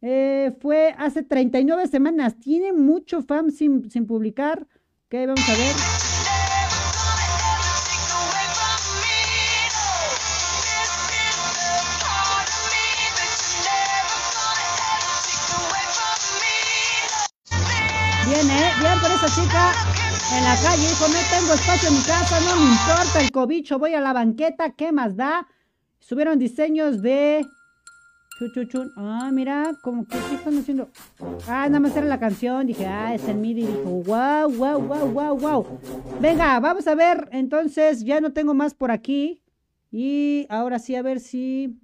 eh, 0.00 0.56
fue 0.58 0.94
hace 0.96 1.22
39 1.22 1.86
semanas. 1.88 2.40
Tiene 2.40 2.72
mucho 2.72 3.20
Fam 3.20 3.50
sin, 3.50 3.90
sin 3.90 4.06
publicar. 4.06 4.66
Ok, 5.04 5.16
vamos 5.26 5.46
a 5.50 5.52
ver. 5.52 6.09
En 20.36 20.44
la 20.44 20.56
calle. 20.62 20.88
Dijo, 20.88 21.08
no 21.08 21.18
tengo 21.30 21.54
espacio 21.54 21.88
en 21.88 21.94
mi 21.94 22.02
casa, 22.02 22.40
no 22.40 22.56
me 22.56 22.70
importa 22.70 23.20
el 23.20 23.30
cobicho, 23.30 23.78
voy 23.78 23.94
a 23.94 24.00
la 24.00 24.12
banqueta, 24.12 24.70
¿qué 24.70 24.92
más 24.92 25.16
da? 25.16 25.46
Subieron 25.98 26.38
diseños 26.38 27.02
de... 27.02 27.46
Chuchuchun. 28.38 28.90
Ah, 28.96 29.28
mira, 29.30 29.72
como 29.82 30.06
que 30.06 30.16
¿qué 30.16 30.36
están 30.36 30.56
haciendo? 30.56 30.88
Ah, 31.46 31.66
nada 31.66 31.78
más 31.78 31.94
era 31.94 32.06
la 32.06 32.18
canción. 32.18 32.66
Dije, 32.66 32.86
ah, 32.86 33.14
es 33.14 33.28
el 33.28 33.36
MIDI. 33.36 33.66
Dijo, 33.66 34.02
wow, 34.02 34.50
wow, 34.50 34.80
wow, 34.80 35.10
wow, 35.10 35.38
wow. 35.38 35.66
Venga, 36.20 36.58
vamos 36.58 36.86
a 36.86 36.94
ver. 36.94 37.28
Entonces, 37.32 38.02
ya 38.02 38.18
no 38.22 38.32
tengo 38.32 38.54
más 38.54 38.72
por 38.72 38.90
aquí. 38.90 39.42
Y 39.92 40.46
ahora 40.48 40.78
sí, 40.78 40.96
a 40.96 41.02
ver 41.02 41.20
si 41.20 41.78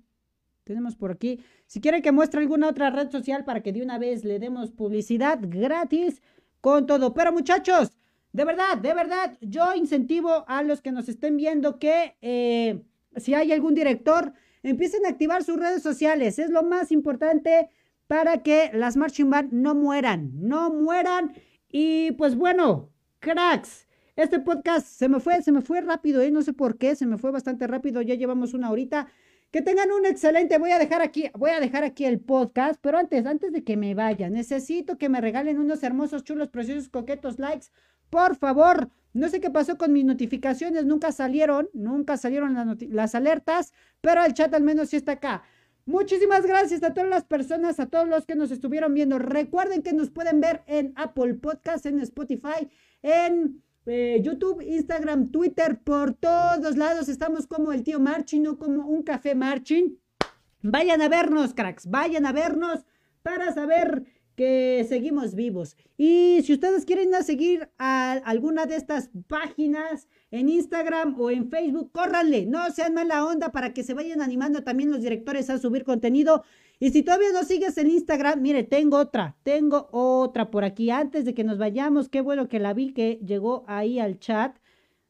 tenemos 0.64 0.96
por 0.96 1.10
aquí. 1.10 1.40
Si 1.66 1.82
quieren 1.82 2.00
que 2.00 2.10
muestre 2.10 2.40
alguna 2.40 2.68
otra 2.68 2.88
red 2.88 3.10
social 3.10 3.44
para 3.44 3.62
que 3.62 3.74
de 3.74 3.82
una 3.82 3.98
vez 3.98 4.24
le 4.24 4.38
demos 4.38 4.70
publicidad 4.70 5.38
gratis 5.42 6.22
con 6.62 6.86
todo. 6.86 7.12
Pero 7.12 7.32
muchachos, 7.32 7.92
de 8.36 8.44
verdad, 8.44 8.76
de 8.76 8.92
verdad, 8.92 9.38
yo 9.40 9.74
incentivo 9.74 10.44
a 10.46 10.62
los 10.62 10.82
que 10.82 10.92
nos 10.92 11.08
estén 11.08 11.38
viendo 11.38 11.78
que 11.78 12.18
eh, 12.20 12.82
si 13.16 13.32
hay 13.32 13.50
algún 13.50 13.74
director, 13.74 14.34
empiecen 14.62 15.06
a 15.06 15.08
activar 15.08 15.42
sus 15.42 15.58
redes 15.58 15.82
sociales. 15.82 16.38
Es 16.38 16.50
lo 16.50 16.62
más 16.62 16.92
importante 16.92 17.70
para 18.08 18.42
que 18.42 18.70
las 18.74 18.98
marching 18.98 19.30
band 19.30 19.54
no 19.54 19.74
mueran, 19.74 20.32
no 20.34 20.70
mueran. 20.70 21.32
Y 21.70 22.10
pues 22.12 22.36
bueno, 22.36 22.90
cracks, 23.20 23.88
este 24.16 24.38
podcast 24.38 24.86
se 24.86 25.08
me 25.08 25.18
fue, 25.18 25.40
se 25.40 25.50
me 25.50 25.62
fue 25.62 25.80
rápido, 25.80 26.20
¿eh? 26.20 26.30
no 26.30 26.42
sé 26.42 26.52
por 26.52 26.76
qué, 26.76 26.94
se 26.94 27.06
me 27.06 27.16
fue 27.16 27.30
bastante 27.30 27.66
rápido, 27.66 28.02
ya 28.02 28.16
llevamos 28.16 28.52
una 28.52 28.70
horita. 28.70 29.08
Que 29.50 29.62
tengan 29.62 29.90
un 29.92 30.04
excelente, 30.04 30.58
voy 30.58 30.72
a 30.72 30.78
dejar 30.78 31.00
aquí, 31.00 31.30
voy 31.32 31.52
a 31.52 31.60
dejar 31.60 31.84
aquí 31.84 32.04
el 32.04 32.20
podcast, 32.20 32.78
pero 32.82 32.98
antes, 32.98 33.24
antes 33.24 33.52
de 33.52 33.64
que 33.64 33.78
me 33.78 33.94
vaya, 33.94 34.28
necesito 34.28 34.98
que 34.98 35.08
me 35.08 35.22
regalen 35.22 35.58
unos 35.58 35.82
hermosos, 35.82 36.24
chulos, 36.24 36.48
preciosos, 36.48 36.90
coquetos 36.90 37.38
likes 37.38 37.68
por 38.10 38.36
favor, 38.36 38.90
no 39.12 39.28
sé 39.28 39.40
qué 39.40 39.50
pasó 39.50 39.78
con 39.78 39.92
mis 39.92 40.04
notificaciones, 40.04 40.84
nunca 40.84 41.10
salieron, 41.10 41.68
nunca 41.72 42.16
salieron 42.16 42.76
las, 42.90 43.14
alertas, 43.14 43.72
pero 44.00 44.24
el 44.24 44.34
chat 44.34 44.52
al 44.52 44.62
menos 44.62 44.90
sí 44.90 44.96
está 44.96 45.12
acá. 45.12 45.42
Muchísimas 45.86 46.44
gracias 46.44 46.82
a 46.82 46.92
todas 46.92 47.08
las 47.08 47.24
personas, 47.24 47.80
a 47.80 47.86
todos 47.86 48.08
los 48.08 48.26
que 48.26 48.34
nos 48.34 48.50
estuvieron 48.50 48.92
viendo. 48.92 49.18
Recuerden 49.18 49.82
que 49.82 49.92
nos 49.92 50.10
pueden 50.10 50.40
ver 50.40 50.62
en 50.66 50.92
Apple 50.96 51.34
Podcast, 51.34 51.86
en 51.86 52.00
Spotify, 52.00 52.68
en 53.02 53.62
eh, 53.86 54.20
YouTube, 54.22 54.60
Instagram, 54.60 55.30
Twitter, 55.30 55.78
por 55.78 56.12
todos 56.12 56.76
lados. 56.76 57.08
Estamos 57.08 57.46
como 57.46 57.72
el 57.72 57.84
tío 57.84 58.00
Marching, 58.00 58.42
no 58.42 58.58
como 58.58 58.86
un 58.86 59.02
café 59.02 59.34
Marching. 59.34 59.96
Vayan 60.60 61.00
a 61.00 61.08
vernos, 61.08 61.54
cracks, 61.54 61.88
vayan 61.88 62.26
a 62.26 62.32
vernos 62.32 62.84
para 63.22 63.52
saber 63.54 64.04
que 64.36 64.84
seguimos 64.88 65.34
vivos. 65.34 65.76
Y 65.96 66.42
si 66.44 66.52
ustedes 66.52 66.84
quieren 66.84 67.10
seguir 67.24 67.70
a 67.78 68.12
alguna 68.24 68.66
de 68.66 68.76
estas 68.76 69.10
páginas 69.26 70.08
en 70.30 70.48
Instagram 70.48 71.18
o 71.18 71.30
en 71.30 71.48
Facebook, 71.50 71.90
córranle, 71.90 72.46
no 72.46 72.70
sean 72.70 72.94
mala 72.94 73.24
onda 73.24 73.50
para 73.50 73.72
que 73.72 73.82
se 73.82 73.94
vayan 73.94 74.20
animando 74.20 74.62
también 74.62 74.90
los 74.90 75.00
directores 75.00 75.48
a 75.50 75.58
subir 75.58 75.84
contenido. 75.84 76.44
Y 76.78 76.90
si 76.90 77.02
todavía 77.02 77.32
no 77.32 77.42
sigues 77.44 77.78
en 77.78 77.90
Instagram, 77.90 78.42
mire, 78.42 78.62
tengo 78.62 78.98
otra, 78.98 79.36
tengo 79.42 79.88
otra 79.92 80.50
por 80.50 80.64
aquí. 80.64 80.90
Antes 80.90 81.24
de 81.24 81.32
que 81.32 81.42
nos 81.42 81.56
vayamos, 81.56 82.10
qué 82.10 82.20
bueno 82.20 82.48
que 82.48 82.60
la 82.60 82.74
vi 82.74 82.92
que 82.92 83.18
llegó 83.24 83.64
ahí 83.66 83.98
al 83.98 84.18
chat. 84.18 84.56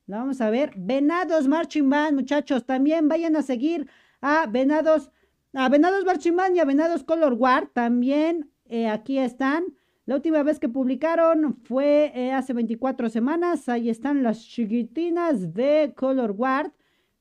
La 0.07 0.19
vamos 0.19 0.41
a 0.41 0.51
ver. 0.51 0.73
Venados 0.77 1.49
Marching 1.49 1.91
Band, 1.91 2.15
muchachos, 2.15 2.65
también 2.65 3.09
vayan 3.09 3.35
a 3.35 3.43
seguir 3.43 3.89
a 4.21 4.47
Venados, 4.47 5.11
a 5.53 5.69
Venados 5.69 6.05
Marching 6.05 6.37
Band 6.37 6.57
y 6.57 6.61
a 6.61 6.65
Venados 6.65 7.03
Color 7.03 7.33
War. 7.33 7.69
También 7.73 8.53
eh, 8.69 8.89
aquí 8.89 9.19
están. 9.19 9.65
La 10.07 10.15
última 10.15 10.43
vez 10.45 10.61
que 10.61 10.69
publicaron 10.69 11.57
fue 11.65 12.13
eh, 12.15 12.33
hace 12.33 12.53
24 12.53 13.09
semanas. 13.09 13.69
Ahí 13.69 13.91
están 13.91 14.23
las 14.23 14.47
chiquitinas 14.47 15.53
de 15.53 15.93
Color 15.97 16.33
Guard. 16.33 16.73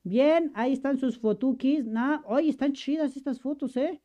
Bien, 0.03 0.51
ahí 0.53 0.73
están 0.73 0.99
sus 0.99 1.17
fotukis. 1.17 1.85
Nah, 1.85 2.21
hoy 2.25 2.49
están 2.49 2.73
chidas 2.73 3.17
estas 3.17 3.39
fotos, 3.41 3.75
¿eh? 3.75 4.01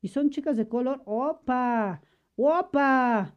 Y 0.00 0.08
son 0.08 0.30
chicas 0.30 0.56
de 0.56 0.66
color. 0.66 1.02
¡Opa! 1.04 2.00
¡Opa! 2.36 3.34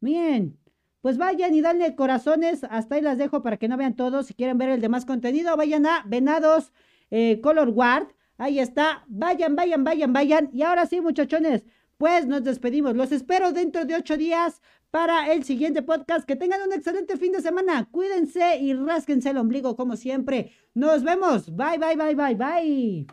Bien. 0.00 0.56
Pues 1.00 1.18
vayan 1.18 1.52
y 1.52 1.60
danle 1.60 1.96
corazones. 1.96 2.62
Hasta 2.62 2.94
ahí 2.94 3.00
las 3.02 3.18
dejo 3.18 3.42
para 3.42 3.56
que 3.56 3.66
no 3.66 3.76
vean 3.76 3.96
todos. 3.96 4.26
Si 4.26 4.34
quieren 4.34 4.56
ver 4.56 4.68
el 4.68 4.80
demás 4.80 5.04
contenido, 5.04 5.56
vayan 5.56 5.84
a 5.84 6.04
Venados 6.06 6.72
eh, 7.10 7.40
Color 7.40 7.72
Guard. 7.72 8.06
Ahí 8.38 8.60
está. 8.60 9.04
Vayan, 9.08 9.56
vayan, 9.56 9.82
vayan, 9.82 10.12
vayan. 10.12 10.48
Y 10.52 10.62
ahora 10.62 10.86
sí, 10.86 11.00
muchachones 11.00 11.64
pues 11.96 12.26
nos 12.26 12.42
despedimos. 12.44 12.96
Los 12.96 13.12
espero 13.12 13.52
dentro 13.52 13.84
de 13.84 13.94
ocho 13.94 14.16
días 14.16 14.60
para 14.90 15.32
el 15.32 15.44
siguiente 15.44 15.82
podcast. 15.82 16.26
Que 16.26 16.36
tengan 16.36 16.62
un 16.62 16.72
excelente 16.72 17.16
fin 17.16 17.32
de 17.32 17.40
semana. 17.40 17.88
Cuídense 17.90 18.58
y 18.58 18.74
rásquense 18.74 19.30
el 19.30 19.38
ombligo 19.38 19.76
como 19.76 19.96
siempre. 19.96 20.52
Nos 20.74 21.02
vemos. 21.02 21.54
Bye, 21.54 21.78
bye, 21.78 21.96
bye, 21.96 22.14
bye, 22.14 22.34
bye. 22.34 23.06